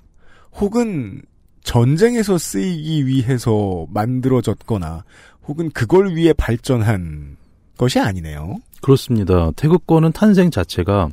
혹은 0.54 1.22
전쟁에서 1.63 2.38
쓰이기 2.38 3.06
위해서 3.06 3.86
만들어졌거나 3.89 5.04
혹은 5.48 5.69
그걸 5.72 6.15
위해 6.15 6.34
발전한 6.34 7.38
것이 7.78 8.00
아니네요. 8.00 8.58
그렇습니다. 8.82 9.52
태극권은 9.56 10.12
탄생 10.12 10.52
자체가 10.52 11.10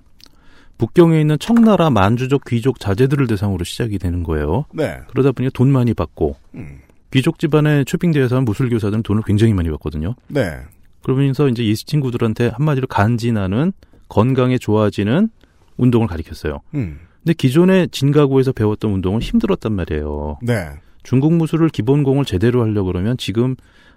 북경에 0.79 1.21
있는 1.21 1.39
청나라 1.39 1.91
만주족 1.91 2.45
귀족 2.45 2.81
자제들을 2.81 3.27
대상으로 3.27 3.65
시작이 3.65 3.99
되는 3.99 4.23
거예요. 4.23 4.67
네. 4.73 4.99
그러다 5.09 5.33
보니까 5.33 5.51
돈 5.55 5.73
많이 5.73 5.95
받고 5.95 6.37
음. 6.55 6.81
귀족 7.13 7.39
집안의 7.39 7.87
쇼핑대에서 7.89 8.41
무술 8.43 8.69
교사들은 8.69 9.03
돈을 9.03 9.23
굉장히 9.25 9.55
많이 9.55 9.71
받거든요. 9.71 10.15
네. 10.29 10.59
그러면서 11.03 11.49
이제 11.49 11.63
이 11.63 11.75
친구들한테 11.75 12.49
한마디로 12.49 12.89
간지나는 12.89 13.73
건강에 14.09 14.59
좋아지는 14.59 15.31
운동을 15.77 16.09
가리켰어요. 16.09 16.61
음. 16.75 17.01
근데 17.27 17.35
기존에 17.35 17.89
진가구에서 17.89 18.53
배웠던 18.53 18.93
운동은 18.93 19.21
힘들었단 19.21 19.73
말이에요. 19.73 20.39
네. 20.43 20.69
중국 21.03 21.33
무술을 21.33 21.71
기본공을 21.71 22.25
제대로 22.25 22.63
하려고 22.63 22.87
그러면 22.87 23.17
지금 23.17 23.57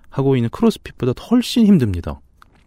하고 0.10 0.36
있는 0.36 0.50
크로스핏보다 0.50 1.14
훨씬 1.30 1.68
힘듭니다. 1.68 2.22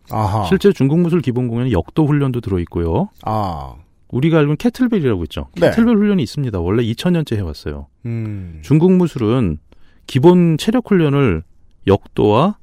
아하. 0.09 0.44
실제 0.44 0.72
중국 0.72 1.01
무술 1.01 1.20
기본공에는 1.20 1.72
역도 1.72 2.07
훈련도 2.07 2.40
들어있고요. 2.40 3.09
아. 3.25 3.75
우리가 4.07 4.38
알고 4.38 4.51
있는 4.51 4.57
캐틀벨이라고 4.57 5.25
있죠. 5.25 5.48
네. 5.57 5.70
캐틀벨 5.70 5.96
훈련이 5.96 6.22
있습니다. 6.22 6.61
원래 6.61 6.85
2000년째 6.85 7.35
해왔어요. 7.38 7.88
음. 8.07 8.61
중국 8.62 8.92
무술은 8.92 9.59
기본 10.07 10.59
체력 10.59 10.88
훈련을 10.88 11.42
역도와 11.88 12.57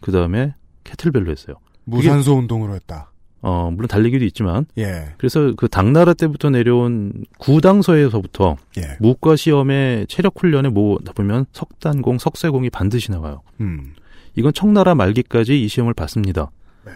그 0.00 0.12
다음에 0.12 0.54
kettlebell로 0.84 1.32
했어요. 1.32 1.56
무산소 1.82 2.36
운동으로 2.36 2.76
했다. 2.76 3.09
어, 3.42 3.70
물론 3.72 3.88
달리기도 3.88 4.24
있지만. 4.26 4.66
예. 4.78 5.14
그래서 5.18 5.54
그 5.56 5.68
당나라 5.68 6.12
때부터 6.14 6.50
내려온 6.50 7.24
구당서에서부터 7.38 8.56
예. 8.78 8.96
무과 9.00 9.36
시험에 9.36 10.06
체력 10.08 10.34
훈련에 10.38 10.68
뭐 10.68 10.98
보면 11.14 11.46
석단공, 11.52 12.18
석쇠공이 12.18 12.70
반드시 12.70 13.10
나와요. 13.10 13.42
음. 13.60 13.94
이건 14.36 14.52
청나라 14.52 14.94
말기까지 14.94 15.62
이 15.62 15.68
시험을 15.68 15.94
봤습니다. 15.94 16.50
네. 16.84 16.92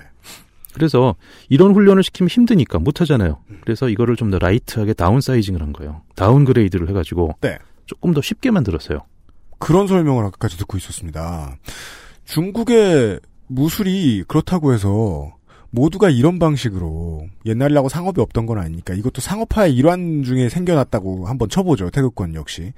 그래서 0.75 1.15
이런 1.49 1.73
훈련을 1.75 2.03
시키면 2.03 2.29
힘드니까 2.29 2.79
못 2.79 3.01
하잖아요. 3.01 3.39
그래서 3.63 3.89
이거를 3.89 4.17
좀 4.17 4.31
더 4.31 4.39
light하게 4.39 4.93
downsizing을 4.95 5.61
한 5.61 5.73
거예요. 5.73 6.03
downgrade를 6.15 6.89
해가지고 6.89 7.37
네. 7.41 7.59
조금 7.87 8.13
더 8.15 8.21
쉽게 8.23 8.51
만들었어요. 8.51 9.01
그런 9.59 9.87
설명을 9.87 10.25
아까까지 10.27 10.59
듣고 10.59 10.77
있었습니다. 10.77 11.57
중국의 12.25 13.21
무술이 13.47 14.25
그렇다고 14.27 14.73
해서 14.73 15.33
모두가 15.75 16.09
이런 16.09 16.39
방식으로 16.39 17.27
옛날이라고 17.47 17.89
상업이 17.89 18.21
없던 18.21 18.47
건 18.47 18.59
아니니까 18.59 18.95
이것도 18.95 19.21
상업화의 19.21 19.75
일환 19.75 20.23
중에 20.23 20.49
생겨났다고 20.49 21.27
한번 21.27 21.49
쳐보죠. 21.49 21.91
태극권 21.91 22.35
역시. 22.35 22.73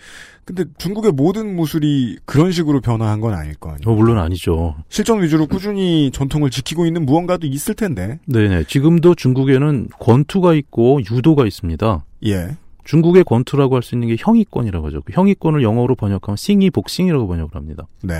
근데 0.45 0.65
중국의 0.79 1.13
모든 1.13 1.55
무술이 1.57 2.19
그런 2.25 2.53
식으로 2.53 2.81
변화한 2.81 3.21
건 3.21 3.35
아닐 3.35 3.55
거 3.55 3.71
아니에요. 3.71 3.83
어, 3.87 3.95
물론 3.95 4.19
아니죠. 4.19 4.77
실전 4.89 5.23
위주로 5.23 5.47
꾸준히 5.47 6.11
전통을 6.11 6.51
지키고 6.51 6.87
있는 6.87 7.05
무언가도 7.05 7.47
있을 7.47 7.75
텐데. 7.75 8.19
네네. 8.27 8.65
지금도 8.65 9.15
중국에는 9.15 9.89
권투가 10.01 10.55
있고 10.55 11.01
유도가 11.11 11.45
있습니다. 11.47 12.05
예. 12.27 12.57
중국의 12.85 13.25
권투라고 13.25 13.75
할 13.75 13.83
수 13.83 13.95
있는 13.95 14.09
게 14.09 14.17
형의권이라고 14.19 14.87
하죠. 14.87 15.03
그 15.05 15.13
형의권을 15.13 15.63
영어로 15.63 15.97
번역하면 15.97 16.37
싱이 16.37 16.71
복싱이라고 16.71 17.27
번역을 17.27 17.55
합니다. 17.57 17.87
네. 18.03 18.15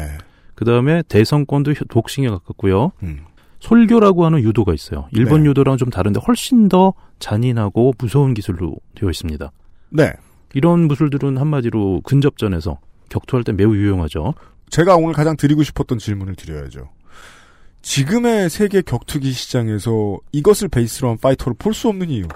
그 0.55 0.65
다음에 0.65 1.03
대성권도 1.09 1.73
혀- 1.73 1.85
복싱에 1.89 2.29
가깝고요. 2.29 2.93
음. 3.05 3.21
솔교라고 3.67 4.25
하는 4.25 4.41
유도가 4.43 4.73
있어요. 4.73 5.09
일본 5.11 5.43
네. 5.43 5.51
유도랑은 5.51 5.77
좀 5.77 5.91
다른데 5.91 6.21
훨씬 6.27 6.69
더 6.69 6.95
잔인하고 7.19 7.95
무서운 7.99 8.33
기술로 8.33 8.77
되어 8.95 9.11
있습니다. 9.11 9.51
네. 9.91 10.13
이런 10.55 10.87
무술들은 10.87 11.37
한마디로 11.37 12.03
근접전에서 12.05 12.79
격투할 13.09 13.43
때 13.43 13.53
매우 13.53 13.75
유용하죠. 13.75 14.35
제가 14.71 14.95
오늘 14.97 15.15
가장 15.15 15.37
드리고 15.37 15.65
싶었던 15.65 15.99
질문을 15.99 16.37
드려야죠. 16.37 16.89
지금의 17.83 18.51
세계 18.51 18.83
격투기 18.83 19.33
시장에서 19.33 20.19
이것을 20.33 20.69
베이스로 20.69 21.11
한 21.11 21.19
파이터를 21.19 21.55
볼 21.59 21.75
수 21.75 21.89
없는 21.89 22.09
이유. 22.11 22.27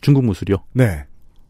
중국 0.00 0.24
무술이요. 0.24 0.58
네. 0.72 1.04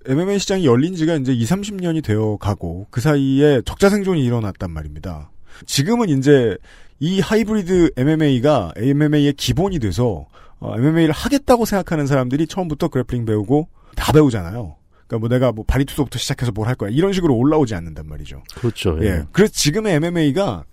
MMA 0.07 0.38
시장이 0.38 0.64
열린 0.64 0.94
지가 0.94 1.16
이제 1.16 1.33
2, 1.35 1.44
30년이 1.44 2.03
되어 2.03 2.38
가고 2.38 2.87
그 2.90 3.03
사이에 3.03 3.61
적자 3.66 3.90
생존이 3.90 4.24
일어났단 4.24 4.70
말입니다. 4.70 5.31
지금은 5.66 6.09
이제 6.09 6.57
이 7.01 7.21
하이브리드 7.21 7.93
MMA가 7.97 8.73
MMA의 8.77 9.33
기본이 9.35 9.79
돼서 9.79 10.27
어, 10.61 10.75
MMA를 10.77 11.13
하겠다고 11.13 11.65
생각하는 11.65 12.07
사람들이 12.07 12.47
처음부터 12.47 12.89
그래플링 12.89 13.25
배우고 13.25 13.69
다 13.95 14.13
배우잖아요. 14.13 14.75
그러니까 15.07 15.19
뭐 15.21 15.29
내가 15.29 15.53
뭐 15.53 15.65
바리투도부터 15.67 16.19
시작해서 16.19 16.53
뭘 16.53 16.67
할 16.69 16.75
거야 16.75 16.91
이런 16.91 17.13
식으로 17.13 17.35
올라오지 17.37 17.75
않는단 17.75 18.07
말이죠. 18.09 18.43
그렇죠. 18.55 18.99
예. 19.03 19.23
그래서 19.33 19.53
지금의 19.53 19.95
MMA가 19.95 20.65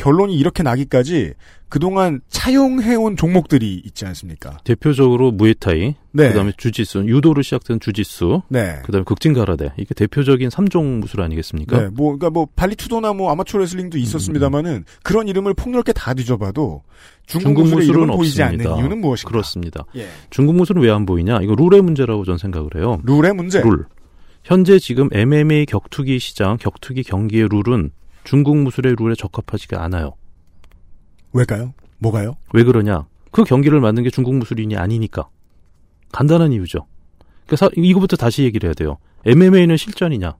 결론이 0.00 0.34
이렇게 0.34 0.62
나기까지 0.62 1.34
그동안 1.68 2.20
차용해온 2.28 3.16
종목들이 3.16 3.80
있지 3.84 4.06
않습니까? 4.06 4.58
대표적으로 4.64 5.30
무에타이, 5.30 5.94
네. 6.12 6.28
그다음에 6.28 6.52
주짓수, 6.56 7.04
유도로 7.06 7.42
시작된 7.42 7.78
주짓수, 7.80 8.42
네. 8.48 8.80
그다음에 8.84 9.04
극진가라데 9.04 9.72
이게 9.76 9.94
대표적인 9.94 10.48
3종 10.48 10.98
무술 10.98 11.20
아니겠습니까? 11.20 11.78
네, 11.80 11.88
뭐, 11.90 12.10
그니까 12.10 12.30
뭐, 12.30 12.48
발리투도나 12.56 13.12
뭐, 13.12 13.30
아마추어 13.30 13.60
레슬링도 13.60 13.98
있었습니다만은, 13.98 14.84
그런 15.04 15.28
이름을 15.28 15.54
폭넓게 15.54 15.92
다 15.92 16.14
뒤져봐도, 16.14 16.82
중국, 17.26 17.44
중국 17.44 17.62
무술은 17.64 17.84
이름은 17.84 18.16
보이지 18.16 18.42
없습니다. 18.42 18.70
않는 18.70 18.80
이유는 18.80 19.00
무엇인가? 19.00 19.30
그렇습니다. 19.30 19.84
예. 19.96 20.08
중국 20.30 20.56
무술은 20.56 20.82
왜 20.82 20.90
안 20.90 21.06
보이냐? 21.06 21.40
이거 21.42 21.54
룰의 21.54 21.82
문제라고 21.82 22.24
저는 22.24 22.38
생각을 22.38 22.70
해요. 22.76 23.00
룰의 23.04 23.34
문제. 23.34 23.60
룰. 23.60 23.84
현재 24.42 24.78
지금 24.80 25.08
MMA 25.12 25.66
격투기 25.66 26.18
시장, 26.18 26.56
격투기 26.56 27.04
경기의 27.04 27.48
룰은 27.50 27.90
중국 28.30 28.58
무술의 28.58 28.94
룰에 28.96 29.16
적합하지가 29.16 29.82
않아요. 29.82 30.12
왜까요? 31.32 31.74
뭐가요? 31.98 32.36
왜 32.52 32.62
그러냐? 32.62 33.08
그 33.32 33.42
경기를 33.42 33.80
만든 33.80 34.04
게 34.04 34.10
중국 34.10 34.36
무술인이 34.36 34.76
아니니까. 34.76 35.28
간단한 36.12 36.52
이유죠. 36.52 36.86
그래서 37.46 37.68
이거부터 37.74 38.16
다시 38.16 38.44
얘기를 38.44 38.68
해야 38.68 38.74
돼요. 38.74 38.98
MMA는 39.26 39.76
실전이냐? 39.76 40.36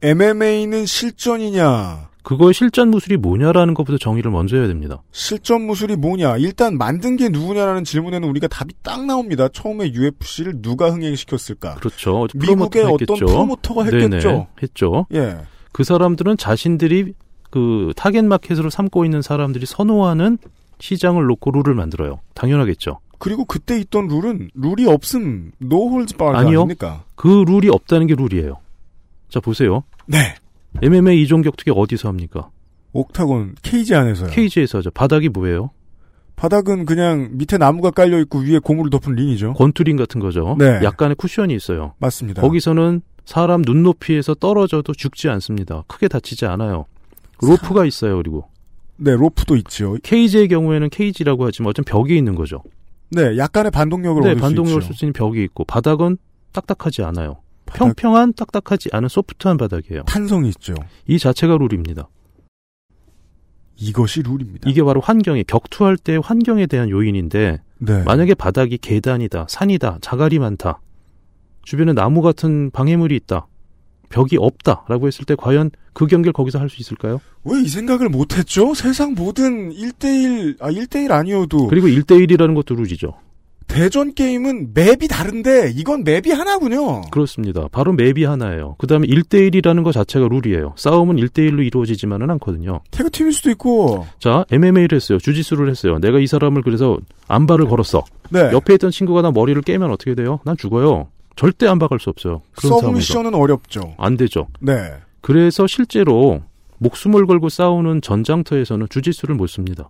MMA는 0.00 0.86
실전이냐? 0.86 2.10
그거의 2.22 2.54
실전 2.54 2.90
무술이 2.90 3.16
뭐냐라는 3.16 3.74
것부터 3.74 3.98
정의를 3.98 4.30
먼저 4.30 4.56
해야 4.56 4.68
됩니다. 4.68 5.02
실전 5.10 5.62
무술이 5.62 5.96
뭐냐? 5.96 6.36
일단 6.36 6.78
만든 6.78 7.16
게 7.16 7.28
누구냐라는 7.28 7.82
질문에는 7.82 8.28
우리가 8.28 8.46
답이 8.46 8.74
딱 8.84 9.04
나옵니다. 9.06 9.48
처음에 9.48 9.92
UFC를 9.92 10.62
누가 10.62 10.92
흥행시켰을까? 10.92 11.74
그렇죠. 11.76 12.28
미국의 12.32 12.84
프로모터가 12.84 12.88
어떤 12.90 13.00
했겠죠. 13.00 13.26
프로모터가 13.26 13.84
했겠죠. 13.86 14.28
네네, 14.28 14.46
했죠. 14.62 15.06
예. 15.14 15.38
그 15.76 15.84
사람들은 15.84 16.38
자신들이 16.38 17.12
그 17.50 17.92
타겟 17.96 18.22
마켓으로 18.22 18.70
삼고 18.70 19.04
있는 19.04 19.20
사람들이 19.20 19.66
선호하는 19.66 20.38
시장을 20.78 21.26
놓고 21.26 21.50
룰을 21.50 21.74
만들어요. 21.74 22.20
당연하겠죠. 22.32 23.00
그리고 23.18 23.44
그때 23.44 23.78
있던 23.80 24.08
룰은 24.08 24.48
룰이 24.54 24.86
없음, 24.86 25.52
no 25.58 25.75
holds 25.75 26.16
barred 26.16 26.38
아니요. 26.38 26.60
아닙니까? 26.60 27.04
그 27.14 27.44
룰이 27.46 27.68
없다는 27.68 28.06
게 28.06 28.14
룰이에요. 28.14 28.56
자 29.28 29.40
보세요. 29.40 29.82
네. 30.06 30.36
MMA 30.80 31.20
이종 31.24 31.42
격투기 31.42 31.72
어디서 31.76 32.08
합니까? 32.08 32.48
octagon 32.94 33.56
케이지 33.60 33.94
안에서요. 33.94 34.30
케이지에서 34.30 34.78
하죠. 34.78 34.90
바닥이 34.92 35.28
뭐예요? 35.28 35.72
바닥은 36.36 36.86
그냥 36.86 37.32
밑에 37.32 37.58
나무가 37.58 37.90
깔려 37.90 38.18
있고 38.20 38.38
위에 38.38 38.60
고무를 38.60 38.88
덮은 38.88 39.14
링이죠. 39.14 39.52
권투링 39.52 39.96
같은 39.96 40.22
거죠. 40.22 40.56
네. 40.58 40.80
약간의 40.82 41.16
쿠션이 41.16 41.54
있어요. 41.54 41.92
맞습니다. 41.98 42.40
거기서는 42.40 43.02
사람 43.26 43.62
눈높이에서 43.62 44.34
떨어져도 44.34 44.94
죽지 44.94 45.28
않습니다. 45.28 45.82
크게 45.88 46.08
다치지 46.08 46.46
않아요. 46.46 46.86
로프가 47.42 47.84
있어요. 47.84 48.16
그리고 48.16 48.48
네, 48.96 49.14
로프도 49.14 49.56
있죠. 49.56 49.98
케이지의 50.02 50.48
경우에는 50.48 50.88
케이지라고 50.88 51.44
하지만 51.44 51.70
어쩜 51.70 51.84
벽이 51.84 52.16
있는 52.16 52.34
거죠. 52.34 52.62
네, 53.10 53.36
약간의 53.36 53.70
반동력을 53.72 54.22
네, 54.22 54.34
반동력을 54.40 54.80
수 54.80 54.88
쓸. 54.88 54.94
수 54.94 55.04
있는 55.04 55.12
벽이 55.12 55.42
있고 55.44 55.64
바닥은 55.64 56.16
딱딱하지 56.52 57.02
않아요. 57.02 57.42
바닥- 57.66 57.78
평평한 57.84 58.32
딱딱하지 58.32 58.88
않은 58.92 59.08
소프트한 59.08 59.56
바닥이에요. 59.58 60.04
탄성이 60.04 60.48
있죠. 60.50 60.74
이 61.06 61.18
자체가 61.18 61.58
룰입니다. 61.58 62.08
이것이 63.78 64.22
룰입니다. 64.22 64.70
이게 64.70 64.82
바로 64.82 65.00
환경에 65.00 65.42
격투할 65.42 65.98
때 65.98 66.18
환경에 66.22 66.66
대한 66.66 66.88
요인인데 66.88 67.60
네. 67.78 68.02
만약에 68.04 68.34
바닥이 68.34 68.78
계단이다, 68.78 69.46
산이다, 69.50 69.98
자갈이 70.00 70.38
많다, 70.38 70.80
주변에 71.66 71.92
나무 71.92 72.22
같은 72.22 72.70
방해물이 72.70 73.14
있다. 73.16 73.46
벽이 74.08 74.36
없다라고 74.38 75.08
했을 75.08 75.24
때 75.24 75.34
과연 75.36 75.72
그 75.92 76.06
경기를 76.06 76.32
거기서 76.32 76.60
할 76.60 76.68
수 76.70 76.80
있을까요? 76.80 77.20
왜 77.44 77.60
이 77.60 77.68
생각을 77.68 78.08
못 78.08 78.38
했죠? 78.38 78.72
세상 78.74 79.14
모든 79.14 79.72
1대1, 79.72 80.56
아, 80.60 80.70
1대1 80.70 81.10
아니어도. 81.10 81.66
그리고 81.66 81.88
1대1이라는 81.88 82.54
것도 82.54 82.76
룰이죠. 82.76 83.14
대전 83.66 84.14
게임은 84.14 84.70
맵이 84.74 85.08
다른데, 85.08 85.72
이건 85.74 86.04
맵이 86.04 86.30
하나군요. 86.30 87.00
그렇습니다. 87.10 87.66
바로 87.72 87.92
맵이 87.92 88.22
하나예요. 88.24 88.76
그 88.78 88.86
다음에 88.86 89.08
1대1이라는 89.08 89.82
것 89.82 89.90
자체가 89.90 90.28
룰이에요. 90.28 90.74
싸움은 90.76 91.16
1대1로 91.16 91.66
이루어지지만은 91.66 92.30
않거든요. 92.30 92.80
태그팀일 92.92 93.32
수도 93.32 93.50
있고. 93.50 94.06
자, 94.20 94.44
MMA를 94.52 94.94
했어요. 94.94 95.18
주짓수를 95.18 95.68
했어요. 95.68 95.98
내가 95.98 96.20
이 96.20 96.28
사람을 96.28 96.62
그래서 96.62 96.96
안발을 97.26 97.66
걸었어. 97.66 98.04
네. 98.30 98.50
옆에 98.52 98.74
있던 98.74 98.92
친구가 98.92 99.22
나 99.22 99.32
머리를 99.32 99.60
깨면 99.62 99.90
어떻게 99.90 100.14
돼요? 100.14 100.38
난 100.44 100.56
죽어요. 100.56 101.08
절대 101.36 101.66
압박할 101.66 102.00
수 102.00 102.10
없어요. 102.10 102.42
그런 102.56 102.70
서브 102.70 102.80
상황에서. 102.80 102.98
submission은 102.98 103.34
어렵죠. 103.34 103.94
안 103.98 104.16
되죠. 104.16 104.48
네. 104.60 104.94
그래서 105.20 105.66
실제로 105.66 106.42
목숨을 106.78 107.26
걸고 107.26 107.48
싸우는 107.48 108.00
전장터에서는 108.00 108.86
주짓수를 108.90 109.34
못 109.34 109.46
씁니다. 109.46 109.88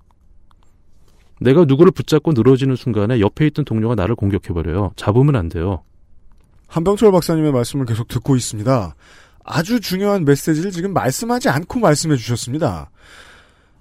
내가 1.40 1.64
누구를 1.64 1.92
붙잡고 1.92 2.32
늘어지는 2.32 2.76
순간에 2.76 3.20
옆에 3.20 3.46
있던 3.48 3.64
동료가 3.64 3.94
나를 3.94 4.14
공격해버려요. 4.16 4.92
잡으면 4.96 5.36
안 5.36 5.48
돼요. 5.48 5.82
한병철 6.68 7.12
박사님의 7.12 7.52
말씀을 7.52 7.86
계속 7.86 8.08
듣고 8.08 8.36
있습니다. 8.36 8.94
아주 9.44 9.80
중요한 9.80 10.24
메시지를 10.24 10.72
지금 10.72 10.92
말씀하지 10.92 11.48
않고 11.48 11.78
말씀해 11.78 12.16
주셨습니다. 12.16 12.90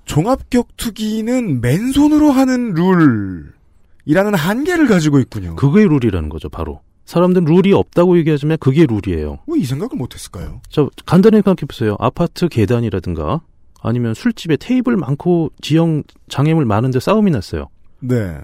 종합격투기는 0.05 1.61
맨손으로 1.61 2.29
하는 2.31 2.73
룰이라는 2.73 4.35
한계를 4.35 4.87
가지고 4.87 5.19
있군요. 5.19 5.55
그게 5.55 5.83
룰이라는 5.83 6.29
거죠, 6.29 6.49
바로. 6.49 6.81
사람들은 7.05 7.45
룰이 7.45 7.71
없다고 7.73 8.17
얘기하지만 8.17 8.57
그게 8.59 8.85
룰이에요. 8.85 9.39
왜 9.47 9.59
이 9.59 9.65
생각을 9.65 9.95
못했을까요? 9.95 10.61
저 10.69 10.89
간단히 11.05 11.37
생각해 11.37 11.57
보세요. 11.67 11.95
아파트 11.99 12.47
계단이라든가 12.49 13.41
아니면 13.81 14.13
술집에 14.15 14.57
테이블 14.57 14.97
많고 14.97 15.51
지형 15.61 16.03
장애물 16.29 16.65
많은데 16.65 16.99
싸움이 16.99 17.29
났어요. 17.31 17.69
네. 17.99 18.37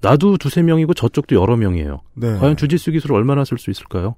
나도 0.00 0.36
두세 0.38 0.62
명이고 0.62 0.94
저쪽도 0.94 1.34
여러 1.34 1.56
명이에요. 1.56 2.00
네. 2.14 2.38
과연 2.38 2.56
주짓수 2.56 2.92
기술을 2.92 3.16
얼마나 3.16 3.44
쓸 3.44 3.58
수 3.58 3.70
있을까요? 3.70 4.14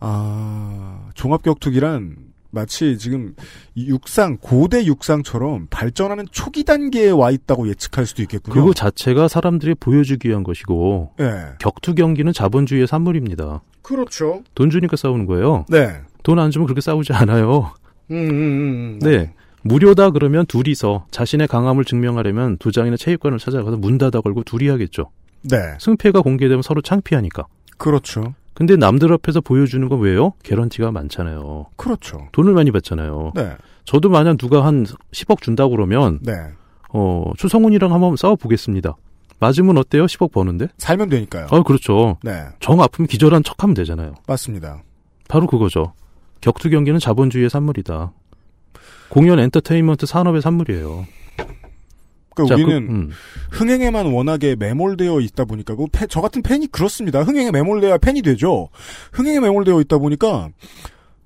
아, 0.00 1.08
종합격투기란 1.14 2.16
마치 2.50 2.96
지금 2.98 3.34
이 3.74 3.88
육상, 3.88 4.38
고대 4.40 4.84
육상처럼 4.86 5.66
발전하는 5.70 6.26
초기 6.32 6.64
단계에 6.64 7.10
와 7.10 7.30
있다고 7.30 7.68
예측할 7.68 8.06
수도 8.06 8.22
있겠군요. 8.22 8.54
그거 8.54 8.72
자체가 8.72 9.28
사람들이 9.28 9.74
보여주기 9.74 10.28
위한 10.28 10.42
것이고 10.44 11.12
예. 11.20 11.54
격투 11.58 11.94
경기는 11.94 12.32
자본주의의 12.32 12.86
산물입니다. 12.86 13.62
그렇죠. 13.82 14.42
돈 14.54 14.70
주니까 14.70 14.96
싸우는 14.96 15.26
거예요. 15.26 15.66
네. 15.68 16.00
돈 16.22 16.38
안 16.38 16.50
주면 16.50 16.66
그렇게 16.66 16.80
싸우지 16.80 17.12
않아요. 17.12 17.72
음, 18.10 18.16
음, 18.16 18.30
음. 18.30 18.98
네. 19.02 19.32
무료다 19.62 20.10
그러면 20.10 20.46
둘이서 20.46 21.06
자신의 21.10 21.48
강함을 21.48 21.84
증명하려면 21.84 22.56
도장이나 22.58 22.96
체육관을 22.96 23.38
찾아가서 23.38 23.76
문 23.76 23.98
닫아 23.98 24.20
걸고 24.20 24.44
둘이 24.44 24.68
하겠죠. 24.68 25.10
네. 25.42 25.56
승패가 25.80 26.22
공개되면 26.22 26.62
서로 26.62 26.80
창피하니까. 26.80 27.46
그렇죠. 27.76 28.34
근데 28.58 28.74
남들 28.74 29.12
앞에서 29.12 29.40
보여주는 29.40 29.88
건 29.88 30.00
왜요? 30.00 30.32
개런티가 30.42 30.90
많잖아요. 30.90 31.66
그렇죠. 31.76 32.26
돈을 32.32 32.54
많이 32.54 32.72
받잖아요. 32.72 33.30
네. 33.36 33.56
저도 33.84 34.08
만약 34.08 34.36
누가 34.36 34.64
한 34.64 34.84
10억 35.12 35.40
준다고 35.40 35.70
그러면 35.70 36.18
네. 36.22 36.32
어, 36.92 37.30
추성훈이랑 37.36 37.92
한번 37.92 38.16
싸워 38.16 38.34
보겠습니다. 38.34 38.96
맞으면 39.38 39.78
어때요? 39.78 40.06
10억 40.06 40.32
버는데? 40.32 40.70
살면 40.76 41.08
되니까요. 41.08 41.46
아, 41.52 41.62
그렇죠. 41.62 42.16
네. 42.24 42.46
정 42.58 42.80
아프면 42.82 43.06
기절한 43.06 43.44
척하면 43.44 43.74
되잖아요. 43.74 44.14
맞습니다. 44.26 44.82
바로 45.28 45.46
그거죠. 45.46 45.92
격투 46.40 46.68
경기는 46.70 46.98
자본주의의 46.98 47.50
산물이다. 47.50 48.10
공연 49.08 49.38
엔터테인먼트 49.38 50.06
산업의 50.06 50.42
산물이에요. 50.42 51.06
그러니까 52.44 52.56
자, 52.56 52.62
우리는 52.62 52.86
그, 52.86 52.92
음. 52.92 53.10
흥행에만 53.50 54.06
워낙에 54.12 54.56
매몰되어 54.56 55.20
있다 55.20 55.44
보니까 55.44 55.74
그 55.76 55.86
패- 55.92 56.06
저 56.08 56.20
같은 56.20 56.42
팬이 56.42 56.66
그렇습니다. 56.68 57.22
흥행에 57.22 57.50
매몰돼야 57.50 57.98
팬이 57.98 58.22
되죠. 58.22 58.68
흥행에 59.12 59.40
매몰되어 59.40 59.80
있다 59.82 59.98
보니까 59.98 60.48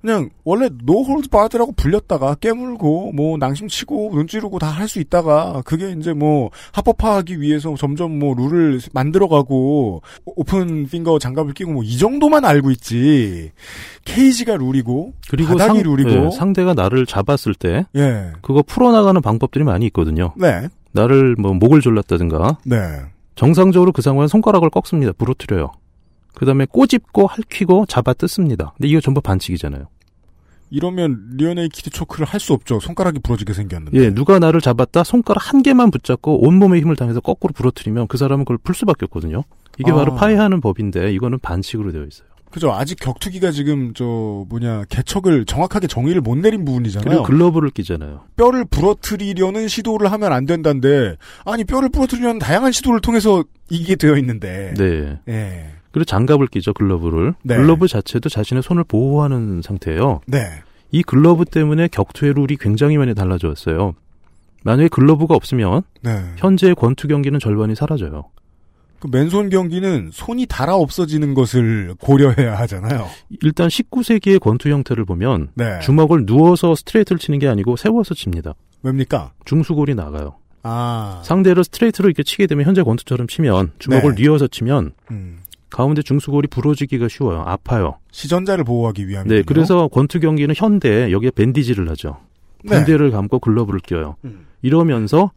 그냥 0.01 0.29
원래 0.43 0.67
no 0.83 0.98
hold 0.98 1.29
barred라고 1.29 1.71
불렸다가 1.77 2.35
깨물고 2.35 3.13
뭐 3.13 3.37
낭심치고 3.37 4.11
눈 4.13 4.27
찌르고 4.27 4.59
다 4.59 4.69
할 4.69 4.89
수 4.89 4.99
있다가 4.99 5.61
그게 5.63 5.95
이제 5.97 6.11
뭐 6.11 6.49
합법화하기 6.73 7.39
위해서 7.39 7.73
점점 7.77 8.19
뭐 8.19 8.33
룰을 8.35 8.81
만들어가고 8.91 10.01
open 10.25 10.87
finger 10.87 11.19
장갑을 11.19 11.53
끼고 11.53 11.71
뭐 11.71 11.83
이 11.85 11.97
정도만 11.97 12.43
알고 12.43 12.71
있지 12.71 13.51
케이지가 14.03 14.57
룰이고 14.57 15.13
그리고 15.29 15.55
바닥이 15.55 15.79
상, 15.79 15.89
룰이고 15.95 16.09
예, 16.25 16.31
상대가 16.31 16.73
나를 16.73 17.05
잡았을 17.05 17.53
때 17.55 17.85
예 17.95 18.31
그거 18.41 18.61
풀어나가는 18.61 19.21
방법들이 19.21 19.63
많이 19.63 19.85
있거든요. 19.85 20.33
네. 20.35 20.67
나를 20.93 21.35
뭐 21.37 21.53
목을 21.53 21.81
졸랐다든가 21.81 22.57
네. 22.65 22.77
정상적으로 23.35 23.91
그 23.91 24.01
상황에 24.01 24.27
손가락을 24.27 24.69
꺾습니다. 24.69 25.11
부러뜨려요. 25.13 25.71
그 26.35 26.45
다음에 26.45 26.65
꼬집고 26.65 27.27
할퀴고 27.27 27.85
잡아 27.87 28.13
뜯습니다. 28.13 28.73
근데 28.77 28.87
이거 28.87 29.01
전부 29.01 29.21
반칙이잖아요. 29.21 29.87
이러면 30.69 31.29
rear 31.35 31.69
naked 31.69 31.91
choke를 31.91 32.25
할 32.25 32.39
수 32.39 32.53
없죠. 32.53 32.79
손가락이 32.79 33.19
부러지게 33.19 33.53
생겼는데. 33.53 33.99
예, 33.99 34.09
누가 34.09 34.39
나를 34.39 34.59
잡았다 34.59 35.03
손가락 35.03 35.53
한 35.53 35.61
개만 35.61 35.91
붙잡고 35.91 36.47
온몸에 36.47 36.79
힘을 36.79 36.95
가해서 36.95 37.19
거꾸로 37.19 37.53
부러뜨리면 37.53 38.07
그 38.07 38.17
사람은 38.17 38.45
그걸 38.45 38.57
풀 38.57 38.73
수밖에 38.73 39.05
없거든요. 39.05 39.43
이게 39.77 39.91
아. 39.91 39.95
바로 39.95 40.15
파해하는 40.15 40.61
법인데 40.61 41.11
이거는 41.13 41.39
반칙으로 41.39 41.91
되어 41.91 42.05
있어요. 42.05 42.27
그죠. 42.53 42.71
아직 42.71 42.99
격투기가 42.99 43.49
지금 43.49 43.95
저 43.95 44.45
뭐냐 44.47 44.83
개척을 44.87 45.45
정확하게 45.45 45.87
정의를 45.87 46.21
못 46.21 46.37
내린 46.37 46.65
부분이잖아요. 46.65 47.09
그리고 47.09 47.23
글러브를 47.23 47.71
끼잖아요. 47.71 48.25
뼈를 48.37 48.63
부러뜨리려는 48.65 49.67
시도를 49.67 50.11
하면 50.11 50.31
안 50.31 50.45
된다는데 50.45 51.17
아니 51.45 51.63
뼈를 51.63 51.89
부러뜨리려는 51.89 52.37
다양한 52.37 52.71
시도를 52.71 53.01
통해서 53.01 53.43
이게 53.71 53.95
되어 53.95 54.17
있는데. 54.17 54.75
네. 54.77 55.19
예. 55.29 55.65
그리고 55.91 56.05
장갑을 56.05 56.45
끼죠, 56.45 56.73
글러브를. 56.73 57.33
네. 57.41 57.55
글러브 57.55 57.87
자체도 57.87 58.29
자신의 58.29 58.61
손을 58.61 58.83
보호하는 58.83 59.63
상태예요. 59.63 60.21
네. 60.27 60.45
이 60.91 61.01
글러브 61.01 61.45
때문에 61.45 61.87
격투의 61.87 62.33
룰이 62.35 62.57
굉장히 62.59 62.97
많이 62.97 63.15
달라졌어요. 63.15 63.95
만약에 64.63 64.89
글러브가 64.89 65.33
없으면 65.33 65.81
네. 66.03 66.23
현재의 66.37 66.75
권투 66.75 67.07
경기는 67.07 67.39
절반이 67.39 67.73
사라져요. 67.73 68.25
그 69.03 69.09
맨손 69.11 69.49
경기는 69.49 70.11
손이 70.13 70.45
닳아 70.45 70.75
없어지는 70.75 71.33
것을 71.33 71.93
고려해야 71.99 72.55
하잖아요. 72.59 73.05
일단 73.41 73.67
19세기의 73.67 74.39
권투 74.39 74.69
형태를 74.69 75.03
보면 75.03 75.49
네. 75.55 75.77
주먹을 75.81 76.25
뉘어서 76.25 76.73
스트레이트를 76.73 77.19
치는 77.19 77.39
게 77.39 77.49
아니고 77.49 77.75
세워서 77.75 78.13
칩니다. 78.13 78.53
왜입니까? 78.81 79.33
중수골이 79.43 79.93
나가요. 79.95 80.35
아. 80.61 81.21
상대를 81.25 81.65
스트레이트로 81.65 82.07
이렇게 82.07 82.23
치게 82.23 82.47
되면 82.47 82.65
현재 82.65 82.81
권투처럼 82.81 83.27
치면 83.27 83.73
주먹을 83.77 84.15
네. 84.15 84.21
뉘어서 84.21 84.47
치면 84.47 84.93
음. 85.11 85.39
가운데 85.69 86.01
중수골이 86.01 86.47
부러지기가 86.47 87.09
쉬워요. 87.09 87.43
아파요. 87.45 87.97
시전자를 88.11 88.63
보호하기 88.63 89.05
위함이군요. 89.09 89.35
네, 89.35 89.43
그래서 89.45 89.89
권투 89.89 90.21
경기는 90.21 90.55
현대 90.55 91.11
여기에 91.11 91.31
bandage를 91.31 91.89
하죠. 91.89 92.21
네. 92.63 92.77
밴드를 92.77 93.11
감고 93.11 93.39
글러브를 93.39 93.81
껴요. 93.81 94.15
음. 94.23 94.45
이러면서 94.61 95.31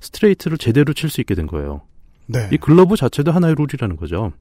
스트레이트를 0.00 0.58
제대로 0.58 0.92
칠 0.92 1.08
수 1.10 1.20
있게 1.20 1.36
된 1.36 1.46
거예요. 1.46 1.82
네. 2.26 2.48
이 2.52 2.56
글러브 2.56 2.96
자체도 2.96 3.32
하나의 3.32 3.54
룰이라는 3.56 3.96
거죠. 3.96 4.32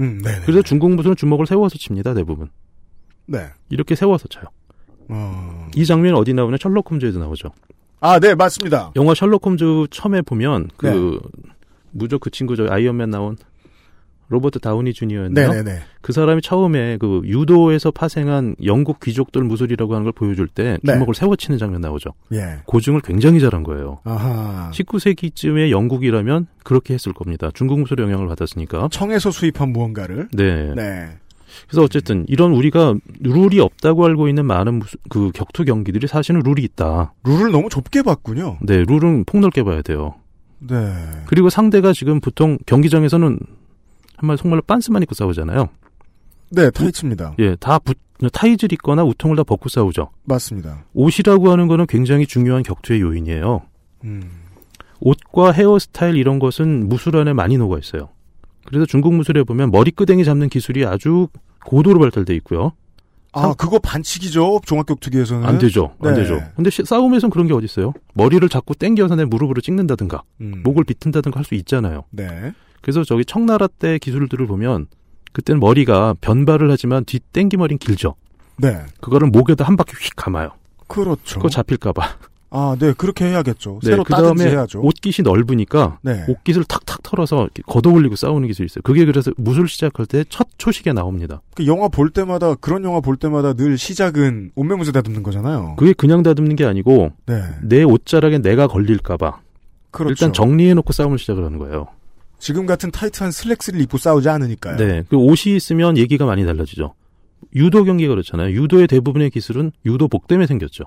음, 0.00 0.20
네. 0.22 0.40
그래서 0.44 0.62
중국 0.62 0.90
무술은 0.94 1.16
주먹을 1.16 1.46
세워서 1.46 1.78
칩니다, 1.78 2.14
대부분. 2.14 2.50
네. 3.26 3.46
이렇게 3.70 3.94
세워서 3.94 4.28
쳐요. 4.28 4.44
어. 5.08 5.68
이 5.74 5.84
장면이 5.84 6.16
어디 6.16 6.34
나오냐? 6.34 6.56
셜록 6.60 6.90
홈즈에도 6.90 7.18
나오죠. 7.18 7.50
아, 8.00 8.18
네, 8.18 8.34
맞습니다. 8.34 8.92
영화 8.96 9.14
셜록 9.14 9.44
홈즈 9.46 9.86
처음에 9.90 10.22
보면 10.22 10.68
그 10.76 10.86
네. 10.86 11.42
무적 11.92 12.20
그 12.20 12.30
친구 12.30 12.56
저 12.56 12.66
아이언맨 12.68 13.10
나온 13.10 13.36
로버트 14.28 14.58
다우니 14.58 14.92
주니어였나요? 14.92 15.48
네네네. 15.48 15.80
그 16.00 16.12
사람이 16.12 16.42
처음에 16.42 16.98
그 16.98 17.22
유도에서 17.24 17.90
파생한 17.90 18.56
영국 18.64 19.00
귀족들 19.00 19.42
무술이라고 19.42 19.94
하는 19.94 20.04
걸 20.04 20.12
보여줄 20.12 20.48
때 20.48 20.78
네. 20.82 20.94
주먹을 20.94 21.14
세워치는 21.14 21.58
장면 21.58 21.80
나오죠. 21.80 22.10
예. 22.32 22.58
고증을 22.66 23.00
굉장히 23.02 23.40
잘한 23.40 23.62
거예요. 23.62 24.00
아하. 24.04 24.70
19세기쯤에 24.72 25.70
영국이라면 25.70 26.46
그렇게 26.64 26.94
했을 26.94 27.12
겁니다. 27.12 27.50
중국 27.54 27.80
무술의 27.80 28.04
영향을 28.04 28.26
받았으니까. 28.28 28.88
청에서 28.90 29.30
수입한 29.30 29.72
무언가를. 29.72 30.28
네. 30.32 30.74
네. 30.74 31.10
그래서 31.68 31.82
어쨌든 31.82 32.24
이런 32.28 32.52
우리가 32.52 32.94
룰이 33.20 33.60
없다고 33.60 34.04
알고 34.04 34.28
있는 34.28 34.44
많은 34.44 34.74
무술, 34.74 34.98
그 35.08 35.30
격투 35.32 35.64
경기들이 35.64 36.06
사실은 36.06 36.42
룰이 36.44 36.62
있다. 36.64 37.14
룰을 37.24 37.50
너무 37.50 37.68
좁게 37.68 38.02
봤군요. 38.02 38.58
네, 38.62 38.84
룰은 38.86 39.24
폭넓게 39.24 39.62
봐야 39.62 39.82
돼요. 39.82 40.14
네. 40.58 40.74
그리고 41.26 41.48
상대가 41.50 41.92
지금 41.92 42.20
보통 42.20 42.58
경기장에서는 42.66 43.38
한마디 44.16 44.40
속말로 44.42 44.62
빤스만 44.62 45.02
입고 45.02 45.14
싸우잖아요. 45.14 45.68
네, 46.50 46.70
타이츠입니다. 46.70 47.34
예, 47.38 47.56
다 47.56 47.78
부, 47.78 47.94
타이즈를 48.32 48.72
입거나 48.74 49.04
우통을 49.04 49.36
다 49.36 49.42
벗고 49.42 49.68
싸우죠. 49.68 50.10
맞습니다. 50.24 50.84
옷이라고 50.94 51.50
하는 51.50 51.66
거는 51.66 51.86
굉장히 51.86 52.26
중요한 52.26 52.62
격투의 52.62 53.00
요인이에요. 53.00 53.62
음. 54.04 54.22
옷과 55.00 55.52
헤어스타일 55.52 56.16
이런 56.16 56.38
것은 56.38 56.88
무술 56.88 57.16
안에 57.16 57.32
많이 57.32 57.58
녹아 57.58 57.78
있어요. 57.78 58.08
그래서 58.64 58.86
중국 58.86 59.14
무술에 59.14 59.42
보면 59.44 59.70
머리끄댕이 59.70 60.24
잡는 60.24 60.48
기술이 60.48 60.86
아주 60.86 61.28
고도로 61.64 61.98
발달돼 62.00 62.34
있고요. 62.36 62.72
아, 63.32 63.52
그거 63.52 63.78
반칙이죠. 63.78 64.60
종합격투기에서는. 64.64 65.46
안 65.46 65.58
되죠. 65.58 65.94
안 66.00 66.14
네. 66.14 66.22
되죠. 66.22 66.40
근데 66.56 66.70
시- 66.70 66.84
싸움에선 66.86 67.28
그런 67.28 67.46
게 67.46 67.52
어디 67.52 67.66
있어요? 67.66 67.92
머리를 68.14 68.48
자꾸 68.48 68.74
당겨서 68.74 69.14
내 69.16 69.26
무릎으로 69.26 69.60
찍는다든가 69.60 70.22
음. 70.40 70.62
목을 70.64 70.84
비튼다든가 70.84 71.38
할 71.38 71.44
수 71.44 71.54
있잖아요. 71.56 72.04
네. 72.10 72.54
그래서 72.86 73.02
저기 73.02 73.24
청나라 73.24 73.66
때 73.66 73.98
기술들을 73.98 74.46
보면 74.46 74.86
그때는 75.32 75.58
머리가 75.58 76.14
변발을 76.20 76.70
하지만 76.70 77.04
뒷 77.04 77.20
땡기 77.32 77.56
머리는 77.56 77.78
길죠. 77.78 78.14
네. 78.58 78.78
그거를 79.00 79.26
목에다 79.26 79.64
한 79.64 79.76
바퀴 79.76 79.94
휙 79.96 80.14
감아요. 80.14 80.50
그렇죠. 80.86 81.40
그거 81.40 81.48
잡힐까봐. 81.48 82.16
아, 82.50 82.76
네. 82.78 82.92
그렇게 82.96 83.24
해야겠죠. 83.24 83.80
네, 83.82 83.90
새로 83.90 84.04
그 84.04 84.12
따든지 84.12 84.44
다음에 84.44 84.54
해야죠. 84.54 84.82
옷깃이 84.82 85.24
넓으니까 85.24 85.98
네. 86.02 86.26
옷깃을 86.28 86.62
탁탁 86.62 87.02
털어서 87.02 87.48
걷어올리고 87.66 88.14
싸우는 88.14 88.46
기술이 88.46 88.66
있어요. 88.66 88.82
그게 88.84 89.04
그래서 89.04 89.32
무술 89.36 89.66
시작할 89.66 90.06
때 90.06 90.22
첫 90.28 90.46
초식에 90.56 90.92
나옵니다. 90.92 91.42
그 91.56 91.66
영화 91.66 91.88
볼 91.88 92.10
때마다 92.10 92.54
그런 92.54 92.84
영화 92.84 93.00
볼 93.00 93.16
때마다 93.16 93.52
늘 93.54 93.76
시작은 93.76 94.52
옷매무새 94.54 94.92
다듬는 94.92 95.24
거잖아요. 95.24 95.74
그게 95.76 95.92
그냥 95.92 96.22
다듬는 96.22 96.54
게 96.54 96.64
아니고 96.64 97.10
네. 97.26 97.42
내 97.62 97.82
옷자락에 97.82 98.38
내가 98.38 98.68
걸릴까봐 98.68 99.40
그렇죠. 99.90 100.10
일단 100.12 100.32
정리해놓고 100.32 100.92
싸움을 100.92 101.18
시작을 101.18 101.44
하는 101.44 101.58
거예요. 101.58 101.88
지금 102.38 102.66
같은 102.66 102.90
타이트한 102.90 103.30
슬랙스를 103.32 103.80
입고 103.80 103.98
싸우지 103.98 104.28
않으니까요. 104.28 104.76
네, 104.76 105.02
그 105.08 105.16
옷이 105.16 105.56
있으면 105.56 105.96
얘기가 105.96 106.26
많이 106.26 106.44
달라지죠. 106.44 106.94
유도 107.54 107.84
경기가 107.84 108.10
그렇잖아요. 108.14 108.50
유도의 108.54 108.86
대부분의 108.88 109.30
기술은 109.30 109.72
유도복 109.84 110.26
때문에 110.26 110.46
생겼죠. 110.46 110.84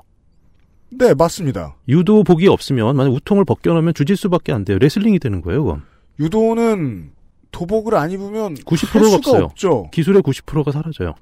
네, 0.91 1.13
맞습니다. 1.13 1.75
유도복이 1.87 2.47
없으면 2.47 2.95
만약 2.95 3.11
우통을 3.13 3.45
벗겨놓으면 3.45 3.93
주짓수밖에 3.93 4.51
안 4.51 4.65
돼요. 4.65 4.77
레슬링이 4.79 5.19
되는 5.19 5.41
거예요. 5.41 5.63
그건 5.63 5.83
유도는 6.19 7.11
도복을 7.51 7.95
안 7.95 8.11
입으면 8.11 8.55
90%가 8.55 8.99
할 8.99 9.05
수가 9.05 9.15
없어요. 9.17 9.43
없죠. 9.45 9.89
기술의 9.91 10.21
90%가 10.21 10.71
사라져요. 10.71 11.13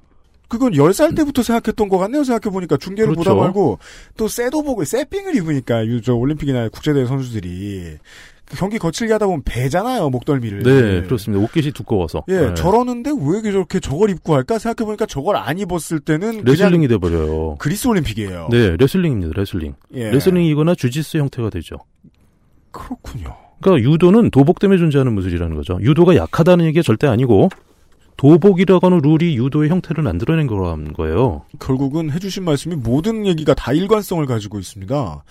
그건 0.48 0.72
10살 0.72 1.14
때부터 1.14 1.42
생각했던 1.42 1.88
것 1.90 1.98
같네요. 1.98 2.24
생각해보니까 2.24 2.78
중계를 2.78 3.12
그렇죠. 3.12 3.30
보다 3.34 3.42
말고 3.42 3.78
또 4.16 4.28
쇠도복을 4.28 4.86
쇠빙을 4.86 5.36
입으니까 5.36 5.84
유- 5.86 6.00
저 6.00 6.14
올림픽이나 6.14 6.68
국제대회 6.70 7.04
선수들이 7.04 7.98
그 8.37 8.37
경기 8.56 8.78
거칠게 8.78 9.12
하다 9.12 9.26
보면 9.26 9.42
배잖아요. 9.44 10.10
목덜미를. 10.10 10.62
네, 10.62 11.02
그렇습니다. 11.02 11.42
옷깃이 11.44 11.72
두꺼워서. 11.72 12.24
예, 12.28 12.40
네. 12.40 12.54
저러는데 12.54 13.10
왜 13.10 13.42
저렇게 13.42 13.80
저걸 13.80 14.10
입고 14.10 14.34
할까 14.34 14.58
생각해 14.58 14.86
보니까 14.86 15.06
저걸 15.06 15.36
안 15.36 15.58
입었을 15.58 16.00
때는 16.00 16.42
레슬링이 16.44 16.88
돼 16.88 16.98
버려요. 16.98 17.56
그리스 17.58 17.86
올림픽이에요. 17.88 18.48
네, 18.50 18.76
레슬링입니다. 18.76 19.32
레슬링. 19.38 19.74
예. 19.94 20.10
레슬링이거나 20.10 20.74
주짓수 20.74 21.18
형태가 21.18 21.50
되죠. 21.50 21.76
그렇군요. 22.70 23.34
그러니까 23.60 23.90
유도는 23.90 24.30
도복 24.30 24.60
때문에 24.60 24.78
존재하는 24.78 25.12
무술이라는 25.14 25.56
거죠. 25.56 25.78
유도가 25.80 26.14
약하다는 26.16 26.64
얘기가 26.66 26.82
절대 26.82 27.06
아니고 27.06 27.48
도복이라고 28.16 28.84
하는 28.84 28.98
룰이 28.98 29.36
유도의 29.36 29.70
형태를 29.70 30.02
만들어낸 30.02 30.46
거라는 30.46 30.92
거예요. 30.92 31.44
결국은 31.60 32.10
해주신 32.10 32.44
말씀이 32.44 32.74
모든 32.76 33.26
얘기가 33.26 33.54
다 33.54 33.72
일관성을 33.72 34.24
가지고 34.26 34.58
있습니다. 34.58 35.22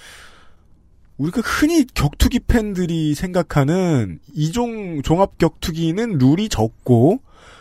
우리가 1.18 1.42
흔히 1.42 1.86
격투기 1.86 2.42
팬들이 2.42 3.16
생각하는 3.16 4.20
이종 4.34 5.02
종합 5.02 5.38
격투기는 5.38 6.18
룰이 6.20 6.48
적고 6.50 7.20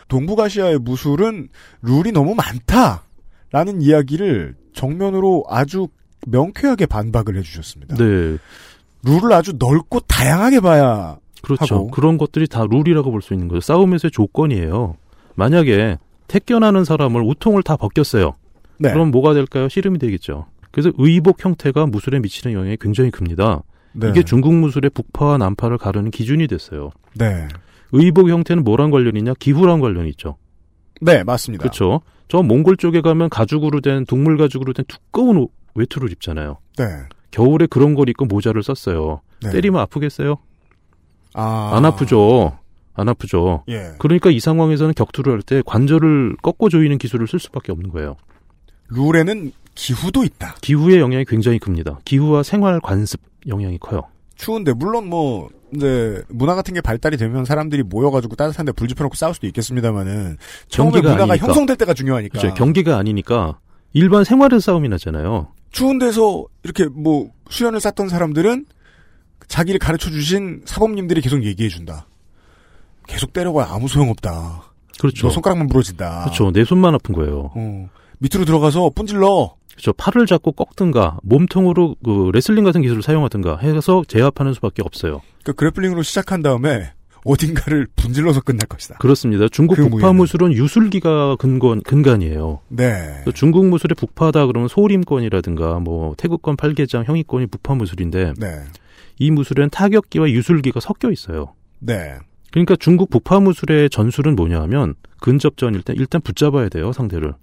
동북아시아의 0.09 0.79
무술은 0.79 1.49
룰이 1.81 2.11
너무 2.11 2.35
많다라는 2.35 3.81
이야기를 3.81 4.55
정면으로 4.73 5.45
아주 5.49 5.87
명쾌하게 6.27 6.85
반박을 6.85 7.35
해주셨습니다. 7.37 7.95
네. 7.95 8.37
룰을 9.03 9.33
아주 9.33 9.53
넓고 9.57 10.01
다양하게 10.01 10.59
봐야 10.59 11.17
그렇죠. 11.41 11.75
하고. 11.75 11.87
그런 11.91 12.17
것들이 12.17 12.47
다 12.47 12.65
룰이라고 12.69 13.11
볼 13.11 13.21
수 13.21 13.33
있는 13.33 13.47
거죠. 13.47 13.61
싸움에서의 13.61 14.11
조건이에요. 14.11 14.95
만약에 15.35 15.97
택견하는 16.27 16.83
사람을 16.83 17.21
우통을 17.21 17.63
다 17.63 17.75
벗겼어요. 17.77 18.35
네. 18.79 18.91
그럼 18.91 19.11
뭐가 19.11 19.33
될까요? 19.33 19.69
씨름이 19.69 19.97
되겠죠. 19.99 20.45
그래서 20.71 20.91
의복 20.97 21.43
형태가 21.43 21.85
무술에 21.87 22.19
미치는 22.19 22.55
영향이 22.55 22.77
굉장히 22.79 23.11
큽니다. 23.11 23.63
네. 23.93 24.09
이게 24.09 24.23
중국 24.23 24.53
무술의 24.53 24.91
북파와 24.91 25.37
남파를 25.37 25.77
가르는 25.77 26.11
기준이 26.11 26.47
됐어요. 26.47 26.91
네. 27.15 27.47
의복 27.91 28.29
형태는 28.29 28.63
뭐랑 28.63 28.91
관련이 28.91 29.17
있냐? 29.19 29.33
기후랑 29.39 29.79
관련이 29.79 30.09
있죠. 30.11 30.37
네, 31.01 31.23
맞습니다. 31.23 31.61
그렇죠. 31.63 32.01
저 32.27 32.41
몽골 32.43 32.77
쪽에 32.77 33.01
가면 33.01 33.29
가죽으로 33.29 33.81
된 33.81 34.05
동물 34.05 34.37
가죽으로 34.37 34.73
된 34.73 34.85
두꺼운 34.87 35.37
옷, 35.37 35.51
외투를 35.75 36.11
입잖아요. 36.11 36.57
네. 36.77 36.85
겨울에 37.31 37.65
그런 37.67 37.95
걸 37.95 38.09
입고 38.09 38.25
모자를 38.25 38.61
썼어요. 38.63 39.21
네. 39.41 39.51
때리면 39.51 39.79
아프겠어요? 39.81 40.35
아. 41.33 41.71
안 41.75 41.85
아프죠. 41.85 42.57
안 42.93 43.09
아프죠. 43.09 43.63
예. 43.69 43.91
그러니까 43.99 44.31
이 44.31 44.39
상황에서는 44.39 44.93
격투를 44.95 45.31
할 45.33 45.41
때 45.43 45.61
관절을 45.65 46.37
꺾어 46.41 46.67
조이는 46.69 46.97
기술을 46.97 47.27
쓸 47.27 47.39
수밖에 47.39 47.71
없는 47.71 47.91
거예요. 47.91 48.15
룰에는 48.89 49.51
기후도 49.77 50.23
있다. 50.23 50.55
기후의 50.61 50.99
영향이 50.99 51.23
굉장히 51.25 51.59
큽니다. 51.59 51.99
기후와 52.03 52.43
생활 52.43 52.79
관습 52.81 53.21
영향이 53.47 53.77
커요. 53.77 54.01
추운데 54.35 54.73
물론 54.73 55.07
뭐 55.07 55.49
이제 55.73 56.23
문화 56.29 56.55
같은 56.55 56.73
게 56.73 56.81
발달이 56.81 57.17
되면 57.17 57.45
사람들이 57.45 57.83
모여가지고 57.83 58.35
따뜻한데 58.35 58.71
불 58.71 58.87
지펴놓고 58.87 59.15
싸울 59.15 59.33
수도 59.33 59.47
있겠습니다만은 59.47 60.37
처음에 60.67 61.01
문화가 61.01 61.23
아니니까. 61.23 61.47
형성될 61.47 61.75
때가 61.77 61.93
중요하니까 61.93 62.39
그렇죠. 62.39 62.55
경기가 62.55 62.97
아니니까 62.97 63.59
일반 63.93 64.23
생활에서 64.23 64.59
싸움이 64.59 64.89
나잖아요. 64.89 65.49
추운 65.71 65.99
데서 65.99 66.45
이렇게 66.63 66.85
뭐 66.87 67.29
수련을 67.49 67.79
쌓던 67.79 68.09
사람들은 68.09 68.65
자기를 69.47 69.79
가르쳐 69.79 70.09
주신 70.09 70.61
사범님들이 70.65 71.21
계속 71.21 71.43
얘기해 71.43 71.69
준다. 71.69 72.07
계속 73.07 73.31
때려봐야 73.31 73.67
아무 73.69 73.87
소용없다. 73.87 74.63
그렇죠. 74.99 75.27
너 75.27 75.33
손가락만 75.33 75.67
부러진다. 75.67 76.23
그렇죠. 76.25 76.51
내 76.51 76.65
손만 76.65 76.93
아픈 76.95 77.13
거예요. 77.13 77.51
어, 77.55 77.89
밑으로 78.19 78.45
들어가서 78.45 78.89
뿜질러. 78.95 79.55
그렇죠. 79.77 79.93
팔을 79.93 80.25
잡고 80.25 80.53
꺾든가 80.53 81.19
몸통으로 81.21 81.95
그 82.03 82.31
레슬링 82.33 82.63
같은 82.63 82.81
기술을 82.81 83.03
사용하든가 83.03 83.57
해서 83.57 84.03
제압하는 84.07 84.53
수밖에 84.53 84.81
없어요. 84.81 85.21
그 85.43 85.53
그래플링으로 85.53 86.01
시작한 86.01 86.41
다음에 86.41 86.93
어딘가를 87.25 87.87
분질러서 87.95 88.41
끝날 88.41 88.61
것이다. 88.67 88.97
그렇습니다. 88.97 89.47
중국 89.49 89.75
그 89.75 89.83
북파 89.83 89.97
무예는. 89.97 90.15
무술은 90.15 90.53
유술기가 90.53 91.35
근건 91.35 91.81
근간이에요. 91.83 92.61
네. 92.69 93.23
중국 93.35 93.67
무술의 93.67 93.95
북파다 93.95 94.47
그러면 94.47 94.67
소림권이라든가 94.67 95.79
뭐 95.79 96.15
태국권 96.17 96.55
팔계장 96.57 97.03
형이권이 97.05 97.47
북파 97.47 97.75
무술인데 97.75 98.33
네. 98.37 98.47
이 99.19 99.29
무술엔 99.29 99.69
타격기와 99.69 100.29
유술기가 100.31 100.79
섞여 100.79 101.11
있어요. 101.11 101.53
네. 101.79 102.15
그러니까 102.51 102.75
중국 102.79 103.09
북파 103.11 103.41
무술의 103.41 103.91
전술은 103.91 104.35
뭐냐 104.35 104.59
하면 104.61 104.95
근접전일 105.19 105.83
때 105.83 105.93
일단 105.95 106.21
붙잡아야 106.21 106.69
돼요, 106.69 106.91
상대를. 106.93 107.33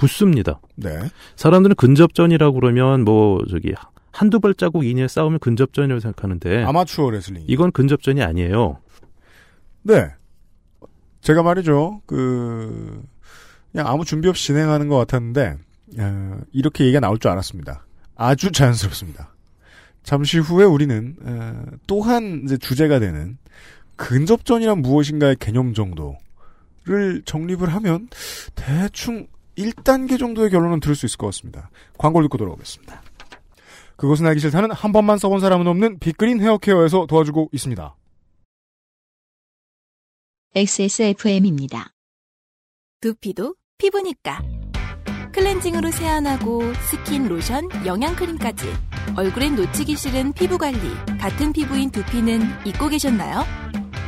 붙습니다. 0.00 0.60
네. 0.76 0.98
사람들은 1.36 1.76
근접전이라고 1.76 2.54
그러면 2.58 3.04
뭐 3.04 3.44
저기 3.50 3.74
한두 4.12 4.40
발자국 4.40 4.86
이내에 4.86 5.08
싸우면 5.08 5.40
근접전이라고 5.40 6.00
생각하는데 6.00 6.64
아마추어 6.64 7.10
레슬링. 7.10 7.44
이건 7.46 7.70
근접전이 7.70 8.22
아니에요. 8.22 8.78
네. 9.82 10.10
제가 11.20 11.42
말이죠. 11.42 12.00
그 12.06 13.02
그냥 13.70 13.88
아무 13.88 14.06
준비 14.06 14.26
없이 14.28 14.46
진행하는 14.46 14.88
것 14.88 14.96
같았는데 14.96 15.58
어, 15.98 16.38
이렇게 16.52 16.84
얘기가 16.84 17.00
나올 17.00 17.18
줄 17.18 17.30
알았습니다. 17.30 17.84
아주 18.16 18.52
자연스럽습니다. 18.52 19.34
잠시 20.02 20.38
후에 20.38 20.64
우리는 20.64 21.14
어, 21.22 21.62
또한 21.86 22.42
이제 22.44 22.56
주제가 22.56 23.00
되는 23.00 23.36
근접전이란 23.96 24.80
무엇인가의 24.80 25.36
개념 25.38 25.74
정도를 25.74 27.20
정립을 27.26 27.68
하면 27.74 28.08
대충 28.54 29.26
1단계 29.60 30.18
정도의 30.18 30.50
결론은 30.50 30.80
들을 30.80 30.94
수 30.94 31.06
있을 31.06 31.18
것 31.18 31.26
같습니다. 31.26 31.70
광고를 31.98 32.26
듣고 32.26 32.38
돌아오겠습니다. 32.38 33.02
그것은 33.96 34.26
알기 34.26 34.40
싫다는 34.40 34.72
한 34.72 34.92
번만 34.92 35.18
써본 35.18 35.40
사람은 35.40 35.66
없는 35.66 35.98
빅그린 35.98 36.40
헤어케어에서 36.40 37.06
도와주고 37.06 37.50
있습니다. 37.52 37.96
XSFM입니다. 40.54 41.92
두피도 43.00 43.54
피부니까. 43.78 44.42
클렌징으로 45.32 45.90
세안하고 45.90 46.74
스킨, 46.90 47.28
로션, 47.28 47.68
영양크림까지. 47.86 48.66
얼굴엔 49.16 49.54
놓치기 49.56 49.96
싫은 49.96 50.32
피부 50.32 50.58
관리. 50.58 50.78
같은 51.20 51.52
피부인 51.52 51.90
두피는 51.90 52.40
잊고 52.66 52.88
계셨나요? 52.88 53.44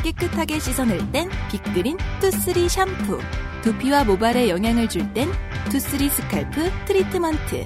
깨끗하게 0.03 0.59
씻어낼 0.59 1.11
땐 1.13 1.29
Big 1.51 1.68
Green 1.68 1.97
투쓰리 2.21 2.69
샴푸. 2.69 3.21
두피와 3.63 4.05
모발에 4.05 4.49
영양을 4.49 4.89
줄 4.89 5.13
땐 5.15 5.31
투쓰리 5.71 6.09
scalp 6.09 6.71
트리트먼트. 6.87 7.65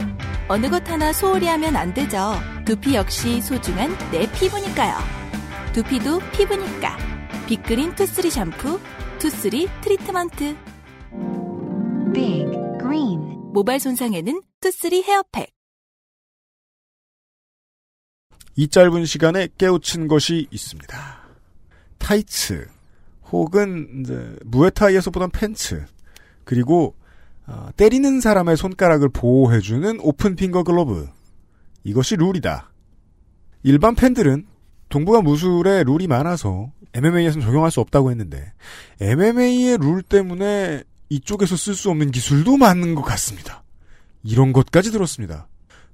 어느 0.49 0.69
것 0.69 0.89
하나 0.89 1.13
소홀히 1.13 1.47
하면 1.47 1.75
안 1.77 1.93
되죠. 1.95 2.35
두피 2.65 2.95
역시 2.95 3.41
소중한 3.41 3.97
내 4.11 4.31
피부니까요. 4.33 4.99
두피도 5.73 6.21
피부니까. 6.33 6.97
Big 7.47 7.65
Green 7.65 7.95
투쓰리 7.95 8.31
샴푸, 8.31 8.81
투쓰리 9.19 9.69
트리트먼트. 9.83 10.57
Big 12.13 12.51
Green 12.81 13.21
모발 13.53 13.81
손상에는 13.81 14.43
투쓰리 14.61 15.03
헤어팩. 15.03 15.53
이 18.57 18.69
짧은 18.69 19.05
시간에 19.05 19.49
깨우친 19.59 20.09
것이 20.09 20.47
있습니다. 20.51 21.16
타이츠 21.99 22.69
혹은 23.31 24.01
이제 24.01 24.37
무에타이에서보단 24.45 25.31
팬츠 25.31 25.85
그리고 26.45 26.95
어, 27.47 27.69
때리는 27.77 28.21
사람의 28.21 28.57
손가락을 28.57 29.09
보호해주는 29.09 30.01
open 30.01 30.35
finger 30.37 30.65
글러브. 30.65 31.09
이것이 31.85 32.17
룰이다. 32.17 32.73
일반 33.63 33.95
팬들은 33.95 34.47
동부가 34.89 35.21
무술에 35.23 35.85
룰이 35.85 36.07
많아서 36.07 36.73
MMA에서는 36.95 37.45
적용할 37.47 37.71
수 37.71 37.81
없다고 37.81 38.11
했는데 38.11 38.53
MMA의 39.01 39.79
룰 39.79 40.03
때문에 40.03 40.83
이쪽에서 41.09 41.57
쓸 41.57 41.75
수 41.75 41.91
없는 41.91 42.11
기술도 42.11 42.57
많은 42.57 42.95
것 42.95 43.03
같습니다. 43.03 43.63
이런 44.23 44.53
것까지 44.53 44.91
들었습니다. 44.91 45.49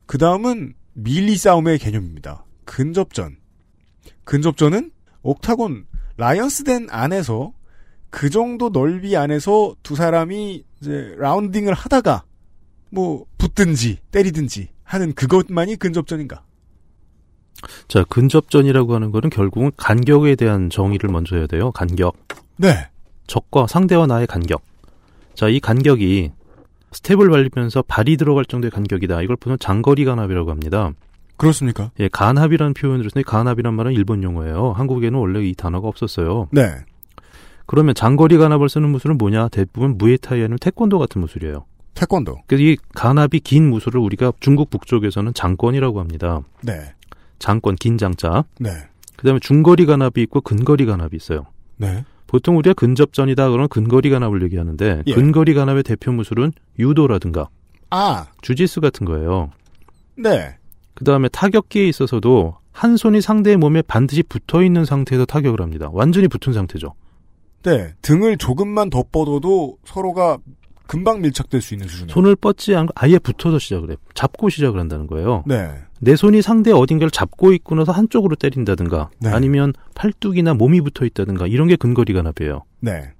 그 0.06 0.18
다음은 0.18 0.74
밀리 0.94 1.36
싸움의 1.36 1.78
개념입니다. 1.78 2.44
근접전. 2.64 3.36
근접전은 4.24 4.90
옥타곤 5.22 5.86
라이언스덴 6.22 6.86
안에서 6.88 7.52
그 8.08 8.30
정도 8.30 8.68
넓이 8.68 9.16
안에서 9.16 9.74
두 9.82 9.96
사람이 9.96 10.62
이제 10.80 11.14
라운딩을 11.18 11.74
하다가 11.74 12.22
뭐 12.90 13.24
붙든지 13.38 13.98
때리든지 14.12 14.68
하는 14.84 15.14
그것만이 15.14 15.74
근접전인가? 15.76 16.44
자, 17.88 18.04
근접전이라고 18.08 18.94
하는 18.94 19.10
거는 19.10 19.30
결국은 19.30 19.72
간격에 19.76 20.36
대한 20.36 20.70
정의를 20.70 21.10
먼저 21.10 21.34
해야 21.34 21.48
돼요. 21.48 21.72
간격. 21.72 22.14
네. 22.56 22.88
적과 23.26 23.66
상대와 23.66 24.06
나의 24.06 24.28
간격. 24.28 24.62
자, 25.34 25.48
이 25.48 25.58
간격이 25.58 26.30
스텝을 26.92 27.30
밟으면서 27.30 27.82
발이 27.82 28.16
들어갈 28.16 28.44
정도의 28.44 28.70
간격이다. 28.70 29.22
이걸 29.22 29.34
보면 29.34 29.58
장거리 29.58 30.04
간합이라고 30.04 30.52
합니다. 30.52 30.92
그렇습니까? 31.42 31.90
예, 31.98 32.08
간합이라는 32.08 32.74
표현을 32.74 33.10
쓰는데 33.10 33.22
간합이란 33.22 33.74
말은 33.74 33.92
일본 33.92 34.22
용어예요. 34.22 34.72
한국에는 34.72 35.18
원래 35.18 35.44
이 35.44 35.54
단어가 35.54 35.88
없었어요. 35.88 36.48
네. 36.52 36.62
그러면 37.66 37.94
장거리 37.94 38.38
간합을 38.38 38.68
쓰는 38.68 38.90
무술은 38.90 39.18
뭐냐? 39.18 39.48
대부분 39.48 39.98
무에타이 39.98 40.40
아니면 40.40 40.58
태권도 40.60 40.98
같은 40.98 41.20
무술이에요. 41.20 41.64
태권도. 41.94 42.42
그래서 42.46 42.62
이 42.62 42.76
간합이 42.94 43.40
긴 43.40 43.70
무술을 43.70 44.00
우리가 44.00 44.32
중국 44.40 44.70
북쪽에서는 44.70 45.34
장권이라고 45.34 46.00
합니다. 46.00 46.40
네. 46.62 46.94
장권, 47.38 47.76
긴 47.76 47.98
장자. 47.98 48.44
네. 48.60 48.70
그 49.16 49.26
다음에 49.26 49.40
중거리 49.40 49.86
간합이 49.86 50.22
있고 50.22 50.40
근거리 50.40 50.86
간합이 50.86 51.16
있어요. 51.16 51.46
네. 51.76 52.04
보통 52.26 52.56
우리가 52.56 52.72
근접전이다 52.74 53.50
그러면 53.50 53.68
근거리 53.68 54.08
간합을 54.10 54.42
얘기하는데 54.44 55.02
예. 55.06 55.14
근거리 55.14 55.54
간합의 55.54 55.82
대표 55.82 56.12
무술은 56.12 56.52
유도라든가 56.78 57.48
아, 57.90 58.26
주짓수 58.40 58.80
같은 58.80 59.04
거예요. 59.04 59.50
네. 60.16 60.56
그 61.02 61.04
다음에 61.04 61.28
타격기에 61.28 61.88
있어서도 61.88 62.58
한 62.70 62.96
손이 62.96 63.20
상대의 63.20 63.56
몸에 63.56 63.82
반드시 63.82 64.22
붙어 64.22 64.62
있는 64.62 64.84
상태에서 64.84 65.24
타격을 65.24 65.60
합니다. 65.60 65.90
완전히 65.92 66.28
붙은 66.28 66.52
상태죠. 66.52 66.94
네. 67.64 67.92
등을 68.02 68.36
조금만 68.38 68.88
더 68.88 69.02
뻗어도 69.10 69.78
서로가 69.84 70.38
금방 70.86 71.20
밀착될 71.20 71.60
수 71.60 71.74
있는 71.74 71.88
수준에. 71.88 72.12
손을 72.12 72.36
뻗지 72.36 72.76
않고 72.76 72.92
아예 72.94 73.18
붙어서 73.18 73.58
시작을 73.58 73.88
해요. 73.88 73.96
잡고 74.14 74.48
시작을 74.48 74.78
한다는 74.78 75.08
거예요. 75.08 75.42
네. 75.44 75.72
내 75.98 76.14
손이 76.14 76.40
상대 76.40 76.70
어딘가를 76.70 77.10
잡고 77.10 77.52
있고 77.52 77.74
나서 77.74 77.90
한쪽으로 77.90 78.36
때린다든가 78.36 79.10
네. 79.18 79.30
아니면 79.30 79.72
팔뚝이나 79.96 80.54
몸이 80.54 80.82
붙어 80.82 81.04
있다든가 81.04 81.48
이런 81.48 81.66
게 81.66 81.74
근거리 81.74 82.12
간합이에요. 82.12 82.62
네. 82.78 83.10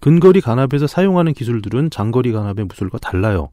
근거리 0.00 0.42
간합에서 0.42 0.86
사용하는 0.86 1.32
기술들은 1.32 1.88
장거리 1.88 2.30
간합의 2.32 2.66
무술과 2.66 2.98
달라요. 2.98 3.48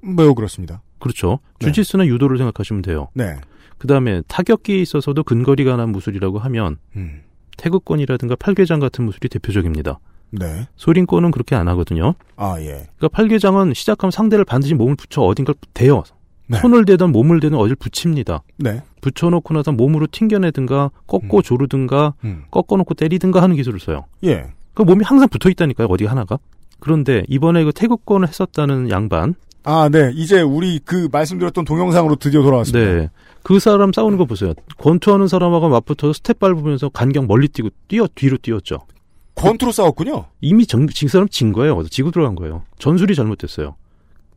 매우 0.00 0.34
그렇습니다. 0.34 0.80
그렇죠. 0.98 1.38
네. 1.60 1.66
주짓수나 1.66 2.06
유도를 2.06 2.38
생각하시면 2.38 2.82
돼요. 2.82 3.08
네. 3.14 3.36
그 3.78 3.86
다음에 3.86 4.22
타격기에 4.28 4.80
있어서도 4.80 5.22
근거리 5.22 5.64
간합 5.64 5.90
무술이라고 5.90 6.38
하면 6.38 6.78
음. 6.96 7.22
태극권이라든가 7.56 8.36
팔계장 8.36 8.80
같은 8.80 9.04
무술이 9.04 9.28
대표적입니다. 9.28 9.98
네. 10.30 10.66
소린권은 10.76 11.30
그렇게 11.30 11.54
안 11.54 11.68
하거든요. 11.68 12.14
아, 12.36 12.56
예. 12.58 12.88
그러니까 12.96 13.08
팔계장은 13.12 13.74
시작하면 13.74 14.10
상대를 14.10 14.44
반드시 14.44 14.74
몸을 14.74 14.96
붙여 14.96 15.22
어딘가를 15.22 15.58
대요. 15.72 16.02
네. 16.48 16.58
손을 16.60 16.84
대든 16.84 17.10
몸을 17.12 17.40
대든 17.40 17.58
어딜 17.58 17.76
붙입니다. 17.76 18.42
네. 18.56 18.82
붙여놓고 19.00 19.54
나서 19.54 19.72
몸으로 19.72 20.06
튕겨내든가 20.10 20.90
꺾고 21.06 21.38
음. 21.38 21.42
조르든가 21.42 22.14
음. 22.24 22.44
꺾어놓고 22.50 22.94
때리든가 22.94 23.42
하는 23.42 23.56
기술을 23.56 23.80
써요. 23.80 24.04
예. 24.24 24.46
그 24.74 24.82
몸이 24.82 25.04
항상 25.04 25.28
붙어 25.28 25.48
있다니까요. 25.48 25.88
어디 25.88 26.04
하나가. 26.04 26.38
그런데 26.78 27.24
이번에 27.28 27.64
그 27.64 27.72
태극권을 27.72 28.28
했었다는 28.28 28.90
양반, 28.90 29.34
아, 29.68 29.88
네. 29.88 30.12
이제 30.14 30.40
우리 30.42 30.78
그 30.78 31.08
말씀드렸던 31.10 31.64
동영상으로 31.64 32.14
드디어 32.16 32.40
돌아왔습니다. 32.42 32.92
네, 32.92 33.10
그 33.42 33.58
사람 33.58 33.92
싸우는 33.92 34.16
거 34.16 34.24
보세요. 34.24 34.54
권투하는 34.78 35.26
사람하고 35.26 35.68
맞붙어서 35.68 36.12
스텝 36.12 36.38
밟으면서 36.38 36.88
간격 36.88 37.26
멀리 37.26 37.48
뛰고 37.48 37.70
뛰어 37.88 38.06
뒤로 38.14 38.36
뛰었죠. 38.38 38.86
권투로 39.34 39.72
싸웠군요. 39.72 40.26
이미 40.40 40.66
정, 40.66 40.86
진 40.86 41.08
사람 41.08 41.28
진 41.28 41.52
거예요. 41.52 41.82
지고 41.90 42.12
들어간 42.12 42.36
거예요. 42.36 42.62
전술이 42.78 43.16
잘못됐어요. 43.16 43.74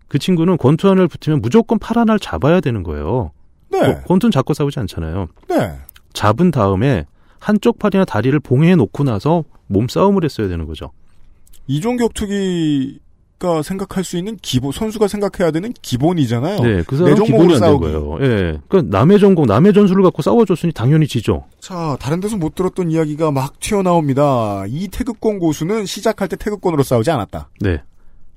그 0.08 0.18
친구는 0.18 0.58
권투 0.58 0.88
하나를 0.88 1.08
붙으면 1.08 1.42
무조건 1.42 1.78
팔 1.78 2.00
하나를 2.00 2.20
잡아야 2.20 2.60
되는 2.60 2.82
거예요. 2.82 3.32
네. 3.72 3.80
권- 3.80 4.04
권투는 4.06 4.32
잡고 4.32 4.56
싸우지 4.56 4.80
않잖아요. 4.80 5.28
네. 5.48 5.74
잡은 6.14 6.50
다음에 6.50 7.06
한쪽 7.40 7.78
팔이나 7.78 8.04
다리를 8.04 8.38
봉해 8.40 8.76
놓고 8.76 9.04
나서 9.04 9.44
몸싸움을 9.68 10.24
했어야 10.26 10.48
되는 10.48 10.66
거죠. 10.66 10.92
이종격투기 11.68 13.00
가 13.40 13.62
생각할 13.64 14.04
수 14.04 14.18
있는 14.18 14.38
기본, 14.42 14.74
선수가 14.74 15.08
생각해야 15.08 15.52
되는 15.52 15.72
기본이잖아요. 15.82 16.60
네, 16.60 16.84
그내 16.84 17.12
사람 17.12 17.24
기본이 17.24 17.44
안된 17.54 17.60
싸우기. 17.60 17.86
거예요. 17.86 18.18
예. 18.20 18.60
그러니까 18.68 18.98
남의 18.98 19.18
전공, 19.20 19.46
남의 19.46 19.72
전술을 19.74 20.04
갖고 20.04 20.22
싸워줬으니 20.22 20.74
당연히 20.74 21.08
지죠. 21.08 21.46
자, 21.62 21.96
다른 22.02 22.20
데서 22.20 22.36
못 22.36 22.54
들었던 22.54 22.92
이야기가 22.92 23.32
막 23.32 23.58
튀어나옵니다. 23.62 24.66
이 24.68 24.90
태극권 24.90 25.40
고수는 25.40 25.86
시작할 25.86 26.28
때 26.28 26.36
태극권으로 26.36 26.84
싸우지 26.84 27.10
않았다. 27.12 27.50
네. 27.62 27.82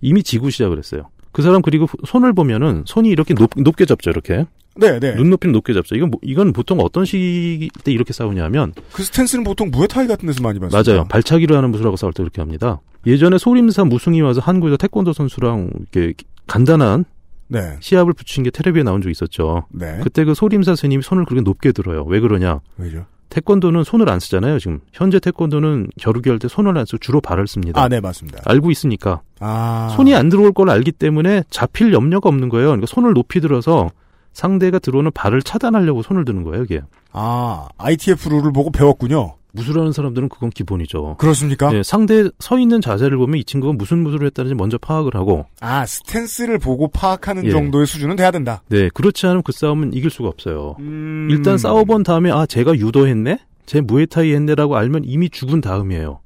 이미 0.01 0.23
지고 0.23 0.51
시작을 0.51 0.79
했어요. 0.79 1.11
그 1.33 1.43
사람 1.43 1.63
그리고 1.63 1.87
손을 2.07 2.33
보면은 2.33 2.85
손이 2.87 3.09
이렇게 3.09 3.35
높, 3.35 3.51
높게 3.57 3.87
잡죠, 3.87 4.11
이렇게. 4.11 4.47
네, 4.77 4.99
네. 4.99 5.15
눈높이는 5.15 5.53
높게 5.53 5.73
잡죠. 5.75 5.95
이건, 5.97 6.11
뭐- 6.11 6.21
이건 6.23 6.53
보통 6.53 6.79
어떤 6.81 7.05
시기 7.05 7.71
때 7.85 7.93
이렇게 7.93 8.13
싸우냐면, 8.13 8.73
그 8.93 9.03
스탠스는 9.03 9.45
보통 9.45 9.71
무에타이 9.71 10.07
같은 10.07 10.27
데서 10.27 10.43
많이 10.43 10.59
봤습니다. 10.59 10.91
맞아요. 10.93 11.05
발차기로 11.09 11.57
하는 11.57 11.71
무술하고 11.71 11.97
싸울 11.97 12.13
때 12.13 12.23
그렇게 12.23 12.41
합니다. 12.41 12.81
예전에 13.07 13.37
소림사 13.39 13.85
무승이 13.85 14.21
와서 14.23 14.41
한국에서 14.41 14.77
태권도 14.77 15.13
선수랑 15.13 15.71
이렇게 15.93 16.15
간단한 16.47 17.05
네. 17.49 17.77
시합을 17.81 18.13
붙인 18.15 18.45
게 18.45 18.51
텔레비에 18.51 18.83
나온 18.83 19.03
적이 19.03 19.11
있었죠. 19.13 19.67
네. 19.71 19.99
그때 20.03 20.25
그 20.25 20.35
소림사 20.35 20.75
스님이 20.77 21.03
손을 21.03 21.25
그렇게 21.27 21.43
높게 21.43 21.73
들어요. 21.73 22.05
왜 22.05 22.21
그러냐? 22.21 22.61
왜죠? 22.79 23.05
태권도는 23.29 23.85
손을 23.85 24.09
안 24.11 24.21
쓰잖아요, 24.21 24.59
지금. 24.59 24.81
현재 24.93 25.19
태권도는 25.19 25.89
겨루기 25.99 26.29
할 26.29 26.39
때 26.39 26.49
손을 26.49 26.77
안 26.77 26.85
쓰고 26.85 26.99
주로 26.99 27.21
발을 27.23 27.47
씁니다. 27.47 27.83
아, 27.83 27.89
네, 27.89 27.99
맞습니다. 28.01 28.41
알고 28.45 28.71
있으니까. 28.71 29.23
아. 29.41 29.89
손이 29.97 30.15
안 30.15 30.29
들어올 30.29 30.53
걸 30.53 30.69
알기 30.71 30.93
때문에 30.93 31.43
잡힐 31.51 31.93
염려가 31.95 32.29
없는 32.29 32.51
거예요. 32.51 32.69
그러니까 32.69 32.87
손을 32.87 33.15
높이 33.15 33.41
들어서 33.41 33.91
상대가 34.33 34.79
들어오는 34.79 35.11
발을 35.13 35.43
차단하려고 35.43 36.03
손을 36.03 36.25
드는 36.25 36.43
거예요, 36.45 36.65
이게. 36.65 36.81
아, 37.13 37.69
ITF 37.79 38.29
룰을 38.29 38.53
보고 38.53 38.71
배웠군요. 38.71 39.37
무술하는 39.53 39.93
사람들은 39.93 40.31
그건 40.31 40.49
기본이죠. 40.51 41.17
그렇습니까? 41.19 41.75
예, 41.75 41.83
상대 41.83 42.25
서 42.39 42.59
있는 42.59 42.81
자세를 42.81 43.19
보면 43.19 43.39
이 43.39 43.45
친구가 43.45 43.75
무슨 43.75 43.99
무술을 44.03 44.27
했다는지 44.29 44.55
먼저 44.55 44.79
파악을 44.79 45.15
하고, 45.15 45.45
아, 45.61 45.85
스탠스를 45.85 46.59
보고 46.59 46.89
파악하는 46.89 47.45
예. 47.45 47.51
정도의 47.51 47.87
수준은 47.87 48.17
돼야 48.17 48.31
된다. 48.31 48.63
네, 48.69 48.89
그렇지 48.95 49.27
않으면 49.27 49.43
그 49.43 49.53
싸움은 49.53 49.93
이길 49.93 50.11
수가 50.11 50.29
없어요. 50.29 50.77
음... 50.79 51.29
일단 51.31 51.59
싸워본 51.59 52.03
다음에, 52.03 52.31
아, 52.31 52.47
제가 52.47 52.75
유도했네? 52.75 53.39
제 53.67 53.81
무에타이 53.83 54.33
했네라고 54.33 54.77
알면 54.77 55.03
이미 55.05 55.29
죽은 55.29 55.61
다음이에요. 55.61 56.21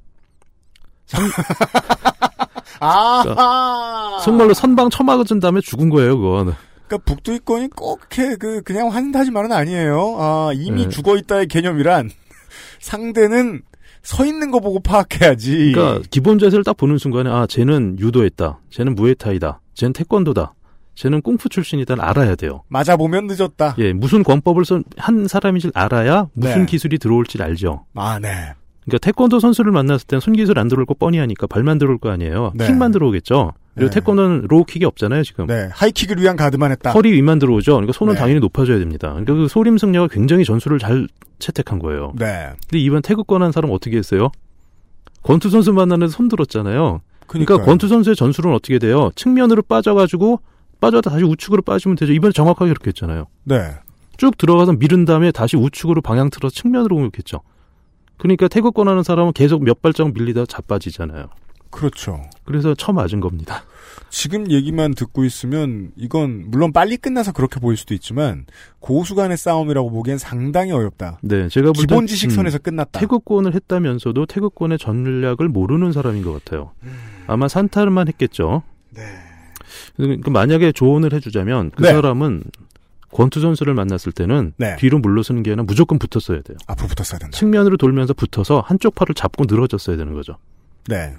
아, 2.79 4.19
정말로 4.23 4.53
선방 4.53 4.89
처맞은 4.89 5.39
다음에 5.39 5.61
죽은 5.61 5.89
거예요, 5.89 6.17
그건. 6.17 6.55
그러니까 6.87 6.97
북두이권이 7.05 7.69
꼭 7.75 8.01
이렇게 8.11 8.35
그 8.37 8.61
그냥 8.63 8.89
환타지만은 8.89 9.51
아니에요. 9.51 10.15
아 10.19 10.51
이미 10.53 10.83
네. 10.83 10.89
죽어 10.89 11.17
있다의 11.17 11.47
개념이란 11.47 12.09
상대는 12.79 13.61
서 14.01 14.25
있는 14.25 14.51
거 14.51 14.59
보고 14.59 14.79
파악해야지. 14.79 15.73
그러니까 15.73 16.07
기본 16.09 16.39
자세를 16.39 16.63
딱 16.63 16.77
보는 16.77 16.97
순간에 16.97 17.29
아 17.29 17.45
쟤는 17.45 17.97
유도했다, 17.99 18.59
쟤는 18.69 18.95
무에타이다, 18.95 19.59
쟤는 19.73 19.91
태권도다, 19.93 20.53
쟤는 20.95 21.21
꽁푸 21.21 21.49
출신이다 21.49 21.95
알아야 21.99 22.35
돼요. 22.35 22.63
맞아 22.69 22.95
보면 22.95 23.27
늦었다. 23.27 23.75
예, 23.79 23.91
무슨 23.91 24.23
권법을 24.23 24.63
쓴 24.65 24.83
한 24.95 25.27
사람인지 25.27 25.71
알아야 25.73 26.29
무슨 26.33 26.59
네. 26.61 26.65
기술이 26.65 26.99
들어올지 26.99 27.41
알죠. 27.41 27.85
아 27.95 28.17
네. 28.19 28.53
그러니까 28.87 28.99
태권도 28.99 29.41
선수를 29.41 29.73
만났을 29.73 30.07
땐 30.07 30.21
손기술 30.21 30.57
안 30.57 30.69
들어올 30.69 30.85
거 30.85 30.93
뻔히 30.93 31.17
하니까 31.17 31.45
발만 31.45 31.77
들어올 31.77 31.97
거 31.97 32.09
아니에요. 32.09 32.53
네. 32.55 32.67
킥만 32.67 32.91
들어오겠죠. 32.91 33.51
그리고 33.75 33.89
네. 33.89 33.93
태권도는 33.95 34.45
low 34.47 34.61
kick이 34.61 34.85
없잖아요 34.85 35.23
지금. 35.23 35.45
네 35.45 35.69
high 35.73 35.90
kick을 35.90 36.19
위한 36.21 36.37
가드만 36.37 36.71
했다. 36.71 36.91
허리 36.91 37.11
위만 37.11 37.37
들어오죠. 37.37 37.73
그러니까 37.73 37.91
손은 37.91 38.13
네. 38.13 38.19
당연히 38.19 38.39
높아져야 38.39 38.79
됩니다. 38.79 39.09
그러니까 39.09 39.33
그 39.33 39.47
소림 39.49 39.77
승려가 39.77 40.07
굉장히 40.07 40.45
전술을 40.45 40.79
잘 40.79 41.07
채택한 41.37 41.79
거예요. 41.79 42.13
네. 42.17 42.49
근데 42.69 42.79
이번 42.79 43.01
태극권 43.01 43.41
한 43.43 43.51
사람 43.51 43.71
어떻게 43.71 43.97
했어요? 43.97 44.31
권투 45.23 45.49
선수 45.49 45.73
만나는데 45.73 46.09
손 46.09 46.29
들었잖아요. 46.29 47.01
그러니까 47.27 47.55
그러니까요. 47.55 47.65
권투 47.65 47.89
선수의 47.89 48.15
전술은 48.15 48.53
어떻게 48.53 48.79
돼요? 48.79 49.11
측면으로 49.15 49.63
빠져가지고 49.63 50.39
빠져다 50.79 51.09
다시 51.09 51.25
우측으로 51.25 51.61
빠지면 51.61 51.97
되죠. 51.97 52.13
이번에 52.13 52.31
정확하게 52.31 52.69
그렇게 52.69 52.87
했잖아요. 52.89 53.25
네. 53.43 53.71
쭉 54.15 54.37
들어가서 54.37 54.73
밀은 54.73 55.03
다음에 55.03 55.31
다시 55.31 55.57
우측으로 55.57 56.01
방향 56.01 56.29
틀어서 56.29 56.55
측면으로 56.55 56.95
공격했죠. 56.95 57.41
그러니까 58.17 58.47
태극 58.47 58.73
권 58.73 58.87
하는 58.87 59.03
사람은 59.03 59.33
계속 59.33 59.63
몇 59.63 59.81
발짝 59.81 60.13
밀리다 60.13 60.45
자빠지잖아요. 60.45 61.27
그렇죠. 61.69 62.21
그래서 62.45 62.73
처맞은 62.73 63.19
겁니다. 63.19 63.63
지금 64.09 64.49
얘기만 64.49 64.95
듣고 64.95 65.25
있으면 65.25 65.91
이건 65.95 66.45
물론 66.47 66.71
빨리 66.71 66.97
끝나서 66.97 67.33
그렇게 67.33 67.59
보일 67.59 67.77
수도 67.77 67.93
있지만 67.93 68.45
고수 68.79 69.15
간의 69.15 69.37
싸움이라고 69.37 69.91
보기엔 69.91 70.17
상당히 70.17 70.71
어렵다. 70.71 71.19
네, 71.21 71.49
제가 71.49 71.73
기본 71.73 72.07
지식선에서 72.07 72.59
음, 72.59 72.63
끝났다. 72.63 72.99
태극권을 72.99 73.53
했다면서도 73.53 74.25
태극권의 74.25 74.77
전략을 74.77 75.49
모르는 75.49 75.91
사람인 75.91 76.23
것 76.23 76.33
같아요. 76.33 76.71
아마 77.27 77.47
산타를만 77.47 78.07
했겠죠. 78.07 78.63
네. 78.91 79.03
그러니까 79.97 80.31
만약에 80.31 80.71
조언을 80.71 81.13
해주자면 81.13 81.71
그 81.75 81.83
네. 81.83 81.91
사람은 81.91 82.43
권투 83.11 83.39
선수를 83.39 83.73
만났을 83.73 84.11
때는 84.11 84.53
네. 84.57 84.75
뒤로 84.77 84.99
물러서는 84.99 85.43
게 85.43 85.51
아니라 85.51 85.63
무조건 85.63 85.97
붙었어야 85.99 86.41
돼요. 86.41 86.57
앞으로 86.67 86.87
붙었어야 86.87 87.19
된다. 87.19 87.37
측면으로 87.37 87.77
돌면서 87.77 88.13
붙어서 88.13 88.61
한쪽 88.65 88.95
팔을 88.95 89.15
잡고 89.15 89.45
늘어졌어야 89.47 89.97
되는 89.97 90.13
거죠. 90.13 90.37
네. 90.87 91.15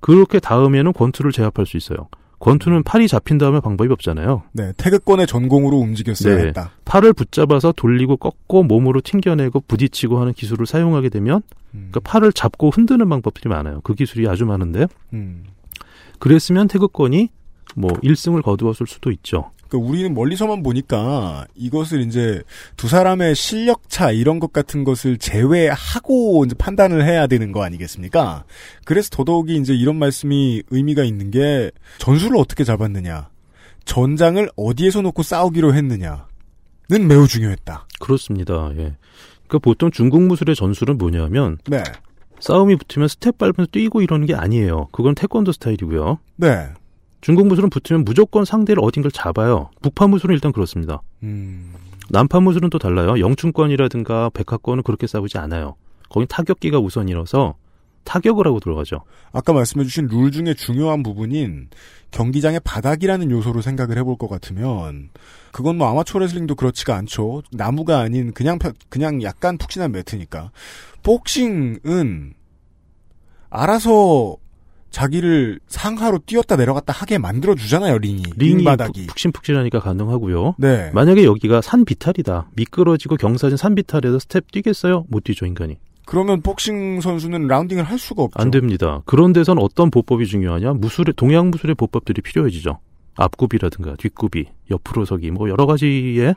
그렇게 0.00 0.40
닿으면은 0.40 0.92
권투를 0.92 1.32
제압할 1.32 1.66
수 1.66 1.76
있어요. 1.76 2.08
권투는 2.38 2.82
팔이 2.82 3.08
잡힌 3.08 3.38
다음에 3.38 3.60
방법이 3.60 3.90
없잖아요. 3.92 4.42
네. 4.52 4.72
태극권의 4.76 5.26
전공으로 5.26 5.76
움직였어야 5.78 6.36
네. 6.36 6.46
했다. 6.48 6.72
팔을 6.84 7.12
붙잡아서 7.12 7.72
돌리고 7.72 8.18
꺾고 8.18 8.62
몸으로 8.62 9.00
튕겨내고 9.00 9.60
부딪히고 9.66 10.20
하는 10.20 10.32
기술을 10.32 10.66
사용하게 10.66 11.08
되면 11.08 11.42
음. 11.74 11.90
그러니까 11.90 12.00
팔을 12.00 12.32
잡고 12.32 12.70
흔드는 12.70 13.08
방법들이 13.08 13.48
많아요. 13.48 13.80
그 13.82 13.94
기술이 13.94 14.28
아주 14.28 14.44
많은데 14.44 14.86
음. 15.14 15.44
그랬으면 16.18 16.68
태극권이 16.68 17.30
뭐 17.74 17.90
1승을 17.90 18.42
거두었을 18.42 18.86
수도 18.86 19.10
있죠. 19.10 19.50
그러니까 19.68 19.90
우리는 19.90 20.14
멀리서만 20.14 20.62
보니까 20.62 21.46
이것을 21.54 22.02
이제 22.02 22.42
두 22.76 22.88
사람의 22.88 23.34
실력 23.34 23.88
차 23.88 24.10
이런 24.10 24.40
것 24.40 24.52
같은 24.52 24.84
것을 24.84 25.18
제외하고 25.18 26.44
이제 26.44 26.54
판단을 26.54 27.04
해야 27.04 27.26
되는 27.26 27.52
거 27.52 27.62
아니겠습니까? 27.64 28.44
그래서 28.84 29.10
더더욱이 29.10 29.56
이제 29.56 29.74
이런 29.74 29.96
말씀이 29.96 30.62
의미가 30.70 31.04
있는 31.04 31.30
게 31.30 31.70
전술을 31.98 32.36
어떻게 32.36 32.64
잡았느냐, 32.64 33.28
전장을 33.84 34.48
어디에서 34.56 35.02
놓고 35.02 35.22
싸우기로 35.22 35.74
했느냐는 35.74 36.18
매우 37.08 37.26
중요했다. 37.26 37.86
그렇습니다. 38.00 38.70
예. 38.72 38.96
그러니까 39.46 39.58
보통 39.62 39.90
중국 39.90 40.22
무술의 40.22 40.56
전술은 40.56 40.98
뭐냐면 40.98 41.58
네, 41.66 41.82
싸움이 42.40 42.76
붙으면 42.76 43.08
스텝 43.08 43.38
밟으면서 43.38 43.66
뛰고 43.70 44.02
이러는 44.02 44.26
게 44.26 44.34
아니에요. 44.34 44.88
그건 44.92 45.14
태권도 45.14 45.52
스타일이고요. 45.52 46.18
네, 46.36 46.68
중국 47.20 47.46
무술은 47.48 47.70
붙으면 47.70 48.04
무조건 48.04 48.44
상대를 48.44 48.82
어딘가를 48.84 49.10
잡아요. 49.10 49.70
북파 49.82 50.06
무술은 50.06 50.34
일단 50.34 50.52
그렇습니다. 50.52 51.02
음, 51.22 51.72
남파 52.10 52.40
무술은 52.40 52.70
또 52.70 52.78
달라요. 52.78 53.18
영춘권이라든가 53.18 54.30
백학권은 54.30 54.82
그렇게 54.84 55.06
싸우지 55.06 55.38
않아요. 55.38 55.74
거긴 56.08 56.28
타격기가 56.28 56.78
우선이라서 56.78 57.54
타격을 58.04 58.46
하고 58.46 58.60
들어가죠. 58.60 59.02
아까 59.32 59.52
말씀해주신 59.52 60.06
룰 60.06 60.30
중에 60.30 60.54
중요한 60.54 61.02
부분인 61.02 61.68
경기장의 62.12 62.60
바닥이라는 62.62 63.32
요소로 63.32 63.62
생각을 63.62 63.98
해볼 63.98 64.16
것 64.18 64.28
같으면 64.28 65.10
그건 65.50 65.76
뭐 65.78 65.90
아마추어 65.90 66.20
레슬링도 66.20 66.54
그렇지가 66.54 66.94
않죠. 66.94 67.42
나무가 67.50 67.98
아닌 67.98 68.32
그냥 68.32 68.60
펴- 68.60 68.72
그냥 68.88 69.20
약간 69.24 69.58
푹신한 69.58 69.90
매트니까 69.90 70.52
복싱은 71.02 72.34
알아서 73.50 74.36
자기를 74.96 75.60
상하로 75.68 76.20
뛰었다 76.24 76.56
내려갔다 76.56 76.90
하게 76.94 77.18
만들어 77.18 77.54
주잖아요 77.54 77.98
링이 77.98 78.22
링 78.36 78.56
링이 78.56 78.64
바닥이. 78.64 79.00
푹- 79.02 79.08
푹신푹신하니까 79.14 79.80
가능하고요. 79.80 80.54
네. 80.56 80.90
만약에 80.94 81.22
여기가 81.24 81.60
산 81.60 81.84
비탈이다. 81.84 82.48
미끄러지고 82.56 83.16
경사진 83.16 83.58
산 83.58 83.74
비탈에서 83.74 84.18
스텝 84.18 84.50
뛰겠어요? 84.52 85.04
못 85.08 85.22
뛰죠, 85.24 85.44
인간이. 85.44 85.76
그러면 86.06 86.40
복싱 86.40 87.02
선수는 87.02 87.46
라운딩을 87.46 87.84
할 87.84 87.98
수가 87.98 88.22
없죠. 88.22 88.40
안 88.40 88.50
됩니다. 88.50 89.02
그런 89.04 89.34
데선 89.34 89.58
어떤 89.58 89.90
보법이 89.90 90.26
중요하냐? 90.26 90.72
무술의, 90.72 91.12
동양 91.16 91.50
무술의 91.50 91.74
보법들이 91.74 92.22
필요해지죠. 92.22 92.78
앞굽이라든가 93.16 93.96
뒷굽이, 93.96 94.46
옆으로 94.70 95.04
서기, 95.04 95.30
뭐 95.30 95.50
여러 95.50 95.66
가지의 95.66 96.34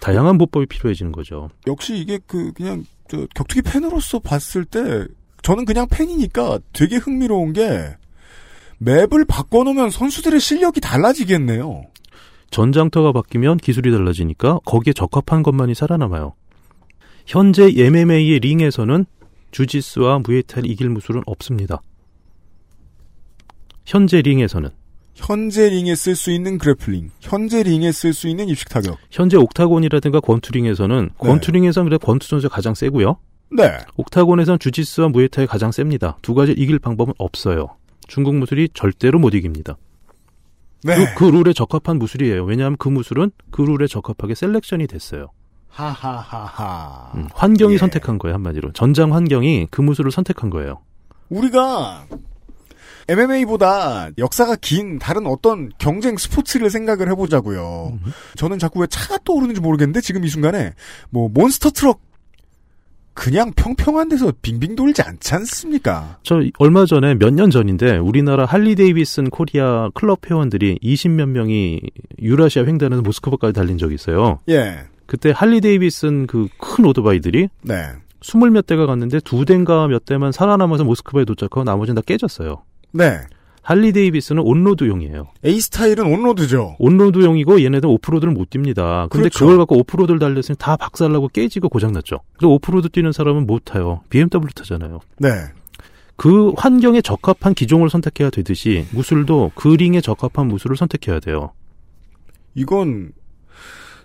다양한 0.00 0.38
보법이 0.38 0.64
필요해지는 0.66 1.12
거죠. 1.12 1.50
역시 1.66 1.98
이게 1.98 2.18
그 2.26 2.52
그냥 2.54 2.84
저 3.10 3.26
격투기 3.34 3.60
팬으로서 3.62 4.20
봤을 4.20 4.64
때 4.64 5.04
저는 5.42 5.64
그냥 5.64 5.86
팬이니까 5.88 6.58
되게 6.72 6.96
흥미로운 6.96 7.52
게 7.52 7.96
맵을 8.78 9.24
바꿔놓으면 9.26 9.90
선수들의 9.90 10.40
실력이 10.40 10.80
달라지겠네요. 10.80 11.84
전장터가 12.50 13.12
바뀌면 13.12 13.58
기술이 13.58 13.92
달라지니까 13.92 14.60
거기에 14.64 14.92
적합한 14.92 15.42
것만이 15.42 15.74
살아남아요. 15.74 16.34
현재 17.26 17.70
MMA의 17.76 18.40
링에서는 18.40 19.06
주짓수와 19.50 20.20
무에타이를 20.20 20.70
이길 20.70 20.88
무술은 20.88 21.22
없습니다. 21.26 21.80
현재 23.86 24.20
링에서는 24.22 24.70
현재 25.14 25.68
링에 25.68 25.94
쓸 25.96 26.16
수 26.16 26.30
있는 26.30 26.56
grappling, 26.56 27.10
현재 27.20 27.62
링에 27.62 27.92
쓸 27.92 28.14
수 28.14 28.26
있는 28.26 28.48
입식 28.48 28.68
타격. 28.68 28.96
현재 29.10 29.36
octagon이라든가 29.36 30.20
권투링에서는 30.20 31.10
권투링에서는 31.18 31.88
그래 31.88 31.98
권투 31.98 32.26
선수가 32.26 32.54
가장 32.54 32.74
세고요. 32.74 33.18
네. 33.50 33.78
octagon에서는 33.96 34.58
주짓수와 34.58 35.08
무에타이 35.08 35.46
가장 35.46 35.72
셉니다. 35.72 36.16
두 36.22 36.34
가지 36.34 36.52
이길 36.52 36.78
방법은 36.78 37.14
없어요. 37.18 37.76
중국 38.06 38.34
무술이 38.36 38.70
절대로 38.74 39.18
못 39.18 39.34
이깁니다. 39.34 39.76
네. 40.82 40.96
그, 41.14 41.30
그 41.30 41.36
룰에 41.36 41.52
적합한 41.52 41.98
무술이에요. 41.98 42.44
왜냐하면 42.44 42.76
그 42.78 42.88
무술은 42.88 43.30
그 43.50 43.62
룰에 43.62 43.86
적합하게 43.86 44.34
selection이 44.34 44.86
됐어요. 44.86 45.28
하하하하. 45.68 47.12
음, 47.14 47.28
환경이 47.32 47.74
예. 47.74 47.78
선택한 47.78 48.18
거예요 48.18 48.34
한마디로. 48.34 48.72
전장 48.72 49.14
환경이 49.14 49.68
그 49.70 49.80
무술을 49.80 50.10
선택한 50.10 50.50
거예요. 50.50 50.80
우리가 51.28 52.06
MMA보다 53.08 54.10
역사가 54.18 54.56
긴 54.60 54.98
다른 54.98 55.26
어떤 55.26 55.70
경쟁 55.78 56.16
스포츠를 56.16 56.70
생각을 56.70 57.10
해보자고요. 57.10 57.98
저는 58.36 58.58
자꾸 58.58 58.80
왜 58.80 58.86
차가 58.88 59.18
떠오르는지 59.24 59.60
모르겠는데 59.60 60.00
지금 60.00 60.24
이 60.24 60.28
순간에 60.28 60.72
뭐 61.10 61.28
몬스터 61.28 61.70
트럭 61.70 62.00
그냥 63.14 63.52
평평한 63.54 64.08
데서 64.08 64.32
빙빙 64.40 64.76
돌지 64.76 65.02
않지 65.02 65.34
않습니까? 65.34 66.18
저 66.22 66.40
얼마 66.58 66.86
전에 66.86 67.14
몇 67.14 67.30
년 67.34 67.50
전인데 67.50 67.98
우리나라 67.98 68.44
할리 68.46 68.74
데이비슨 68.74 69.30
코리아 69.30 69.90
클럽 69.94 70.30
회원들이 70.30 70.78
20몇 70.82 71.26
명이 71.28 71.80
유라시아 72.20 72.64
횡단에서 72.64 73.02
모스크바까지 73.02 73.52
달린 73.52 73.78
적이 73.78 73.94
있어요. 73.96 74.38
예. 74.48 74.78
그때 75.06 75.32
할리 75.34 75.60
데이비슨 75.60 76.26
그 76.26 76.48
큰 76.58 76.84
오토바이들이 76.84 77.48
네. 77.62 77.88
스물 78.22 78.50
몇 78.50 78.66
대가 78.66 78.86
갔는데 78.86 79.20
두 79.20 79.44
대인가 79.44 79.86
몇 79.88 80.04
대만 80.04 80.30
살아남아서 80.32 80.84
모스크바에 80.84 81.24
도착하고 81.24 81.64
나머지는 81.64 81.96
다 81.96 82.02
깨졌어요. 82.06 82.62
네. 82.92 83.20
할리 83.62 83.92
데이비슨은 83.92 84.42
on-road용이에요. 84.42 85.28
얘 85.44 85.60
스타일은 85.60 86.06
on-road죠. 86.06 86.76
on-road용이고 86.78 87.62
얘네들 87.62 87.88
off-road를 87.88 88.32
못 88.32 88.50
뜁니다. 88.50 89.08
근데 89.10 89.28
그렇죠. 89.28 89.38
그걸 89.40 89.58
갖고 89.58 89.78
off-road를 89.78 90.18
달렸으니 90.18 90.56
다 90.58 90.76
박살나고 90.76 91.28
깨지고 91.28 91.68
고장났죠. 91.68 92.20
그리고 92.38 92.54
오프로드 92.54 92.88
뛰는 92.88 93.12
사람은 93.12 93.46
못 93.46 93.64
타요. 93.64 94.00
BMW 94.08 94.52
타잖아요. 94.54 95.00
네. 95.18 95.28
그 96.16 96.52
환경에 96.56 97.00
적합한 97.00 97.54
기종을 97.54 97.88
선택해야 97.88 98.30
되듯이 98.30 98.86
무술도 98.92 99.52
그 99.54 99.68
링에 99.68 100.00
적합한 100.00 100.48
무술을 100.48 100.76
선택해야 100.76 101.20
돼요. 101.20 101.52
이건 102.54 103.12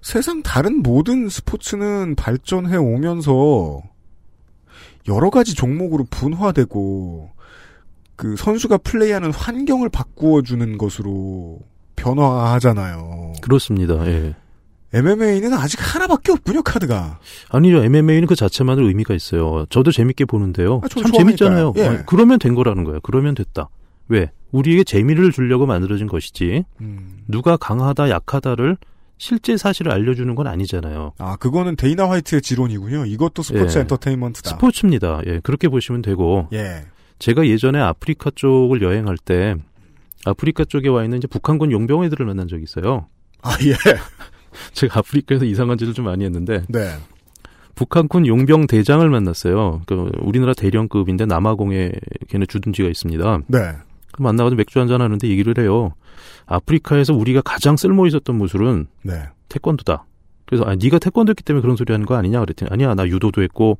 세상 0.01 0.43
다른 0.43 0.81
모든 0.83 1.27
스포츠는 1.27 2.15
발전해 2.15 2.77
오면서 2.77 3.81
여러 5.07 5.29
가지 5.29 5.55
종목으로 5.55 6.05
분화되고 6.09 7.31
그 8.15 8.35
선수가 8.35 8.77
플레이하는 8.79 9.33
환경을 9.33 9.89
바꾸어 9.89 10.41
주는 10.41 10.77
것으로 10.77 11.59
변화하잖아요. 11.95 13.33
그렇습니다. 13.41 14.05
예. 14.07 14.35
MMA는 14.93 15.53
아직 15.53 15.79
하나밖에 15.81 16.31
없군요, 16.31 16.63
카드가. 16.63 17.19
아니죠. 17.49 17.83
MMA는 17.83 18.27
그 18.27 18.35
자체만으로 18.35 18.87
의미가 18.87 19.13
있어요. 19.13 19.65
저도 19.69 19.91
재밌게 19.91 20.23
보는데요. 20.25 20.79
아, 20.83 20.87
참. 20.87 21.11
재밌잖아요. 21.11 21.73
예. 21.77 21.87
아니, 21.87 22.05
그러면 22.05 22.39
된 22.39 22.55
거라는 22.55 22.85
거예요. 22.85 22.99
그러면 23.03 23.35
됐다. 23.35 23.67
왜? 24.07 24.31
우리에게 24.51 24.85
재미를 24.85 25.31
주려고 25.33 25.65
만들어진 25.65 26.07
것이지. 26.07 26.63
음. 26.79 27.23
누가 27.27 27.57
강하다, 27.57 28.09
약하다를 28.09 28.77
실제 29.17 29.57
사실을 29.57 29.91
알려주는 29.91 30.33
건 30.35 30.47
아니잖아요. 30.47 31.13
아, 31.17 31.35
그거는 31.37 31.75
데이나 31.75 32.09
화이트의 32.09 32.41
지론이군요. 32.41 33.05
이것도 33.05 33.43
스포츠 33.43 33.77
예. 33.77 33.81
엔터테인먼트다. 33.81 34.51
스포츠입니다. 34.51 35.21
예, 35.25 35.39
그렇게 35.41 35.67
보시면 35.67 36.01
되고. 36.01 36.47
예. 36.53 36.83
제가 37.19 37.47
예전에 37.47 37.79
아프리카 37.79 38.31
쪽을 38.33 38.81
여행할 38.81 39.17
때 39.17 39.55
아프리카 40.25 40.65
쪽에 40.65 40.89
와 40.89 41.03
있는 41.03 41.19
이제 41.19 41.27
북한군 41.27 41.71
용병애들을 41.71 42.25
만난 42.25 42.47
적이 42.47 42.63
있어요. 42.63 43.07
아, 43.41 43.51
예. 43.63 43.75
제가 44.73 44.99
아프리카에서 44.99 45.45
이상한 45.45 45.77
짓을 45.77 45.93
좀 45.93 46.05
많이 46.05 46.23
했는데 46.23 46.63
네. 46.67 46.95
북한군 47.75 48.25
용병 48.25 48.67
대장을 48.67 49.07
만났어요. 49.07 49.81
그 49.85 50.09
우리나라 50.19 50.53
대령급인데 50.53 51.25
남아공에 51.25 51.91
걔네 52.29 52.45
주둔지가 52.45 52.87
있습니다. 52.89 53.39
네. 53.47 53.59
그 54.11 54.21
만나가지고 54.21 54.57
맥주 54.57 54.79
한잔 54.79 55.01
하는데 55.01 55.27
얘기를 55.27 55.53
해요. 55.59 55.93
아프리카에서 56.45 57.13
우리가 57.13 57.41
가장 57.41 57.75
쓸모 57.75 58.07
있었던 58.07 58.35
무술은 58.35 58.87
네. 59.03 59.25
태권도다. 59.49 60.05
그래서 60.45 60.63
아 60.63 60.75
네가 60.75 60.99
태권도 60.99 61.31
했기 61.31 61.43
때문에 61.43 61.61
그런 61.61 61.75
소리 61.75 61.91
하는 61.91 62.05
거 62.05 62.15
아니냐 62.15 62.39
그랬더니 62.39 62.69
아니야 62.71 62.95
나 62.95 63.05
유도도 63.07 63.41
했고 63.41 63.77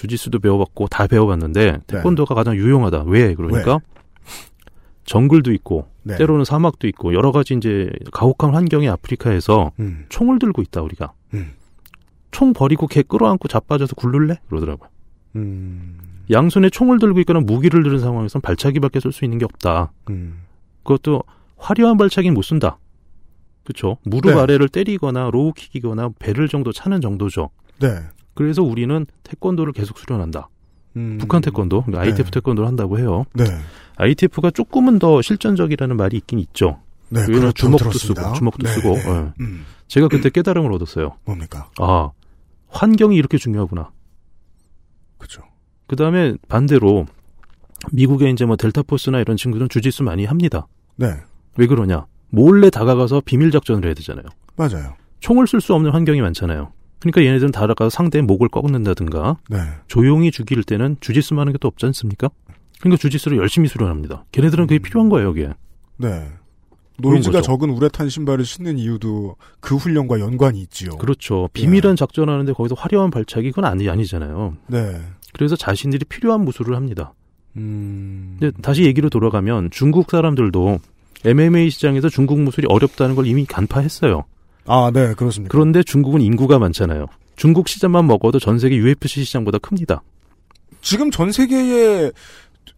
주짓수도 0.00 0.38
배워봤고 0.38 0.88
다 0.88 1.06
배워봤는데 1.06 1.80
태권도가 1.86 2.34
가장 2.34 2.56
유용하다. 2.56 3.04
왜 3.06 3.34
그러니까 3.34 3.80
정글도 5.04 5.52
있고 5.52 5.88
네. 6.04 6.16
때로는 6.16 6.46
사막도 6.46 6.88
있고 6.88 7.12
여러 7.12 7.32
가지 7.32 7.52
이제 7.52 7.90
가혹한 8.10 8.54
환경의 8.54 8.88
아프리카에서 8.88 9.72
음. 9.78 10.06
총을 10.08 10.38
들고 10.38 10.62
있다 10.62 10.80
우리가. 10.80 11.12
음. 11.34 11.52
총 12.30 12.54
버리고 12.54 12.86
개 12.86 13.02
끌어안고 13.02 13.48
자빠져서 13.48 13.94
굴룰래? 13.96 14.40
그러더라고요. 14.48 14.88
음. 15.36 15.98
양손에 16.30 16.70
총을 16.70 16.98
들고 16.98 17.20
있거나 17.20 17.40
무기를 17.40 17.82
들은 17.82 17.98
상황에선 17.98 18.40
발차기밖에 18.40 19.00
쏠 19.00 19.12
수 19.12 19.26
있는 19.26 19.36
게 19.36 19.44
없다. 19.44 19.92
음. 20.08 20.44
그것도 20.82 21.24
화려한 21.58 21.98
발차기는 21.98 22.32
못 22.32 22.40
쏜다. 22.40 22.78
그렇죠. 23.64 23.98
무릎 24.04 24.30
네. 24.30 24.40
아래를 24.40 24.70
때리거나 24.70 25.28
로우킥이거나 25.30 26.10
배를 26.18 26.48
정도 26.48 26.72
차는 26.72 27.02
정도죠. 27.02 27.50
네. 27.80 27.88
그래서 28.34 28.62
우리는 28.62 29.06
태권도를 29.22 29.72
계속 29.72 29.98
수련한다. 29.98 30.48
음. 30.96 31.18
북한 31.20 31.40
태권도, 31.40 31.82
그러니까 31.82 32.02
ITF 32.02 32.24
네. 32.24 32.30
태권도를 32.32 32.66
한다고 32.66 32.98
해요. 32.98 33.24
네. 33.34 33.44
ITF가 33.96 34.50
조금은 34.50 34.98
더 34.98 35.22
실전적이라는 35.22 35.96
말이 35.96 36.16
있긴 36.16 36.38
있죠. 36.40 36.80
네. 37.10 37.24
그렇다고 37.26 37.52
주먹도. 37.52 37.92
쓰고, 37.92 38.32
주먹도 38.34 38.66
네, 38.66 38.72
쓰고. 38.72 38.94
네. 38.94 39.02
예. 39.06 39.32
음. 39.40 39.64
제가 39.88 40.08
그때 40.08 40.30
깨달음을 40.30 40.72
얻었어요. 40.72 41.16
뭡니까? 41.24 41.70
아, 41.78 42.10
환경이 42.68 43.16
이렇게 43.16 43.38
중요하구나. 43.38 43.90
그죠. 45.18 45.42
그 45.86 45.96
다음에 45.96 46.34
반대로 46.48 47.06
미국의 47.92 48.32
이제 48.32 48.44
뭐 48.44 48.56
델타포스나 48.56 49.20
이런 49.20 49.36
친구들은 49.36 49.68
주짓수 49.68 50.02
많이 50.02 50.24
합니다. 50.24 50.66
네. 50.96 51.14
왜 51.56 51.66
그러냐? 51.66 52.06
몰래 52.30 52.70
다가가서 52.70 53.22
비밀 53.24 53.50
작전을 53.50 53.84
해야 53.84 53.94
되잖아요. 53.94 54.24
맞아요. 54.56 54.94
총을 55.20 55.46
쓸 55.46 55.60
수 55.60 55.74
없는 55.74 55.90
환경이 55.90 56.20
많잖아요. 56.20 56.72
그러니까 57.00 57.24
얘네들은 57.24 57.52
다가가서 57.52 57.90
상대의 57.90 58.22
목을 58.22 58.48
꺾는다든가 58.48 59.38
네. 59.48 59.58
조용히 59.88 60.30
죽일 60.30 60.62
때는 60.62 60.96
주짓수만 61.00 61.42
하는 61.42 61.52
게 61.52 61.58
또 61.60 61.68
없지 61.68 61.86
않습니까? 61.86 62.30
그러니까 62.80 62.98
주짓수를 63.00 63.36
열심히 63.38 63.68
수련합니다. 63.68 64.24
걔네들은 64.32 64.66
그게 64.66 64.78
필요한 64.78 65.08
거예요, 65.10 65.28
여기에. 65.28 65.52
네. 65.98 66.28
노이즈가. 66.98 67.40
적은 67.40 67.70
우레탄 67.70 68.08
신발을 68.10 68.44
신는 68.44 68.78
이유도 68.78 69.36
그 69.60 69.76
훈련과 69.76 70.20
연관이 70.20 70.60
있지요. 70.62 70.90
그렇죠. 70.98 71.48
비밀한 71.54 71.96
작전하는데 71.96 72.52
거기서 72.52 72.74
화려한 72.74 73.10
발차기 73.10 73.50
그건 73.50 73.64
아니, 73.64 73.88
아니잖아요. 73.88 74.56
네. 74.68 75.00
그래서 75.32 75.56
자신들이 75.56 76.04
필요한 76.06 76.44
무술을 76.44 76.76
합니다. 76.76 77.14
음. 77.56 78.36
근데 78.38 78.54
다시 78.62 78.84
얘기로 78.84 79.08
돌아가면 79.08 79.70
중국 79.70 80.10
사람들도 80.10 80.78
MMA 81.24 81.70
시장에서 81.70 82.08
중국 82.08 82.40
무술이 82.40 82.66
어렵다는 82.68 83.14
걸 83.14 83.26
이미 83.26 83.44
간파했어요. 83.46 84.24
아, 84.66 84.90
네, 84.92 85.14
그렇습니다. 85.14 85.50
그런데 85.50 85.82
중국은 85.82 86.20
인구가 86.20 86.58
많잖아요. 86.58 87.06
중국 87.36 87.68
시장만 87.68 88.06
먹어도 88.06 88.38
전 88.38 88.58
세계 88.58 88.76
UFC 88.76 89.24
시장보다 89.24 89.58
큽니다. 89.58 90.02
지금 90.82 91.10
전 91.10 91.32
세계의 91.32 92.12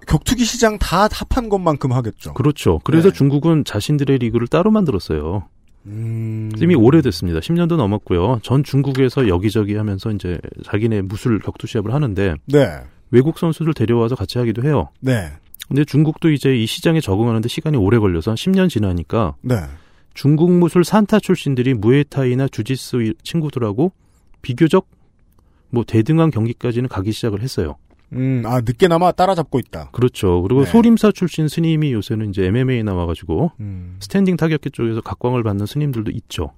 격투기 0.07 0.45
시장 0.45 0.79
다 0.79 1.09
합한 1.11 1.49
것만큼 1.49 1.93
하겠죠. 1.93 2.35
그렇죠. 2.35 2.81
그래서 2.85 3.11
네. 3.11 3.15
중국은 3.15 3.65
자신들의 3.65 4.19
리그를 4.19 4.47
따로 4.49 4.71
만들었어요. 4.71 5.49
음. 5.87 6.51
이미 6.59 6.75
오래됐습니다. 6.75 7.41
10년도 7.41 7.77
넘었고요. 7.77 8.41
전 8.43 8.63
중국에서 8.63 9.29
여기저기 9.29 9.75
하면서 9.75 10.11
이제 10.11 10.39
자기네 10.65 11.03
무술 11.03 11.41
격투 11.41 11.67
시합을 11.67 11.93
하는데 11.93 12.35
네. 12.47 12.81
외국 13.11 13.39
선수들 13.39 13.75
데려와서 13.75 14.15
같이 14.15 14.39
하기도 14.39 14.63
해요. 14.63 14.91
네. 15.01 15.33
근데 15.69 15.85
중국도 15.85 16.31
이제 16.31 16.57
이 16.57 16.67
시장에 16.67 17.01
적응하는데 17.01 17.49
시간이 17.49 17.77
오래 17.77 17.99
걸려서 17.99 18.33
한 18.33 18.37
10년 18.37 18.69
지나니까 18.69 19.37
네. 19.43 19.57
중국 20.15 20.51
무술 20.53 20.85
산타 20.85 21.21
출신들이 21.21 21.75
무에타이나 21.75 22.49
주짓수 22.49 23.15
친구들하고 23.23 23.93
비교적 24.43 24.87
뭐 25.71 25.85
대등한 25.85 26.31
경기까지는 26.31 26.89
가기 26.89 27.13
시작을 27.13 27.41
했어요. 27.43 27.77
음, 28.13 28.43
아, 28.45 28.61
늦게나마 28.61 29.11
따라잡고 29.13 29.59
있다. 29.59 29.89
그렇죠. 29.93 30.43
그리고 30.43 30.65
네. 30.65 30.71
소림사 30.71 31.13
출신 31.13 31.49
스님이 31.49 31.93
요새는 31.95 32.29
이제 32.29 32.45
MMA 32.45 32.83
나와가지고 32.83 33.53
음. 33.61 33.97
standing 34.01 34.37
타격기 34.37 34.71
쪽에서 34.71 35.01
각광을 35.01 35.43
받는 35.43 35.65
스님들도 35.65 36.11
있죠. 36.11 36.53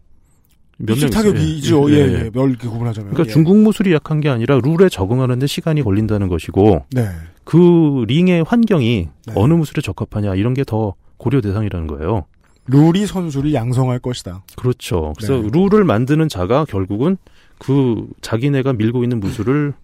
몇 0.79 0.95
일식 0.95 1.11
명 1.11 1.11
있어요. 1.11 1.33
타격이죠. 1.33 1.91
예, 1.93 1.95
예, 1.95 1.99
예. 1.99 2.25
예. 2.25 2.31
몇 2.33 2.49
이렇게 2.49 2.67
구분하자면. 2.67 3.13
그러니까 3.13 3.31
예. 3.31 3.33
중국 3.33 3.57
무술이 3.59 3.93
약한 3.93 4.19
게 4.21 4.29
아니라 4.29 4.59
룰에 4.65 4.89
적응하는데 4.89 5.47
시간이 5.47 5.83
걸린다는 5.83 6.27
것이고 6.27 6.87
네. 6.91 7.09
그 7.45 8.05
링의 8.09 8.43
환경이 8.43 9.09
네. 9.29 9.33
어느 9.37 9.55
무술에 9.55 9.81
적합하냐 9.81 10.35
이런 10.35 10.55
게 10.55 10.65
더 10.65 10.95
고려 11.19 11.41
대상이라는 11.41 11.87
거예요. 11.87 12.25
룰이 12.67 13.07
선수를 13.07 13.53
양성할 13.53 13.99
것이다. 13.99 14.45
그렇죠. 14.57 15.12
그래서 15.17 15.35
네. 15.35 15.49
룰을 15.53 15.85
만드는 15.85 16.29
자가 16.29 16.65
결국은 16.65 17.17
그 17.59 18.07
자기네가 18.21 18.73
밀고 18.73 19.03
있는 19.03 19.21
무술을 19.21 19.75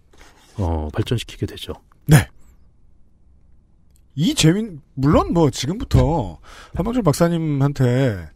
어, 0.56 0.88
발전시키게 0.92 1.46
되죠. 1.46 1.74
이 4.16 4.34
재민, 4.34 4.80
물론 4.94 5.32
뭐 5.32 5.50
지금부터 5.50 6.38
한방철 6.74 7.02
박사님한테 7.02 8.28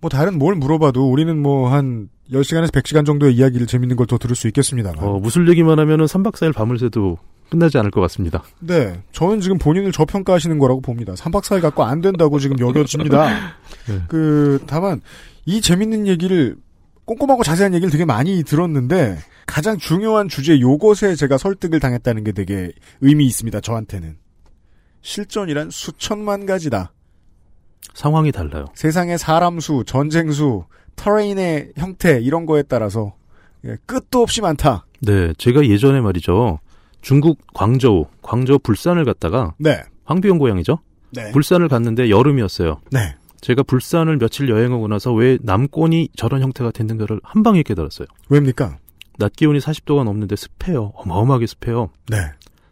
뭐 0.00 0.08
다른 0.10 0.38
뭘 0.38 0.54
물어봐도 0.54 1.10
우리는 1.10 1.36
뭐 1.38 1.68
한 1.72 2.08
10시간에서 2.30 2.70
100시간 2.72 3.04
정도의 3.06 3.34
이야기를 3.34 3.66
재밌는 3.66 3.96
걸 3.96 4.06
더 4.06 4.18
들을 4.18 4.36
수 4.36 4.46
있겠습니다만. 4.48 5.02
어, 5.04 5.18
무술 5.18 5.48
얘기만 5.48 5.78
하면은 5.78 6.04
3박 6.06 6.32
4일 6.34 6.54
밤을 6.54 6.78
새도 6.78 7.18
끝나지 7.50 7.78
않을 7.78 7.90
것 7.90 8.00
같습니다. 8.02 8.42
네. 8.60 9.02
저는 9.12 9.40
지금 9.40 9.56
본인을 9.58 9.90
저평가하시는 9.92 10.58
거라고 10.58 10.80
봅니다. 10.82 11.14
3박 11.14 11.42
4일 11.42 11.62
갖고 11.62 11.82
안 11.84 12.00
된다고 12.02 12.38
지금 12.38 12.58
여겨집니다. 12.60 13.28
네. 13.88 14.02
그, 14.08 14.62
다만, 14.66 15.00
이 15.46 15.60
재밌는 15.62 16.06
얘기를, 16.06 16.56
꼼꼼하고 17.06 17.42
자세한 17.42 17.72
얘기를 17.72 17.90
되게 17.90 18.04
많이 18.04 18.42
들었는데, 18.44 19.18
가장 19.46 19.78
중요한 19.78 20.28
주제 20.28 20.60
요것에 20.60 21.14
제가 21.14 21.38
설득을 21.38 21.80
당했다는 21.80 22.22
게 22.24 22.32
되게 22.32 22.70
의미 23.00 23.24
있습니다, 23.26 23.60
저한테는. 23.62 24.16
실전이란 25.00 25.70
수천만 25.70 26.44
가지다. 26.44 26.92
상황이 27.94 28.32
달라요. 28.32 28.66
세상의 28.74 29.18
사람 29.18 29.60
수, 29.60 29.84
전쟁 29.86 30.30
수, 30.30 30.64
터레인의 30.96 31.72
형태, 31.76 32.20
이런 32.20 32.46
거에 32.46 32.62
따라서, 32.62 33.14
예, 33.64 33.76
끝도 33.86 34.22
없이 34.22 34.40
많다. 34.40 34.86
네, 35.00 35.32
제가 35.38 35.66
예전에 35.66 36.00
말이죠. 36.00 36.60
중국 37.00 37.38
광저우, 37.54 38.06
광저우 38.22 38.58
불산을 38.60 39.04
갔다가 39.04 39.54
네. 39.58 39.82
황비용 40.04 40.38
고향이죠. 40.38 40.78
네. 41.10 41.30
불산을 41.32 41.68
갔는데 41.68 42.10
여름이었어요. 42.10 42.80
네. 42.90 43.14
제가 43.40 43.62
불산을 43.62 44.18
며칠 44.18 44.48
여행하고 44.48 44.88
나서 44.88 45.12
왜 45.12 45.38
남권이 45.42 46.10
저런 46.16 46.42
형태가 46.42 46.72
됐는가를 46.72 47.20
한 47.22 47.42
방에 47.42 47.62
깨달았어요. 47.62 48.08
왜입니까? 48.28 48.78
낮 49.18 49.32
기온이 49.32 49.58
40도가 49.58 50.04
넘는데 50.04 50.36
습해요. 50.36 50.92
어마어마하게 50.96 51.46
습해요. 51.46 51.90
네. 52.08 52.18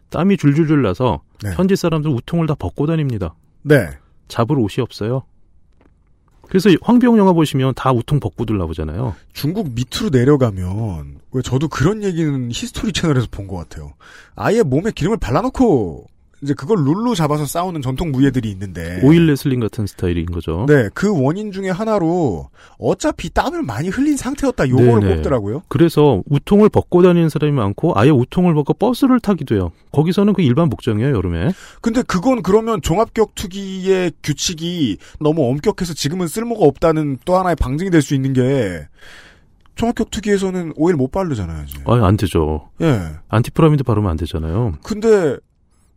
땀이 0.09 0.37
줄줄줄 0.37 0.81
나서 0.81 1.21
네. 1.43 1.51
현지 1.55 1.75
사람들 1.75 2.11
웃통을 2.11 2.47
다 2.47 2.55
벗고 2.55 2.85
다닙니다. 2.85 3.35
네. 3.63 3.89
잡을 4.27 4.57
옷이 4.59 4.81
없어요. 4.81 5.23
그래서 6.43 6.69
황비홍 6.81 7.17
영화 7.17 7.33
보시면 7.33 7.73
다 7.75 7.91
웃통 7.91 8.19
벗고들 8.21 8.57
나오잖아요. 8.57 9.15
중국 9.33 9.71
밑으로 9.73 10.09
내려가면 10.11 11.19
왜 11.31 11.41
저도 11.41 11.67
그런 11.67 12.03
얘기는 12.03 12.49
히스토리 12.51 12.93
채널에서 12.93 13.27
본 13.29 13.47
것 13.47 13.57
같아요. 13.57 13.93
아예 14.35 14.63
몸에 14.63 14.91
기름을 14.91 15.17
발라놓고 15.17 16.07
이제 16.41 16.53
그걸 16.53 16.77
룰로 16.85 17.15
잡아서 17.15 17.45
싸우는 17.45 17.81
전통 17.81 18.11
무예들이 18.11 18.51
있는데 18.51 19.01
오일 19.03 19.25
레슬링 19.27 19.59
같은 19.59 19.87
스타일인 19.87 20.25
거죠. 20.27 20.65
네, 20.67 20.89
그 20.93 21.09
원인 21.11 21.51
중에 21.51 21.69
하나로 21.69 22.49
어차피 22.77 23.29
땀을 23.29 23.63
많이 23.63 23.89
흘린 23.89 24.17
상태였다 24.17 24.69
요거를 24.69 24.99
네네. 25.01 25.15
꼽더라고요. 25.15 25.63
그래서 25.67 26.21
웃통을 26.27 26.69
벗고 26.69 27.01
다니는 27.01 27.29
사람이 27.29 27.51
많고 27.53 27.93
아예 27.95 28.09
웃통을 28.09 28.53
벗고 28.53 28.73
버스를 28.73 29.19
타기도 29.19 29.55
해요. 29.55 29.71
거기서는 29.91 30.33
그 30.33 30.41
일반 30.41 30.69
복장이에요, 30.69 31.15
여름에. 31.15 31.51
근데 31.81 32.01
그건 32.03 32.43
그러면 32.43 32.81
종합격 32.81 33.33
투기의 33.35 34.11
규칙이 34.23 34.97
너무 35.19 35.49
엄격해서 35.49 35.93
지금은 35.93 36.27
쓸모가 36.27 36.63
없다는 36.65 37.17
또 37.25 37.35
하나의 37.37 37.55
방증이 37.55 37.89
될 37.89 38.01
수 38.01 38.13
있는 38.15 38.31
게 38.31 38.87
종합격 39.75 40.11
투기에서는 40.11 40.73
오일 40.75 40.95
못 40.95 41.11
바르잖아요. 41.11 41.65
이제. 41.67 41.79
아, 41.85 41.93
안 42.05 42.15
되죠. 42.15 42.69
예. 42.81 43.09
안티푸라민 43.27 43.83
바르면 43.83 44.09
안 44.11 44.17
되잖아요. 44.17 44.73
근데 44.83 45.35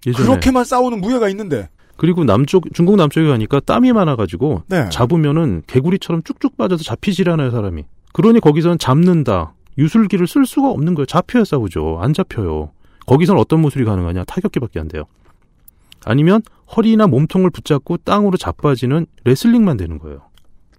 예전에. 0.06 0.26
그렇게만 0.26 0.64
싸우는 0.64 1.00
무예가 1.00 1.28
있는데 1.28 1.68
그리고 1.96 2.24
남쪽 2.24 2.64
중국 2.72 2.96
남쪽에 2.96 3.26
가니까 3.26 3.60
땀이 3.60 3.92
많아가지고 3.92 4.62
네. 4.68 4.88
잡으면은 4.88 5.62
개구리처럼 5.66 6.22
쭉쭉 6.22 6.56
빠져서 6.56 6.82
잡히질 6.82 7.28
않아요 7.30 7.50
사람이. 7.50 7.84
그러니 8.12 8.40
거기서는 8.40 8.78
잡는다. 8.78 9.52
유술기를 9.78 10.26
쓸 10.26 10.46
수가 10.46 10.70
없는 10.70 10.94
거예요. 10.94 11.06
잡혀야 11.06 11.44
싸우죠. 11.44 11.98
안 12.00 12.12
잡혀요. 12.14 12.70
거기서는 13.06 13.40
어떤 13.40 13.60
무술이 13.60 13.84
가능하냐? 13.84 14.24
타격기밖에 14.24 14.80
안 14.80 14.88
돼요. 14.88 15.04
아니면 16.04 16.42
허리나 16.74 17.06
몸통을 17.06 17.50
붙잡고 17.50 17.98
땅으로 17.98 18.36
자빠지는 18.36 19.06
레슬링만 19.24 19.76
되는 19.76 19.98
거예요. 19.98 20.22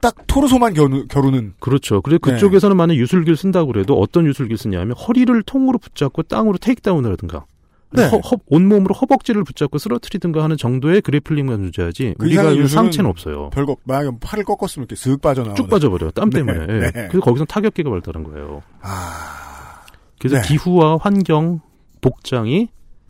딱 0.02 0.16
토르소만 0.26 0.74
겨루, 0.74 1.06
겨루는 1.08 1.54
그렇죠. 1.60 2.02
그래서 2.02 2.20
네. 2.24 2.34
그쪽에서는 2.34 2.76
만약 2.76 2.96
유술기를 2.96 3.38
쓴다고 3.38 3.72
그래도 3.72 4.00
어떤 4.00 4.26
유술기를 4.26 4.58
쓰냐면 4.58 4.96
허리를 4.96 5.44
통으로 5.44 5.78
붙잡고 5.78 6.24
땅으로 6.24 6.58
테이크다운을 6.58 7.12
하든가 7.12 7.46
네. 7.94 8.08
허- 8.10 8.18
허- 8.20 8.38
온몸으로 8.48 8.94
허벅지를 8.96 9.44
붙잡고 9.44 9.78
쓰러트리든가 9.78 10.44
하는 10.44 10.56
정도의 10.58 11.02
그래플링만 11.02 11.64
유지하지 11.66 12.16
그 12.18 12.26
우리가 12.26 12.68
상체는 12.68 13.10
없어요. 13.10 13.50
별거 13.52 13.76
만약에 13.84 14.18
팔을 14.22 14.44
꺾었으면 14.46 14.88
이렇게 14.90 14.96
쓱 14.96 15.22
빠져나오는 15.22 15.56
쭉 15.56 15.70
빠져버려요. 15.70 16.12
땀 16.12 16.30
네, 16.30 16.38
때문에. 16.40 16.60
예. 16.74 16.80
네. 16.80 16.92
그래서 16.92 17.20
거기서 17.20 17.46
타격기가 17.46 17.90
발달한 17.90 18.24
거예요. 18.24 18.62
아, 18.82 19.82
그래서 20.20 20.38
네. 20.38 20.48
기후와 20.48 20.98
환경, 21.02 21.60
복장이 22.02 22.70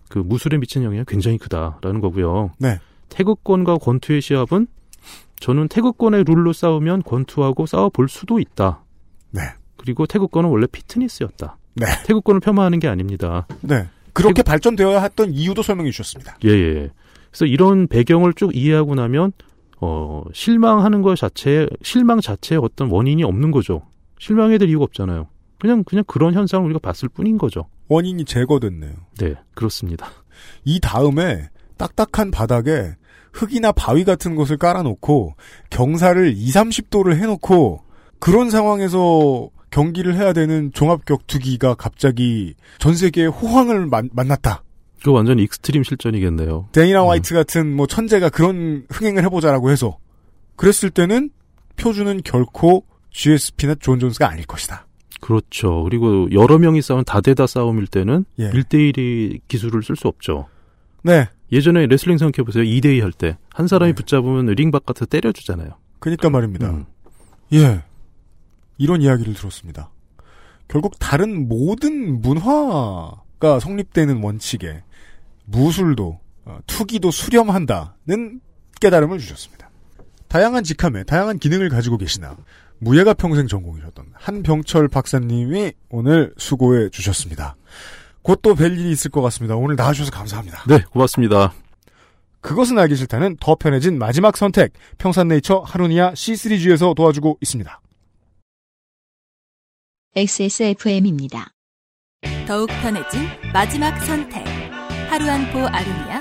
그 0.10 0.20
무술에 0.20 0.58
미치는 0.58 0.88
영향이 0.88 1.06
굉장히 1.08 1.38
크다라는 1.38 2.02
거고요. 2.02 2.52
네. 2.58 2.80
태극권과 3.10 3.78
권투의 3.78 4.22
시합은 4.22 4.68
저는 5.40 5.68
태극권의 5.70 6.24
룰로 6.28 6.54
싸우면 6.54 7.04
권투하고 7.04 7.66
싸워볼 7.66 8.10
수도 8.10 8.40
있다. 8.40 8.84
네. 9.32 9.42
그리고 9.78 10.06
태극권은 10.06 10.50
원래 10.50 10.68
피트니스였다. 10.72 11.58
네. 11.76 11.86
태극권을 12.06 12.42
폄하하는 12.42 12.80
게 12.80 12.88
아닙니다. 12.88 13.48
네. 13.62 13.88
그렇게 14.14 14.44
발전되어야 14.44 15.02
했던 15.02 15.32
이유도 15.34 15.62
설명해 15.62 15.92
주셨습니다. 15.92 16.38
예, 16.46 16.50
예. 16.50 16.90
그래서 17.30 17.46
이런 17.46 17.88
배경을 17.88 18.34
쭉 18.34 18.56
이해하고 18.56 18.96
나면 18.96 19.32
어, 19.80 20.24
실망하는 20.34 21.02
것 21.02 21.16
자체에 21.18 21.68
실망 21.82 22.22
자체에 22.22 22.58
어떤 22.62 22.90
원인이 22.90 23.24
없는 23.24 23.52
거죠. 23.52 23.84
실망해야 24.20 24.58
될 24.58 24.70
이유가 24.70 24.84
없잖아요. 24.84 25.28
그냥 25.60 25.84
그냥 25.84 26.04
그런 26.08 26.34
현상을 26.34 26.66
우리가 26.66 26.80
봤을 26.80 27.10
뿐인 27.10 27.38
거죠. 27.38 27.68
원인이 27.88 28.26
제거됐네요. 28.26 28.94
네, 29.18 29.36
그렇습니다. 29.54 30.08
이 30.66 30.80
다음에 30.80 31.50
딱딱한 31.78 32.32
바닥에 32.32 32.96
흙이나 33.34 33.72
바위 33.72 34.04
같은 34.04 34.36
것을 34.36 34.58
깔아놓고 34.58 35.36
경사를 35.70 36.34
2, 36.36 36.50
30도를 36.50 37.16
해놓고 37.16 37.82
그런 38.20 38.50
상황에서 38.50 39.50
경기를 39.72 40.16
해야 40.16 40.34
되는 40.34 40.72
종합격투기가 40.74 41.76
갑자기 41.76 42.54
전 42.78 42.94
세계의 42.94 43.30
호황을 43.30 43.88
만, 43.88 44.10
만났다. 44.14 44.64
그 45.04 45.12
완전 45.12 45.40
extreme 45.40 45.84
실전이겠네요. 45.84 46.70
데이나 46.74 47.08
화이트 47.08 47.34
같은 47.34 47.76
뭐 47.76 47.88
천재가 47.88 48.30
그런 48.30 48.86
흥행을 48.90 49.24
해보자라고 49.24 49.72
해서 49.72 49.98
그랬을 50.56 50.92
때는 50.92 51.32
표준은 51.78 52.22
결코 52.24 52.86
GSP나 53.10 53.76
존 53.80 54.00
존스가 54.00 54.30
아닐 54.30 54.46
것이다. 54.46 54.86
그렇죠. 55.20 55.84
그리고 55.84 56.32
여러 56.32 56.58
명이 56.58 56.82
싸운 56.82 57.04
다대다 57.04 57.48
싸움일 57.48 57.88
때는 57.88 58.26
예. 58.40 58.50
1대1이 58.52 59.42
기술을 59.48 59.84
쓸 59.84 59.96
수 59.96 60.08
없죠. 60.08 60.48
네. 61.04 61.28
예전에 61.52 61.88
레슬링 61.88 62.18
생각해보세요. 62.18 62.64
2대2 62.64 63.02
할 63.02 63.12
때. 63.12 63.38
한 63.54 63.68
사람이 63.68 63.94
네. 63.94 63.96
붙잡으면 63.96 64.48
링 64.48 64.72
바깥에서 64.72 65.06
때려주잖아요. 65.06 65.70
그니까 66.00 66.30
말입니다. 66.30 66.70
음. 66.70 66.86
예. 67.54 67.82
이런 68.82 69.02
이야기를 69.04 69.36
들었습니다. 69.36 69.92
결국 70.68 70.98
다른 70.98 71.48
모든 71.48 72.20
문화가 72.22 73.60
성립되는 73.60 74.24
원칙에 74.24 74.84
무술도 75.46 76.20
어, 76.46 76.60
투기도 76.66 77.12
수렴한다는 77.12 78.42
깨달음을 78.80 79.20
주셨습니다. 79.20 79.70
다양한 80.28 80.64
직함에 80.64 81.04
다양한 81.04 81.38
기능을 81.38 81.70
가지고 81.70 81.98
계시나 81.98 82.36
무예가 82.80 83.14
평생 83.14 83.48
전공이셨던 83.48 84.06
한병철 84.14 84.88
박사님이 84.88 85.74
오늘 85.90 86.34
수고해 86.38 86.90
주셨습니다. 86.90 87.56
곧 88.24 88.42
또 88.42 88.56
뵐 88.56 88.80
일이 88.80 88.92
있을 88.92 89.12
것 89.12 89.22
같습니다. 89.22 89.56
오늘 89.56 89.76
나와주셔서 89.76 90.10
감사합니다. 90.12 90.64
네, 90.68 90.80
고맙습니다. 90.92 91.54
그것은 92.40 92.80
알기 92.80 92.96
싫다는 92.96 93.38
더 93.40 93.54
편해진 93.54 94.00
마지막 94.00 94.36
선택 94.38 94.74
평산네이처 94.98 95.60
하루니아 95.60 96.14
C3G에서 96.14 96.96
도와주고 96.96 97.38
있습니다. 97.42 97.81
XSFM입니다. 100.16 101.48
더욱 102.46 102.68
편해진 102.82 103.22
마지막 103.54 103.98
선택. 104.02 104.44
하루 105.10 105.26
한 105.30 105.50
포 105.54 105.60
아루니아, 105.60 106.20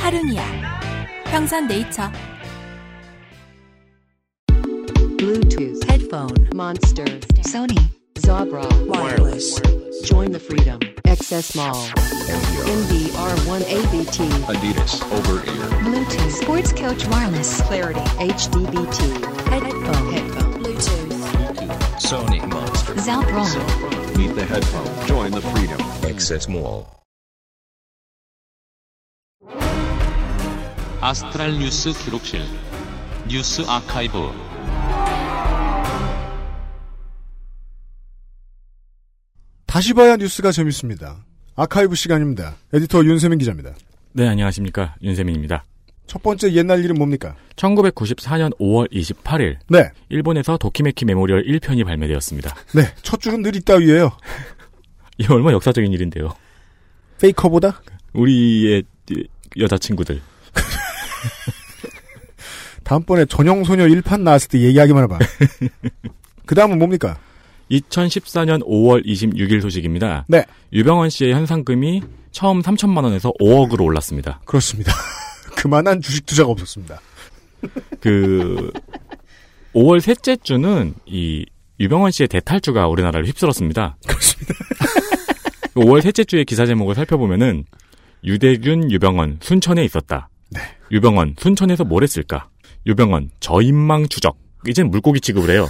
하루니아. 0.00 0.42
평산 1.30 1.68
네이처. 1.68 2.10
Bluetooth 5.18 5.84
headphone 5.88 6.48
Monster 6.52 7.04
Sony 7.46 7.78
Zabra 8.18 8.64
wireless 8.88 9.60
Join 10.04 10.32
the 10.32 10.40
freedom 10.40 10.78
XS 11.04 11.54
Mall 11.56 11.86
NVR1ABT 12.66 14.26
Adidas 14.50 15.02
over 15.12 15.38
ear. 15.46 15.68
Bluetooth 15.84 16.30
Sports 16.32 16.72
Coach 16.72 17.06
Wireless 17.06 17.60
Clarity 17.62 18.00
HDBT 18.18 18.98
headphone 19.48 20.12
headphone 20.12 20.52
Bluetooth. 20.62 21.14
Sony 22.00 22.40
Meet 22.98 24.34
the 24.34 24.44
headphone. 24.44 25.06
Join 25.06 25.30
the 25.30 25.40
freedom. 25.40 25.80
Access 26.04 26.48
Mall. 26.50 26.84
아스트랄 31.00 31.60
뉴스 31.60 31.92
기록실 31.92 32.42
뉴스 33.28 33.62
아카이브 33.68 34.18
다시 39.66 39.94
봐야 39.94 40.16
뉴스가 40.16 40.50
재밌습니다. 40.50 41.24
아카이브 41.54 41.94
시간입니다. 41.94 42.56
에디터 42.72 43.04
윤세민 43.04 43.38
기자입니다. 43.38 43.74
네, 44.12 44.26
안녕하십니까. 44.26 44.96
윤세민입니다. 45.02 45.64
첫 46.08 46.22
번째 46.22 46.52
옛날 46.54 46.82
일은 46.82 46.96
뭡니까? 46.96 47.36
1994년 47.56 48.56
5월 48.58 48.90
28일, 48.90 49.58
네. 49.68 49.90
일본에서 50.08 50.56
도키메키 50.56 51.04
메모리얼 51.04 51.44
1편이 51.44 51.84
발매되었습니다. 51.84 52.56
네. 52.74 52.82
첫 53.02 53.20
줄은 53.20 53.42
늘 53.42 53.54
이따위예요. 53.54 54.10
이게 55.18 55.32
얼마나 55.32 55.54
역사적인 55.54 55.92
일인데요. 55.92 56.34
페이커보다? 57.20 57.82
우리의 58.14 58.84
여자친구들. 59.58 60.22
다음번에 62.84 63.26
전영소녀 63.26 63.84
1판 63.84 64.22
나왔을 64.22 64.48
때 64.48 64.60
얘기하기만 64.60 65.04
해봐. 65.04 65.18
그 66.46 66.54
다음은 66.54 66.78
뭡니까? 66.78 67.18
2014년 67.70 68.66
5월 68.66 69.04
26일 69.04 69.60
소식입니다. 69.60 70.24
네. 70.26 70.46
유병언 70.72 71.10
씨의 71.10 71.34
현상금이 71.34 72.00
처음 72.30 72.62
3천만 72.62 73.04
원에서 73.04 73.30
5억으로 73.38 73.84
올랐습니다. 73.84 74.40
그렇습니다. 74.46 74.94
그만한 75.58 76.00
주식 76.00 76.24
투자가 76.24 76.50
없었습니다. 76.50 77.00
그 78.00 78.70
5월 79.74 80.00
셋째 80.00 80.36
주는 80.36 80.94
이 81.04 81.44
유병원 81.80 82.12
씨의 82.12 82.28
대탈주가 82.28 82.86
우리나라를 82.86 83.26
휩쓸었습니다. 83.26 83.96
그렇습니다. 84.06 84.54
5월 85.74 86.00
셋째 86.00 86.22
주의 86.22 86.44
기사 86.44 86.64
제목을 86.64 86.94
살펴보면은 86.94 87.64
유대균 88.24 88.90
유병원 88.90 89.40
순천에 89.42 89.84
있었다. 89.84 90.28
네. 90.50 90.60
유병원 90.92 91.34
순천에서 91.38 91.84
뭘 91.84 92.04
했을까? 92.04 92.48
유병원 92.86 93.30
저인망 93.40 94.08
추적. 94.08 94.38
이젠 94.66 94.90
물고기 94.90 95.20
취급을 95.20 95.50
해요. 95.50 95.68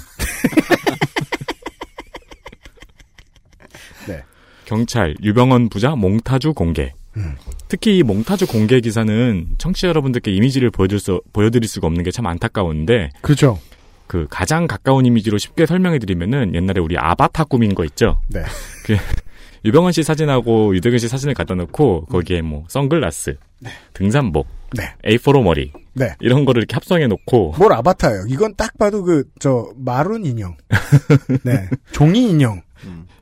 네. 4.07 4.23
경찰 4.67 5.15
유병원 5.23 5.71
부자 5.71 5.97
몽타주 5.97 6.53
공개. 6.53 6.93
음. 7.17 7.37
특히 7.69 7.99
이 7.99 8.03
몽타주 8.03 8.47
공개 8.47 8.81
기사는 8.81 9.47
청취자 9.59 9.89
여러분들께 9.89 10.31
이미지를 10.31 10.71
보여줄 10.71 10.99
수, 11.01 11.21
보여드릴 11.33 11.69
수가 11.69 11.87
없는 11.87 12.03
게 12.05 12.11
참 12.11 12.27
안타까운데 12.27 13.11
그렇죠. 13.21 13.59
그 14.07 14.27
가장 14.31 14.67
가까운 14.67 15.05
이미지로 15.07 15.37
쉽게 15.39 15.67
설명해 15.67 15.99
드리면은 15.99 16.55
옛날에 16.55 16.81
우리 16.81 16.97
아바타 16.99 17.45
꾸민 17.45 17.75
거 17.75 17.85
있죠. 17.85 18.21
네. 18.29 18.43
그 18.85 18.97
유병헌 19.65 19.93
씨 19.93 20.03
사진하고 20.03 20.75
유대근 20.75 20.99
씨 20.99 21.09
사진을 21.09 21.35
갖다 21.35 21.55
놓고 21.55 22.07
거기에 22.07 22.41
뭐 22.43 22.65
선글라스, 22.69 23.37
등산복, 23.93 24.47
네. 24.77 24.95
A4로 25.05 25.43
머리 25.43 25.73
네. 25.95 26.15
이런 26.21 26.45
거를 26.45 26.61
이렇게 26.61 26.75
합성해 26.75 27.07
놓고 27.09 27.55
뭘 27.59 27.73
아바타예요? 27.75 28.25
이건 28.29 28.55
딱 28.57 28.79
봐도 28.79 29.03
그, 29.03 29.25
저, 29.41 29.69
마룬 29.77 30.25
인형. 30.25 30.57
네. 31.45 31.69
종이 31.93 32.31
인형. 32.31 32.63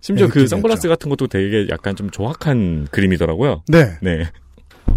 심지어 0.01 0.27
네, 0.27 0.33
그 0.33 0.39
느낌이었죠. 0.39 0.49
선글라스 0.57 0.89
같은 0.89 1.09
것도 1.09 1.27
되게 1.27 1.67
약간 1.69 1.97
좀 1.97 2.11
조악한 2.11 2.89
그림이더라고요. 2.91 3.63
네. 3.69 3.99
네. 4.03 4.25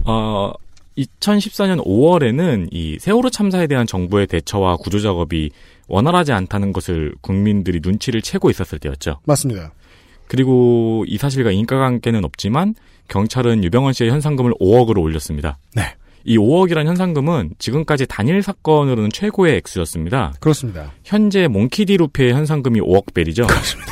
어, 0.05 0.53
2014년 0.97 1.83
5월에는 1.85 2.67
이 2.71 2.97
세월호 2.99 3.29
참사에 3.29 3.67
대한 3.67 3.87
정부의 3.87 4.27
대처와 4.27 4.77
구조 4.77 4.99
작업이 4.99 5.51
원활하지 5.87 6.33
않다는 6.33 6.73
것을 6.73 7.13
국민들이 7.21 7.79
눈치를 7.81 8.21
채고 8.21 8.49
있었을 8.49 8.79
때였죠. 8.79 9.19
맞습니다. 9.25 9.73
그리고 10.27 11.05
이 11.07 11.17
사실과 11.17 11.51
인과관계는 11.51 12.23
없지만 12.23 12.75
경찰은 13.07 13.63
유병헌 13.63 13.93
씨의 13.93 14.11
현상금을 14.11 14.53
5억으로 14.61 15.01
올렸습니다. 15.01 15.57
네. 15.73 15.95
이 16.23 16.37
5억이란 16.37 16.85
현상금은 16.85 17.55
지금까지 17.57 18.05
단일 18.05 18.43
사건으로는 18.43 19.09
최고의 19.09 19.55
액수였습니다. 19.57 20.33
그렇습니다. 20.39 20.91
현재 21.03 21.47
몽키디 21.47 21.97
루페의 21.97 22.33
현상금이 22.33 22.81
5억 22.81 23.13
벨이죠. 23.13 23.47
그렇습니다. 23.47 23.91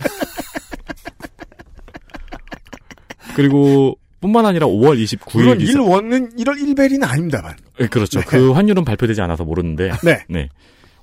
그리고 3.36 3.96
뿐만 4.20 4.44
아니라 4.44 4.66
5월 4.66 5.02
29일 5.02 5.34
물론 5.34 5.58
1원은 5.58 6.38
1월 6.38 6.58
1벨이는 6.76 7.04
아닙니다만. 7.08 7.56
그렇죠. 7.90 8.20
네. 8.20 8.26
그 8.26 8.52
환율은 8.52 8.84
발표되지 8.84 9.20
않아서 9.22 9.44
모르는데. 9.44 9.92
네. 10.28 10.48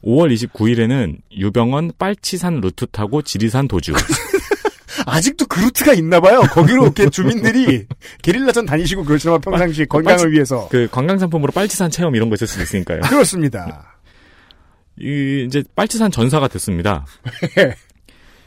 5월 0.03 0.31
29일에는 0.33 1.17
유병헌 1.31 1.93
빨치산 1.97 2.61
루트 2.61 2.85
타고 2.87 3.21
지리산 3.23 3.67
도주. 3.67 3.93
아직도 5.07 5.45
그 5.47 5.59
루트가 5.61 5.93
있나 5.93 6.19
봐요. 6.19 6.41
거기로 6.51 6.83
이렇게 6.83 7.09
주민들이 7.09 7.85
게릴라전 8.21 8.65
다니시고 8.65 9.03
그렇지만 9.05 9.39
평상시 9.41 9.85
건강을 9.85 10.17
빨치- 10.25 10.31
위해서. 10.31 10.67
그 10.69 10.87
관광 10.91 11.17
상품으로 11.17 11.51
빨치산 11.53 11.89
체험 11.89 12.15
이런 12.15 12.29
거 12.29 12.35
있을 12.35 12.45
수도 12.45 12.61
있으니까요. 12.63 13.01
그렇습니다. 13.01 13.95
이 14.99 15.45
이제 15.47 15.63
빨치산 15.75 16.11
전사가 16.11 16.47
됐습니다. 16.47 17.05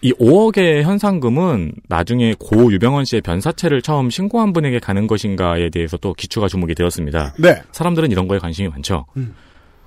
이 0.03 0.13
5억의 0.15 0.83
현상금은 0.83 1.73
나중에 1.89 2.35
고 2.39 2.73
유병헌 2.73 3.05
씨의 3.05 3.21
변사체를 3.21 3.83
처음 3.83 4.09
신고한 4.09 4.53
분에게 4.53 4.79
가는 4.79 5.07
것인가에 5.07 5.69
대해서 5.69 5.97
또 5.99 6.15
기초가 6.15 6.49
주목이 6.49 6.75
되었습니다. 6.75 7.35
네. 7.39 7.63
사람들은 7.73 8.11
이런 8.11 8.27
거에 8.27 8.39
관심이 8.39 8.69
많죠. 8.69 9.07
음. 9.17 9.35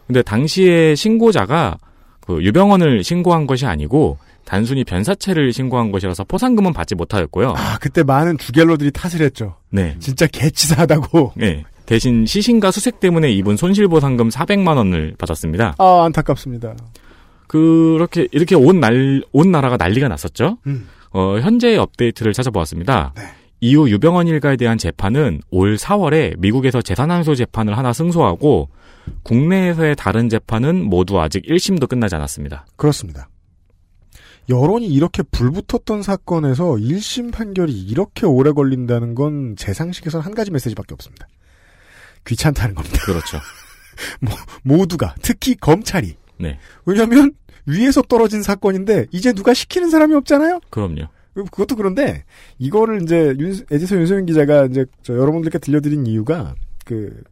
근데 0.06 0.22
당시에 0.22 0.96
신고자가 0.96 1.78
그 2.22 2.44
유병헌을 2.44 3.04
신고한 3.04 3.48
것이 3.48 3.66
아니고 3.66 4.18
단순히 4.46 4.84
변사체를 4.84 5.52
신고한 5.54 5.92
것이라서 5.92 6.26
포상금은 6.26 6.74
받지 6.74 6.96
못하였고요. 6.96 7.54
아, 7.58 7.78
그때 7.80 8.04
많은 8.04 8.38
주갤러들이 8.38 8.92
탓을 8.92 9.22
했죠. 9.22 9.56
네. 9.70 9.96
진짜 10.00 10.28
개치사하다고. 10.28 11.34
네. 11.38 11.64
대신 11.86 12.26
시신과 12.26 12.72
수색 12.72 13.00
때문에 13.00 13.32
입은 13.32 13.58
손실보상금 13.58 14.30
400만 14.30 14.78
원을 14.78 15.16
받았습니다. 15.18 15.76
아, 15.78 16.04
안타깝습니다. 16.06 16.76
그렇게 17.58 18.28
이렇게 18.32 18.56
온 18.56 18.80
날 18.80 19.22
온 19.32 19.52
나라가 19.52 19.78
난리가 19.78 20.08
났었죠. 20.08 20.58
음. 20.66 20.88
어, 21.12 21.38
현재의 21.40 21.78
업데이트를 21.78 22.34
찾아보았습니다. 22.34 23.14
이후 23.62 23.88
유병헌 23.90 24.28
일가에 24.28 24.56
대한 24.58 24.78
재판은 24.80 25.42
올 25.52 25.76
4월에 25.78 26.38
미국에서 26.40 26.82
재산항소 26.82 27.36
재판을 27.36 27.78
하나 27.78 27.94
승소하고 27.94 28.70
국내에서의 29.22 29.96
다른 29.96 30.30
재판은 30.30 30.84
모두 30.84 31.22
아직 31.22 31.46
1심도 31.46 31.88
끝나지 31.88 32.16
않았습니다. 32.16 32.66
그렇습니다. 32.76 33.30
여론이 34.50 34.88
이렇게 34.88 35.22
불붙었던 35.24 36.02
사건에서 36.02 36.72
1심 36.74 37.32
판결이 37.32 37.72
이렇게 37.72 38.26
오래 38.26 38.52
걸린다는 38.52 39.14
건 39.16 39.56
제 39.56 39.72
상식에서는 39.74 40.26
한 40.26 40.34
가지 40.34 40.50
메시지밖에 40.52 40.94
없습니다. 40.96 41.28
귀찮다는 42.26 42.74
겁니다. 42.76 42.98
그렇죠. 43.06 43.38
뭐, 44.20 44.34
모두가, 44.64 45.14
특히 45.22 45.56
검찰이. 45.56 46.16
네. 46.40 46.58
왜냐면, 46.86 47.32
위에서 47.66 48.02
떨어진 48.02 48.44
사건인데, 48.44 49.08
이제 49.12 49.34
누가 49.34 49.54
시키는 49.54 49.90
사람이 49.90 50.16
없잖아요? 50.16 50.60
그럼요. 50.70 51.08
그것도 51.34 51.76
그런데, 51.76 52.24
이거를 52.60 53.02
이제, 53.04 53.34
윤, 53.40 53.56
에디서 53.72 53.96
윤소영 53.98 54.26
기자가 54.26 54.66
이제, 54.66 54.86
저 55.02 55.16
여러분들께 55.16 55.60
들려드린 55.60 56.06
이유가, 56.06 56.56
그, 56.86 57.24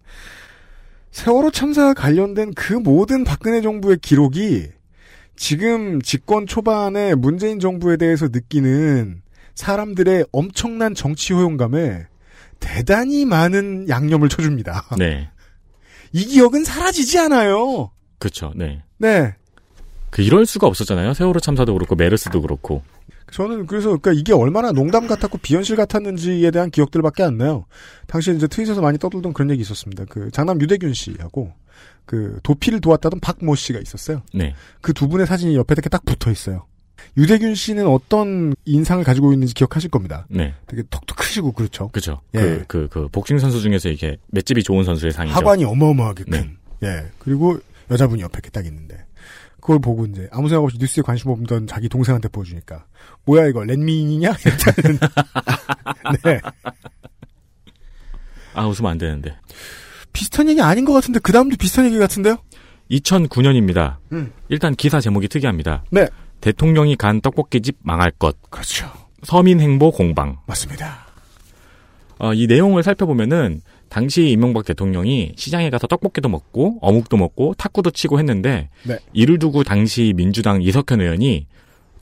세월호 1.11 1.51
참사와 1.51 1.93
관련된 1.93 2.53
그 2.53 2.73
모든 2.73 3.23
박근혜 3.23 3.61
정부의 3.61 3.97
기록이, 4.01 4.69
지금 5.35 6.01
집권 6.01 6.45
초반에 6.45 7.15
문재인 7.15 7.59
정부에 7.59 7.97
대해서 7.97 8.27
느끼는 8.31 9.21
사람들의 9.55 10.25
엄청난 10.31 10.93
정치 10.93 11.33
효용감에 11.33 12.05
대단히 12.59 13.25
많은 13.25 13.89
양념을 13.89 14.29
쳐줍니다. 14.29 14.95
네. 14.97 15.29
이 16.13 16.25
기억은 16.25 16.63
사라지지 16.63 17.17
않아요. 17.19 17.91
그렇죠. 18.19 18.53
네. 18.55 18.83
네. 18.99 19.33
그 20.11 20.21
이럴 20.21 20.45
수가 20.45 20.67
없었잖아요. 20.67 21.13
세월호 21.15 21.39
참사도 21.39 21.73
그렇고 21.73 21.95
메르스도 21.95 22.41
그렇고. 22.41 22.83
저는 23.31 23.65
그래서 23.65 23.87
그러니까 23.97 24.11
이게 24.11 24.33
얼마나 24.33 24.71
농담 24.71 25.07
같았고 25.07 25.37
비현실 25.39 25.77
같았는지에 25.77 26.51
대한 26.51 26.69
기억들밖에 26.69 27.23
안 27.23 27.37
나요. 27.37 27.65
당시에 28.07 28.33
이제 28.35 28.45
트윗에서 28.45 28.81
많이 28.81 28.97
떠들던 28.99 29.33
그런 29.33 29.49
얘기 29.51 29.61
있었습니다. 29.61 30.05
그 30.09 30.29
장남 30.31 30.61
유대균 30.61 30.93
씨하고 30.93 31.53
그 32.05 32.39
도피를 32.43 32.81
도왔다던 32.81 33.21
박모 33.21 33.55
씨가 33.55 33.79
있었어요. 33.79 34.21
네. 34.33 34.53
그 34.81 34.91
두 34.93 35.07
분의 35.07 35.27
사진이 35.27 35.55
옆에 35.55 35.73
이렇게 35.73 35.87
딱 35.89 36.03
붙어 36.03 36.29
있어요. 36.29 36.65
유대균 37.17 37.55
씨는 37.55 37.87
어떤 37.87 38.53
인상을 38.65 39.03
가지고 39.05 39.31
있는지 39.33 39.53
기억하실 39.53 39.89
겁니다. 39.89 40.27
네. 40.29 40.53
되게 40.67 40.83
턱도 40.89 41.15
크시고 41.15 41.53
그렇죠. 41.53 41.87
그죠. 41.89 42.19
예. 42.35 42.39
그, 42.39 42.65
그, 42.67 42.87
그, 42.89 43.07
복싱 43.07 43.39
선수 43.39 43.61
중에서 43.61 43.89
이게 43.89 44.17
맷집이 44.27 44.61
좋은 44.63 44.83
선수의 44.83 45.13
상이죠. 45.13 45.33
하관이 45.35 45.63
어마어마하게 45.63 46.25
큰. 46.25 46.57
네. 46.81 46.87
예. 46.87 47.05
그리고 47.17 47.59
여자분이 47.89 48.21
옆에 48.21 48.33
이렇게 48.35 48.49
딱 48.49 48.65
있는데. 48.65 49.00
그걸 49.61 49.79
보고 49.79 50.05
이제 50.05 50.27
아무 50.31 50.49
생각 50.49 50.63
없이 50.63 50.77
뉴스에 50.79 51.03
관심 51.03 51.29
없던 51.29 51.67
자기 51.67 51.87
동생한테 51.87 52.27
보여주니까 52.29 52.85
뭐야 53.25 53.47
이거 53.47 53.63
랜민이냐? 53.63 54.33
일단은 54.45 54.99
네 56.23 56.41
아, 58.53 58.67
웃으면 58.67 58.91
안 58.91 58.97
되는데. 58.97 59.35
비슷한 60.13 60.49
얘기 60.49 60.61
아닌 60.61 60.85
것 60.85 60.93
같은데 60.93 61.19
그 61.19 61.31
다음도 61.31 61.55
비슷한 61.57 61.85
얘기 61.85 61.97
같은데요? 61.97 62.37
2009년입니다. 62.91 63.97
음. 64.11 64.33
일단 64.49 64.75
기사 64.75 64.99
제목이 64.99 65.27
특이합니다. 65.29 65.83
네. 65.89 66.07
대통령이 66.41 66.97
간 66.97 67.21
떡볶이집 67.21 67.77
망할 67.81 68.11
것. 68.11 68.35
그렇죠. 68.49 68.91
서민 69.23 69.59
행보 69.59 69.91
공방. 69.91 70.39
맞습니다. 70.47 71.05
어, 72.19 72.33
이 72.33 72.47
내용을 72.47 72.83
살펴보면은 72.83 73.61
당시 73.91 74.29
이명박 74.29 74.63
대통령이 74.63 75.33
시장에 75.35 75.69
가서 75.69 75.85
떡볶이도 75.85 76.29
먹고 76.29 76.77
어묵도 76.81 77.17
먹고 77.17 77.55
탁구도 77.57 77.91
치고 77.91 78.19
했는데 78.19 78.69
네. 78.87 78.97
이를 79.11 79.37
두고 79.37 79.65
당시 79.65 80.13
민주당 80.15 80.61
이석현 80.61 81.01
의원이 81.01 81.45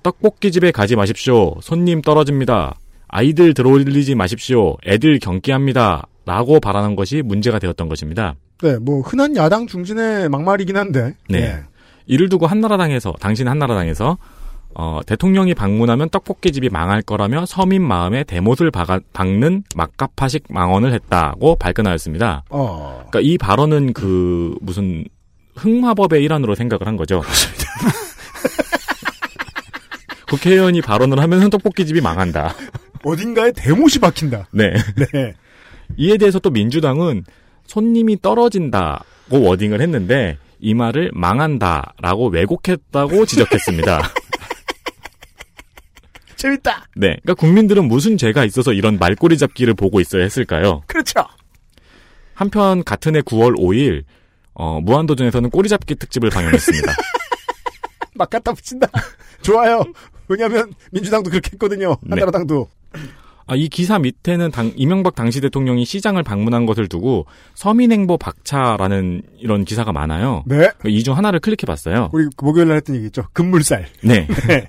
떡볶이 0.04 0.52
집에 0.52 0.70
가지 0.70 0.96
마십시오. 0.96 1.56
손님 1.62 2.04
떨어집니다. 2.04 2.78
아이들 3.08 3.56
들어올리지 3.56 4.14
마십시오. 4.14 4.78
애들 4.86 5.18
경기합니다. 5.18 6.06
라고 6.28 6.60
발언한 6.60 6.96
것이 6.96 7.24
문제가 7.24 7.58
되었던 7.58 7.90
것입니다. 7.90 8.36
네, 8.62 8.78
뭐 8.78 9.02
흔한 9.02 9.36
야당 9.36 9.66
중진의 9.66 10.30
막말이긴 10.30 10.78
한데. 10.78 11.16
네. 11.28 11.40
예. 11.40 11.64
이를 12.06 12.30
두고 12.30 12.46
한나라당에서 12.46 13.16
당신 13.20 13.48
한나라당에서 13.48 14.20
어, 14.76 15.01
대통령이 15.05 15.53
방문하면 15.55 16.09
떡볶이집이 16.09 16.70
망할 16.70 17.01
거라며 17.01 17.45
서민 17.45 17.82
마음에 17.82 18.24
대못을 18.24 18.72
박아, 18.72 18.99
박는 19.13 19.63
막가파식 19.76 20.45
망언을 20.49 20.93
했다고 20.93 21.55
발끈하였습니다. 21.55 22.43
어. 22.49 23.03
그러니까 23.09 23.20
이 23.22 23.38
발언은 23.38 23.93
그 23.93 24.55
무슨 24.61 25.05
흑마법의 25.55 26.24
일환으로 26.24 26.55
생각을 26.55 26.88
한 26.88 26.95
거죠. 26.97 27.22
국회의원이 30.30 30.82
발언을 30.82 31.20
하면 31.20 31.49
떡볶이집이 31.49 32.01
망한다. 32.01 32.53
어딘가에 33.03 33.51
대못이 33.51 33.99
박힌다. 33.99 34.47
네. 34.51 34.74
네. 35.13 35.34
이에 35.97 36.17
대해서 36.17 36.39
또 36.39 36.49
민주당은 36.51 37.26
손님이 37.65 38.22
떨어진다고 38.22 39.41
워딩을 39.41 39.82
했는데 39.82 40.38
이 40.59 40.74
말을 40.74 41.11
망한다라고 41.13 42.28
왜곡했다고 42.30 43.26
지적했습니다. 43.26 44.01
재밌다. 46.40 46.88
네. 46.96 47.18
그러니까 47.22 47.34
국민들은 47.36 47.88
무슨 47.88 48.18
죄가 48.18 48.46
있어서 48.46 48.74
이런 48.74 48.98
말꼬리 48.98 49.38
잡기를 49.38 49.74
보고 49.76 50.00
있어야 50.00 50.24
했을까요? 50.24 50.82
그렇죠. 50.88 51.20
한편 52.34 52.84
같은 52.84 53.16
해 53.16 53.22
9월 53.22 53.58
5일 53.60 54.04
어, 54.54 54.80
무한도전에서는 54.82 55.50
꼬리 55.50 55.70
잡기 55.70 55.96
특집을 55.96 56.30
방영했습니다. 56.30 56.94
막 58.16 58.30
갖다 58.30 58.54
붙인다. 58.54 58.88
좋아요. 59.44 59.84
왜냐하면 60.28 60.74
민주당도 60.92 61.30
그렇게 61.30 61.52
했거든요. 61.54 61.90
네. 62.02 62.10
한나라당도. 62.12 62.68
아, 63.48 63.56
이 63.56 63.68
기사 63.68 63.98
밑에는 64.00 64.52
당, 64.52 64.72
이명박 64.76 65.16
당시 65.16 65.42
대통령이 65.42 65.84
시장을 65.84 66.22
방문한 66.24 66.66
것을 66.68 66.88
두고 66.88 67.26
서민행보 67.56 68.18
박차라는 68.20 69.24
이런 69.40 69.66
기사가 69.66 69.92
많아요. 69.92 70.44
네. 70.46 70.70
이 70.86 71.02
중 71.04 71.18
하나를 71.18 71.40
클릭해 71.40 71.66
봤어요. 71.66 72.10
우리 72.14 72.26
그 72.38 72.46
목요일 72.46 72.68
날 72.68 72.78
했던 72.78 72.96
얘기 72.96 73.08
있죠. 73.08 73.26
금물살. 73.34 73.88
네. 74.04 74.28
네. 74.48 74.68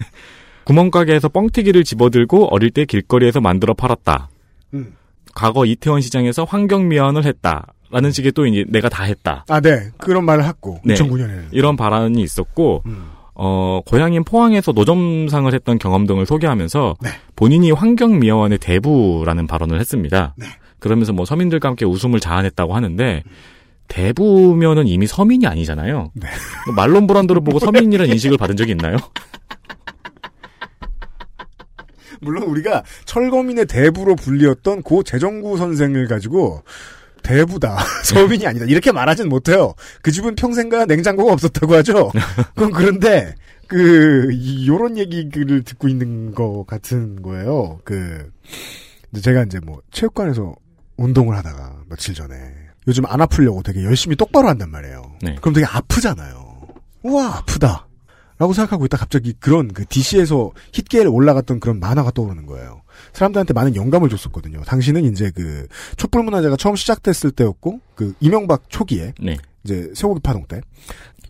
구멍가게에서 0.64 1.28
뻥튀기를 1.28 1.84
집어들고 1.84 2.54
어릴 2.54 2.70
때 2.70 2.84
길거리에서 2.84 3.40
만들어 3.40 3.74
팔았다. 3.74 4.28
음. 4.74 4.94
과거 5.34 5.64
이태원 5.64 6.00
시장에서 6.00 6.44
환경 6.44 6.88
미화원을 6.88 7.24
했다. 7.24 7.66
라는 7.90 8.12
식의 8.12 8.32
또 8.32 8.46
이제 8.46 8.64
내가 8.68 8.88
다 8.88 9.02
했다. 9.02 9.44
아, 9.48 9.60
네. 9.60 9.90
그런 9.98 10.24
말을 10.24 10.44
했고. 10.44 10.80
네. 10.84 10.94
2009년에는. 10.94 11.48
이런 11.50 11.76
발언이 11.76 12.22
있었고, 12.22 12.82
음. 12.86 13.10
어, 13.34 13.80
고향인 13.84 14.22
포항에서 14.24 14.72
노점상을 14.72 15.52
했던 15.52 15.78
경험 15.78 16.06
등을 16.06 16.24
소개하면서 16.26 16.96
네. 17.00 17.10
본인이 17.34 17.72
환경미화원의 17.72 18.58
대부라는 18.58 19.46
발언을 19.48 19.80
했습니다. 19.80 20.34
네. 20.36 20.46
그러면서 20.78 21.12
뭐 21.12 21.24
서민들과 21.24 21.68
함께 21.68 21.84
웃음을 21.84 22.20
자아냈다고 22.20 22.74
하는데, 22.74 23.24
대부면은 23.88 24.86
이미 24.86 25.08
서민이 25.08 25.46
아니잖아요. 25.48 26.12
네. 26.14 26.28
말론 26.76 27.08
브란드를 27.08 27.42
보고 27.42 27.58
서민이라는 27.58 28.12
인식을 28.12 28.38
받은 28.38 28.56
적이 28.56 28.72
있나요? 28.72 28.96
물론 32.20 32.44
우리가 32.44 32.84
철거민의 33.04 33.66
대부로 33.66 34.14
불리었던 34.16 34.82
고 34.82 35.02
재정구 35.02 35.56
선생을 35.56 36.06
가지고 36.08 36.62
대부다. 37.22 37.78
서민이 38.04 38.46
아니다. 38.46 38.64
이렇게 38.66 38.92
말하진 38.92 39.28
못해요. 39.28 39.74
그 40.02 40.10
집은 40.10 40.34
평생가 40.34 40.86
냉장고가 40.86 41.32
없었다고 41.32 41.74
하죠. 41.76 42.10
그건 42.54 42.70
그런데 42.72 43.34
그 43.66 44.28
이- 44.32 44.66
요런 44.68 44.96
얘기를 44.98 45.62
듣고 45.62 45.88
있는 45.88 46.34
것 46.34 46.64
같은 46.66 47.20
거예요. 47.22 47.80
그 47.84 48.30
제가 49.20 49.42
이제 49.44 49.58
뭐 49.60 49.80
체육관에서 49.90 50.54
운동을 50.96 51.36
하다가 51.36 51.82
며칠 51.88 52.14
전에 52.14 52.36
요즘 52.88 53.04
안 53.06 53.20
아프려고 53.20 53.62
되게 53.62 53.84
열심히 53.84 54.16
똑바로 54.16 54.48
한단 54.48 54.70
말이에요. 54.70 55.02
네. 55.22 55.34
그럼 55.40 55.52
되게 55.54 55.66
아프잖아요. 55.66 56.58
우와 57.02 57.36
아프다. 57.38 57.86
라고 58.40 58.54
생각하고 58.54 58.86
있다 58.86 58.96
갑자기 58.96 59.34
그런 59.38 59.68
그 59.68 59.84
DC에서 59.84 60.50
hit계에 60.74 61.04
올라갔던 61.04 61.60
그런 61.60 61.78
만화가 61.78 62.10
떠오르는 62.12 62.46
거예요. 62.46 62.80
사람들한테 63.12 63.52
많은 63.52 63.76
영감을 63.76 64.08
줬었거든요. 64.08 64.62
당시는 64.62 65.04
이제 65.04 65.30
그 65.30 65.66
촛불 65.98 66.22
문화제가 66.22 66.56
처음 66.56 66.74
시작됐을 66.74 67.32
때였고 67.32 67.80
그 67.94 68.14
이명박 68.18 68.70
초기에 68.70 69.12
네. 69.22 69.36
이제 69.62 69.92
쇠고기 69.94 70.20
파동 70.22 70.46
때 70.46 70.62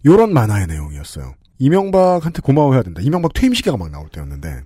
요런 0.06 0.32
만화의 0.32 0.68
내용이었어요. 0.68 1.34
이명박한테 1.58 2.42
고마워해야 2.42 2.84
된다. 2.84 3.02
이명박 3.02 3.32
퇴임 3.34 3.54
시기가 3.54 3.76
막 3.76 3.90
나올 3.90 4.08
때였는데 4.08 4.60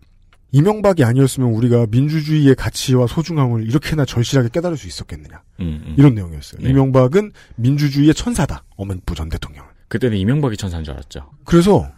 이명박이 0.52 1.02
아니었으면 1.02 1.48
우리가 1.48 1.86
민주주의의 1.88 2.56
가치와 2.56 3.06
소중함을 3.06 3.66
이렇게나 3.66 4.04
절실하게 4.04 4.50
깨달을 4.52 4.76
수 4.76 4.86
있었겠느냐. 4.86 5.40
음, 5.60 5.82
음. 5.86 5.94
이런 5.96 6.14
내용이었어요. 6.14 6.60
네. 6.60 6.68
이명박은 6.68 7.32
민주주의의 7.56 8.12
천사다. 8.12 8.64
어멘부 8.76 9.14
전 9.14 9.30
대통령. 9.30 9.64
그때는 9.88 10.18
이명박이 10.18 10.58
천사인 10.58 10.84
줄 10.84 10.92
알았죠. 10.92 11.30
그래서 11.44 11.90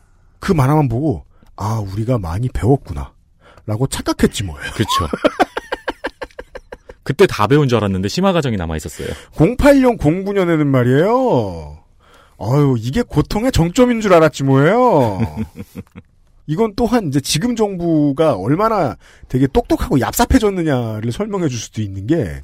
그 0.47 0.53
만화만 0.53 0.89
보고 0.89 1.25
아 1.57 1.81
우리가 1.81 2.19
많이 2.19 2.49
배웠구나. 2.49 3.13
라고 3.67 3.89
착각했지 3.89 4.45
뭐예요. 4.45 4.71
그렇죠. 4.75 5.09
그때 7.03 7.27
다 7.27 7.49
배운 7.49 7.67
줄 7.67 7.79
알았는데 7.79 8.07
심화 8.07 8.33
과정이 8.33 8.57
남아 8.57 8.77
있었어요. 8.77 9.09
08년 9.35 9.99
09년에는 9.99 10.65
말이에요. 10.67 11.79
아유 12.39 12.77
이게 12.79 13.03
고통의 13.03 13.51
정점인 13.51 14.01
줄 14.01 14.15
알았지 14.15 14.45
뭐예요. 14.45 15.19
이건 16.47 16.75
또한 16.77 17.09
이제 17.09 17.21
지금 17.21 17.57
정부가 17.57 18.35
얼마나 18.37 18.95
되게 19.27 19.49
똑똑하고 19.49 19.99
얍삽해졌느냐를 19.99 21.11
설명해 21.11 21.49
줄 21.49 21.59
수도 21.59 21.83
있는 21.83 22.07
게 22.07 22.41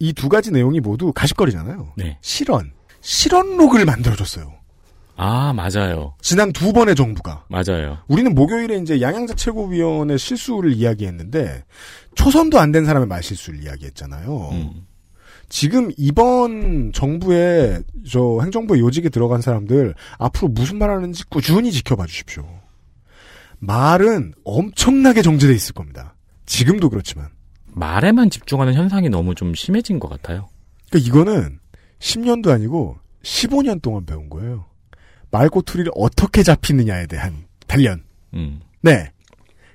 이 0.00 0.12
두 0.12 0.28
가지 0.28 0.50
내용이 0.50 0.80
모두 0.80 1.12
가십거리잖아요. 1.14 1.92
네. 1.96 2.18
실언. 2.20 2.72
실언록을 3.00 3.84
만들어줬어요. 3.84 4.52
아, 5.24 5.52
맞아요. 5.52 6.14
지난 6.20 6.52
두 6.52 6.72
번의 6.72 6.96
정부가. 6.96 7.44
맞아요. 7.48 7.98
우리는 8.08 8.34
목요일에 8.34 8.78
이제 8.78 9.00
양양자 9.00 9.34
최고위원의 9.34 10.18
실수를 10.18 10.72
이야기했는데 10.72 11.62
초선도 12.16 12.58
안 12.58 12.72
된 12.72 12.84
사람의 12.84 13.06
말실수를 13.06 13.62
이야기했잖아요. 13.62 14.48
음. 14.52 14.86
지금 15.48 15.90
이번 15.96 16.92
정부의 16.92 17.84
저 18.10 18.40
행정부의 18.42 18.80
요직에 18.80 19.10
들어간 19.10 19.40
사람들 19.42 19.94
앞으로 20.18 20.48
무슨 20.48 20.78
말 20.78 20.90
하는지 20.90 21.22
꾸준히 21.28 21.70
지켜봐 21.70 22.06
주십시오. 22.06 22.44
말은 23.60 24.32
엄청나게 24.44 25.22
정제돼 25.22 25.52
있을 25.54 25.72
겁니다. 25.74 26.16
지금도 26.46 26.90
그렇지만. 26.90 27.28
말에만 27.66 28.28
집중하는 28.30 28.74
현상이 28.74 29.08
너무 29.08 29.34
좀 29.36 29.54
심해진 29.54 30.00
것 30.00 30.08
같아요. 30.08 30.48
그러니까 30.90 31.08
이거는 31.08 31.60
10년도 32.00 32.48
아니고 32.50 32.96
15년 33.22 33.80
동안 33.80 34.04
배운 34.04 34.28
거예요. 34.28 34.64
말꼬투리를 35.32 35.90
어떻게 35.96 36.44
잡히느냐에 36.44 37.06
대한 37.06 37.44
단련. 37.66 38.04
음. 38.34 38.60
네. 38.82 39.10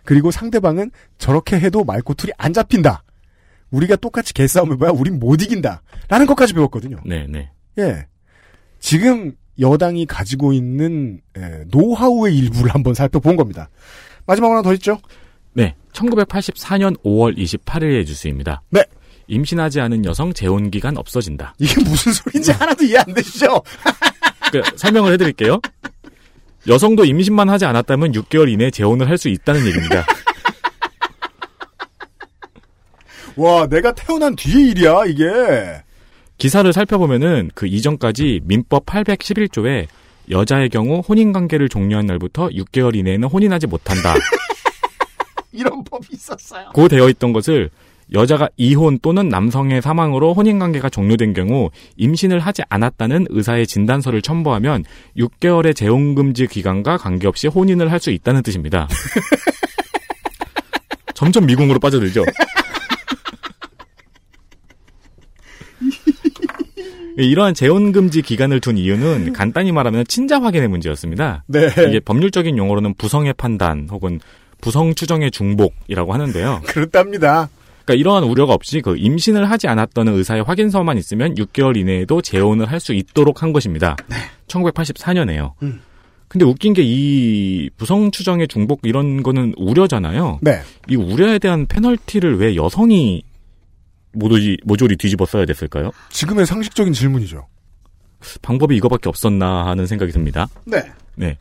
그리고 0.05 0.31
상대방은 0.31 0.91
저렇게 1.17 1.59
해도 1.59 1.83
말꼬투리 1.83 2.31
안 2.37 2.53
잡힌다. 2.53 3.03
우리가 3.71 3.97
똑같이 3.97 4.33
개싸움 4.33 4.71
해봐야 4.71 4.91
우린 4.91 5.19
못 5.19 5.41
이긴다. 5.41 5.81
라는 6.07 6.25
것까지 6.25 6.53
배웠거든요. 6.53 6.97
네, 7.05 7.27
네. 7.27 7.51
예. 7.79 8.05
지금 8.79 9.33
여당이 9.59 10.05
가지고 10.05 10.53
있는 10.53 11.19
예, 11.37 11.65
노하우의 11.67 12.37
일부를 12.37 12.73
한번 12.73 12.93
살펴본 12.93 13.35
겁니다. 13.35 13.69
마지막으로 14.25 14.57
하나 14.57 14.61
더 14.61 14.73
있죠? 14.75 14.99
네. 15.53 15.75
1984년 15.91 16.95
5월 17.03 17.37
28일의 17.37 18.05
뉴스입니다. 18.05 18.61
네. 18.69 18.83
임신하지 19.27 19.81
않은 19.81 20.05
여성 20.05 20.31
재혼 20.31 20.71
기간 20.71 20.95
없어진다. 20.97 21.55
이게 21.59 21.83
무슨 21.83 22.13
소리인지 22.13 22.51
하나도 22.51 22.85
이해 22.85 22.99
안 22.99 23.13
되시죠? 23.13 23.61
그, 24.51 24.61
설명을 24.75 25.13
해드릴게요. 25.13 25.59
여성도 26.67 27.05
임신만 27.05 27.49
하지 27.49 27.65
않았다면 27.65 28.11
6개월 28.13 28.51
이내에 28.51 28.71
재혼을 28.71 29.09
할 29.09 29.17
수 29.17 29.29
있다는 29.29 29.65
얘기입니다. 29.67 30.05
와, 33.35 33.67
내가 33.67 33.93
태어난 33.93 34.35
뒤의 34.35 34.69
일이야, 34.71 35.05
이게. 35.05 35.25
기사를 36.37 36.71
살펴보면은 36.73 37.51
그 37.55 37.67
이전까지 37.67 38.41
민법 38.43 38.85
811조에 38.85 39.87
여자의 40.29 40.69
경우 40.69 40.99
혼인 40.99 41.31
관계를 41.33 41.69
종료한 41.69 42.05
날부터 42.05 42.49
6개월 42.49 42.95
이내에는 42.95 43.27
혼인하지 43.27 43.67
못한다. 43.67 44.13
이런 45.51 45.83
법이 45.83 46.07
있었어요. 46.11 46.69
고 46.73 46.87
되어 46.87 47.09
있던 47.09 47.31
것을 47.33 47.69
여자가 48.13 48.49
이혼 48.57 48.99
또는 48.99 49.29
남성의 49.29 49.81
사망으로 49.81 50.33
혼인 50.33 50.59
관계가 50.59 50.89
종료된 50.89 51.33
경우 51.33 51.69
임신을 51.97 52.39
하지 52.39 52.61
않았다는 52.69 53.27
의사의 53.29 53.67
진단서를 53.67 54.21
첨부하면 54.21 54.83
6개월의 55.17 55.75
재혼 55.75 56.15
금지 56.15 56.47
기간과 56.47 56.97
관계없이 56.97 57.47
혼인을 57.47 57.91
할 57.91 57.97
수 57.97 58.11
있다는 58.11 58.43
뜻입니다. 58.43 58.87
점점 61.15 61.47
미궁으로 61.47 61.79
빠져들죠. 61.79 62.23
이러한 67.17 67.55
재혼 67.55 67.91
금지 67.91 68.21
기간을 68.21 68.59
둔 68.59 68.77
이유는 68.77 69.33
간단히 69.33 69.71
말하면 69.71 70.05
친자 70.07 70.39
확인의 70.39 70.67
문제였습니다. 70.67 71.43
네. 71.47 71.69
이게 71.87 71.99
법률적인 71.99 72.55
용어로는 72.55 72.93
부성의 72.93 73.33
판단 73.33 73.87
혹은 73.89 74.19
부성 74.61 74.93
추정의 74.93 75.31
중복이라고 75.31 76.13
하는데요. 76.13 76.61
그렇답니다. 76.67 77.49
그러니까 77.87 78.01
이러한 78.01 78.23
우려가 78.25 78.53
없이 78.53 78.81
그 78.81 78.97
임신을 78.97 79.49
하지 79.49 79.67
않았다는 79.69 80.13
의사의 80.13 80.43
확인서만 80.43 80.97
있으면 80.97 81.33
6개월 81.35 81.77
이내에도 81.77 82.21
재혼을 82.21 82.69
할 82.69 82.81
수 82.81 82.93
있도록 82.93 83.41
한 83.41 83.53
것입니다. 83.53 83.95
1984년에요. 84.47 85.53
음. 85.63 85.81
근데 86.27 86.43
웃긴 86.45 86.73
게 86.73 86.83
이 86.83 87.69
부성 87.77 88.11
추정의 88.11 88.49
중복 88.49 88.81
이런 88.83 89.23
거는 89.23 89.53
우려잖아요. 89.57 90.39
네. 90.41 90.61
이 90.89 90.95
우려에 90.97 91.39
대한 91.39 91.65
페널티를 91.65 92.37
왜 92.39 92.55
여성이 92.57 93.23
모조리, 94.11 94.57
모조리 94.65 94.97
뒤집어 94.97 95.25
써야 95.25 95.45
됐을까요? 95.45 95.91
지금의 96.09 96.45
상식적인 96.45 96.91
질문이죠. 96.93 97.47
방법이 98.41 98.75
이거밖에 98.75 99.07
없었나 99.09 99.65
하는 99.67 99.87
생각이 99.87 100.11
듭니다. 100.11 100.47
네. 100.65 100.83
네. 101.15 101.37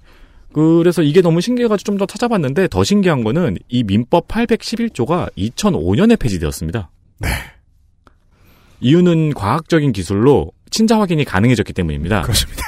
그래서 0.56 1.02
이게 1.02 1.20
너무 1.20 1.40
신기해가지고 1.42 1.84
좀 1.84 1.98
더 1.98 2.06
찾아봤는데 2.06 2.68
더 2.68 2.82
신기한 2.82 3.22
거는 3.24 3.58
이 3.68 3.82
민법 3.84 4.26
811조가 4.28 5.30
2005년에 5.36 6.18
폐지되었습니다. 6.18 6.90
네. 7.18 7.28
이유는 8.80 9.34
과학적인 9.34 9.92
기술로 9.92 10.52
친자 10.70 10.98
확인이 10.98 11.24
가능해졌기 11.24 11.72
때문입니다. 11.72 12.22
그렇습니다. 12.22 12.62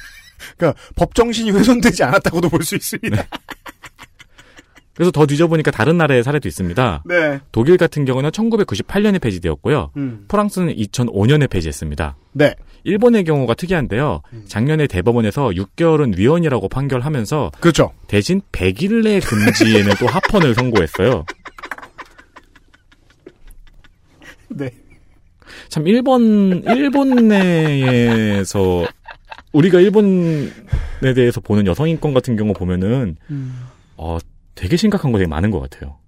그러니까 0.56 0.80
법 0.96 1.14
정신이 1.14 1.50
훼손되지 1.50 2.02
않았다고도 2.04 2.48
볼 2.48 2.62
수 2.62 2.76
있습니다. 2.76 3.26
그래서 4.94 5.10
더 5.10 5.26
뒤져보니까 5.26 5.70
다른 5.72 5.98
나라의 5.98 6.22
사례도 6.22 6.48
있습니다. 6.48 7.02
네. 7.04 7.40
독일 7.50 7.76
같은 7.76 8.04
경우는 8.04 8.30
1998년에 8.30 9.20
폐지되었고요. 9.20 9.90
음. 9.96 10.24
프랑스는 10.28 10.74
2005년에 10.74 11.50
폐지했습니다. 11.50 12.16
네. 12.32 12.54
일본의 12.84 13.24
경우가 13.24 13.54
특이한데요. 13.54 14.22
작년에 14.46 14.86
대법원에서 14.86 15.48
6개월은 15.48 16.16
위헌이라고 16.16 16.68
판결하면서 16.68 17.52
그렇죠. 17.58 17.92
대신 18.06 18.40
100일 18.52 19.02
내 19.04 19.20
금지에는 19.20 19.92
또 19.98 20.06
합헌을 20.06 20.54
선고했어요. 20.54 21.24
네. 24.50 24.70
참 25.68 25.88
일본 25.88 26.62
일본 26.68 27.28
내에서 27.28 28.86
우리가 29.52 29.80
일본에 29.80 30.50
대해서 31.14 31.40
보는 31.40 31.66
여성 31.66 31.88
인권 31.88 32.12
같은 32.14 32.36
경우 32.36 32.52
보면은 32.52 33.16
어 33.96 34.18
되게 34.54 34.76
심각한 34.76 35.12
거 35.12 35.18
되게 35.18 35.28
많은 35.28 35.50
것 35.50 35.60
같아요. 35.60 35.98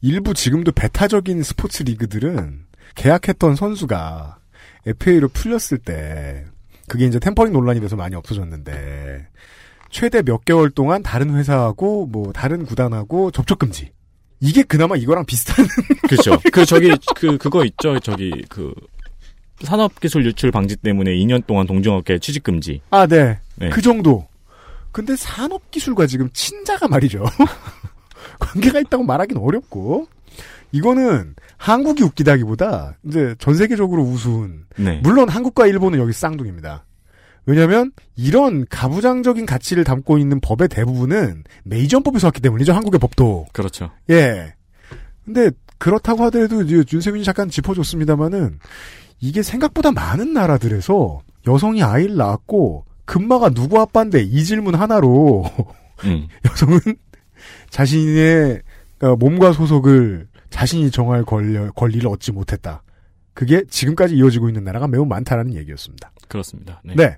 일부 0.00 0.34
지금도 0.34 0.72
배타적인 0.72 1.42
스포츠 1.42 1.82
리그들은 1.82 2.66
계약했던 2.94 3.56
선수가 3.56 4.38
FA로 4.86 5.28
풀렸을 5.28 5.78
때 5.78 6.44
그게 6.88 7.06
이제 7.06 7.18
템퍼링 7.18 7.52
논란이 7.52 7.80
돼서 7.80 7.96
많이 7.96 8.14
없어졌는데 8.14 9.26
최대 9.90 10.22
몇 10.22 10.44
개월 10.44 10.70
동안 10.70 11.02
다른 11.02 11.34
회사하고 11.34 12.06
뭐 12.06 12.32
다른 12.32 12.64
구단하고 12.64 13.30
접촉 13.30 13.58
금지. 13.58 13.90
이게 14.40 14.62
그나마 14.62 14.96
이거랑 14.96 15.24
비슷한 15.24 15.66
그렇죠. 16.08 16.38
그 16.52 16.66
저기 16.66 16.94
그 17.16 17.38
그거 17.38 17.64
있죠. 17.64 17.98
저기 18.00 18.44
그 18.48 18.74
산업기술 19.62 20.24
유출 20.26 20.50
방지 20.50 20.76
때문에 20.76 21.12
2년 21.12 21.46
동안 21.46 21.66
동종업계 21.66 22.18
취직 22.18 22.42
금지. 22.42 22.82
아, 22.90 23.06
네. 23.06 23.38
네. 23.56 23.70
그 23.70 23.80
정도. 23.80 24.26
근데 24.92 25.16
산업기술과 25.16 26.06
지금 26.06 26.28
친자가 26.32 26.88
말이죠. 26.88 27.24
관계가 28.38 28.80
있다고 28.80 29.04
말하기는 29.04 29.40
어렵고. 29.40 30.08
이거는 30.72 31.34
한국이 31.56 32.02
웃기다기보다 32.02 32.96
이제 33.06 33.34
전 33.38 33.54
세계적으로 33.54 34.02
우스운. 34.02 34.66
네. 34.76 35.00
물론 35.02 35.28
한국과 35.28 35.66
일본은 35.66 35.98
여기 35.98 36.12
쌍둥이입니다. 36.12 36.84
왜냐하면 37.46 37.92
이런 38.16 38.66
가부장적인 38.68 39.46
가치를 39.46 39.84
담고 39.84 40.18
있는 40.18 40.40
법의 40.40 40.68
대부분은 40.68 41.44
메이저법에서 41.64 42.26
왔기 42.26 42.40
때문이죠. 42.40 42.72
한국의 42.72 42.98
법도. 42.98 43.46
그렇죠. 43.52 43.90
예. 44.10 44.54
근데 45.24 45.50
그렇다고 45.78 46.24
하더라도 46.24 46.62
이제 46.62 46.82
윤세민이 46.92 47.24
잠깐 47.24 47.48
짚어줬습니다마는 47.48 48.58
이게 49.20 49.42
생각보다 49.42 49.92
많은 49.92 50.32
나라들에서 50.32 51.22
여성이 51.46 51.82
아이를 51.82 52.16
낳았고 52.16 52.84
금마가 53.04 53.50
누구 53.50 53.80
아빠인데 53.80 54.22
이 54.22 54.44
질문 54.44 54.74
하나로 54.74 55.44
음. 56.04 56.28
여성은 56.50 56.80
자신의 57.70 58.62
그러니까 58.98 59.16
몸과 59.24 59.52
소속을 59.52 60.28
자신이 60.50 60.90
정할 60.90 61.24
권리, 61.24 61.58
권리를 61.74 62.08
얻지 62.08 62.32
못했다. 62.32 62.82
그게 63.34 63.64
지금까지 63.68 64.16
이어지고 64.16 64.48
있는 64.48 64.64
나라가 64.64 64.88
매우 64.88 65.04
많다라는 65.04 65.54
얘기였습니다. 65.54 66.10
그렇습니다. 66.28 66.80
네. 66.84 66.94
네. 66.94 67.16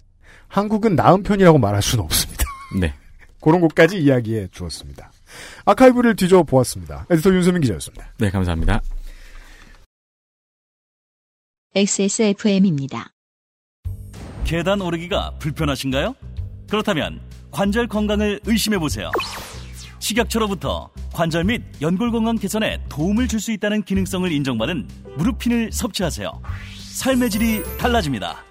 한국은 0.49 0.97
나은 0.97 1.23
편이라고 1.23 1.59
말할 1.59 1.81
수는 1.83 2.05
없습니다. 2.05 2.45
네. 2.81 2.93
그런 3.41 3.61
것까지 3.61 3.99
이야기해 3.99 4.49
주었습니다. 4.51 5.12
아카이브를 5.65 6.16
뒤져 6.16 6.43
보았습니다. 6.43 7.07
에디터 7.11 7.31
윤세민 7.33 7.61
기자였습니다. 7.61 8.12
네, 8.19 8.31
감사합니다. 8.31 8.81
XSFM입니다. 11.75 13.12
계단 14.45 14.81
오르기가 14.81 15.35
불편하신가요? 15.39 16.15
그렇다면 16.69 17.20
관절 17.51 17.87
건강을 17.87 18.41
의심해 18.47 18.79
보세요. 18.79 19.11
식약처로부터 19.99 20.91
관절 21.12 21.45
및 21.45 21.62
연골 21.81 22.11
건강 22.12 22.37
개선에 22.37 22.81
도움을 22.89 23.27
줄 23.29 23.39
수 23.41 23.53
있다는 23.53 23.83
기능성을 23.83 24.31
인정받은 24.33 24.89
무릎핀을 25.16 25.70
섭취하세요. 25.73 26.31
삶의 26.93 27.31
질이 27.31 27.62
달라집니다. 27.79 28.45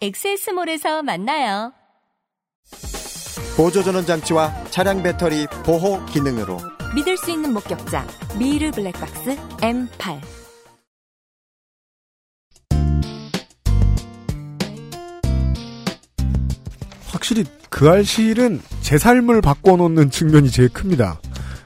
엑세스몰에서 0.00 1.02
만나요. 1.02 1.72
보조전원 3.56 4.06
장치와 4.06 4.64
차량 4.70 5.02
배터리 5.02 5.46
보호 5.64 6.04
기능으로 6.06 6.58
믿을 6.94 7.16
수 7.16 7.30
있는 7.30 7.52
목격자 7.52 8.06
미르 8.38 8.70
블랙박스 8.70 9.36
M8 9.58 10.41
확실히 17.22 17.44
그 17.70 17.88
알실은 17.88 18.60
제 18.80 18.98
삶을 18.98 19.42
바꿔놓는 19.42 20.10
측면이 20.10 20.50
제일 20.50 20.68
큽니다. 20.68 21.20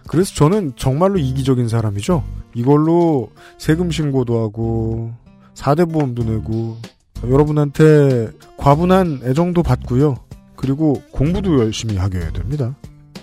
그래서 0.07 0.35
저는 0.35 0.75
정말로 0.77 1.19
이기적인 1.19 1.69
사람이죠. 1.69 2.23
이걸로 2.55 3.31
세금 3.57 3.91
신고도 3.91 4.43
하고 4.43 5.15
4대 5.55 5.91
보험도 5.91 6.25
내고 6.25 6.77
여러분한테 7.25 8.31
과분한 8.59 9.23
애정도 9.25 9.63
받고요. 9.63 10.17
그리고 10.57 11.03
공부도 11.11 11.59
열심히 11.61 11.97
하게 11.97 12.19
됩니다. 12.33 12.77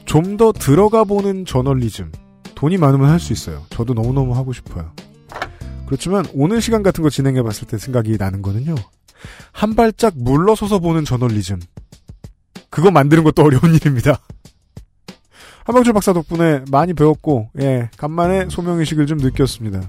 좀 0.06 0.38
더 0.38 0.52
들어가 0.52 1.04
보는 1.04 1.46
저널리즘. 1.46 2.12
돈이 2.56 2.78
많으면 2.78 3.10
할 3.10 3.20
수 3.20 3.32
있어요. 3.34 3.64
저도 3.70 3.94
너무너무 3.94 4.36
하고 4.36 4.54
싶어요. 4.54 4.92
그렇지만 5.86 6.26
오늘 6.34 6.62
시간 6.62 6.82
같은 6.82 7.04
거 7.04 7.12
진행해 7.12 7.44
봤을 7.44 7.68
때 7.68 7.78
생각이 7.78 8.18
나는 8.18 8.42
거는요. 8.42 8.74
한 9.52 9.76
발짝 9.76 10.14
물러서서 10.18 10.80
보는 10.80 11.06
저널리즘. 11.06 11.60
그거 12.74 12.90
만드는 12.90 13.24
것도 13.24 13.44
어려운 13.44 13.74
일입니다. 13.76 14.20
한방철 15.66 15.94
박사 15.94 16.12
덕분에 16.12 16.64
많이 16.72 16.94
배웠고, 16.94 17.52
예, 17.62 17.90
간만에 17.98 18.48
소명의식을 18.50 19.06
좀 19.06 19.20
느꼈습니다. 19.20 19.82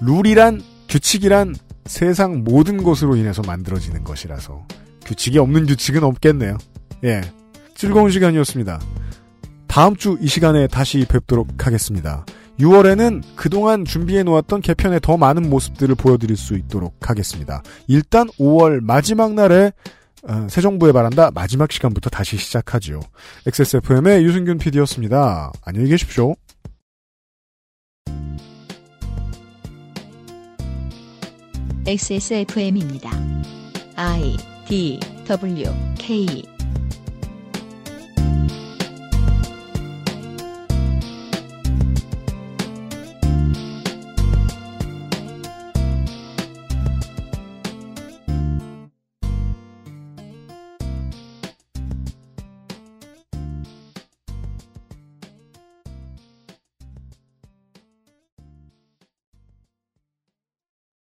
룰이란, 0.00 0.62
규칙이란 0.88 1.54
세상 1.84 2.42
모든 2.42 2.82
것으로 2.82 3.14
인해서 3.14 3.42
만들어지는 3.46 4.04
것이라서, 4.04 4.66
규칙이 5.04 5.38
없는 5.38 5.66
규칙은 5.66 6.02
없겠네요. 6.02 6.56
예. 7.04 7.20
즐거운 7.74 8.10
시간이었습니다. 8.10 8.80
다음 9.66 9.94
주 9.94 10.16
이 10.20 10.26
시간에 10.26 10.66
다시 10.66 11.04
뵙도록 11.06 11.66
하겠습니다. 11.66 12.24
6월에는 12.58 13.22
그동안 13.36 13.84
준비해 13.84 14.22
놓았던 14.22 14.62
개편의 14.62 15.00
더 15.02 15.16
많은 15.18 15.50
모습들을 15.50 15.94
보여드릴 15.96 16.36
수 16.36 16.54
있도록 16.54 17.10
하겠습니다. 17.10 17.62
일단 17.86 18.28
5월 18.38 18.80
마지막 18.80 19.34
날에 19.34 19.72
어, 19.72 19.72
새 20.48 20.60
정부에 20.60 20.92
바란다 20.92 21.30
마지막 21.32 21.70
시간부터 21.70 22.10
다시 22.10 22.36
시작하지요. 22.36 23.00
XSFM의 23.46 24.24
유승균 24.24 24.58
PD였습니다. 24.58 25.52
안녕히 25.64 25.88
계십시오. 25.88 26.34
XSFM입니다. 31.86 33.10
I 33.96 34.36
D 34.66 34.98
W 35.26 35.70
K 35.98 36.53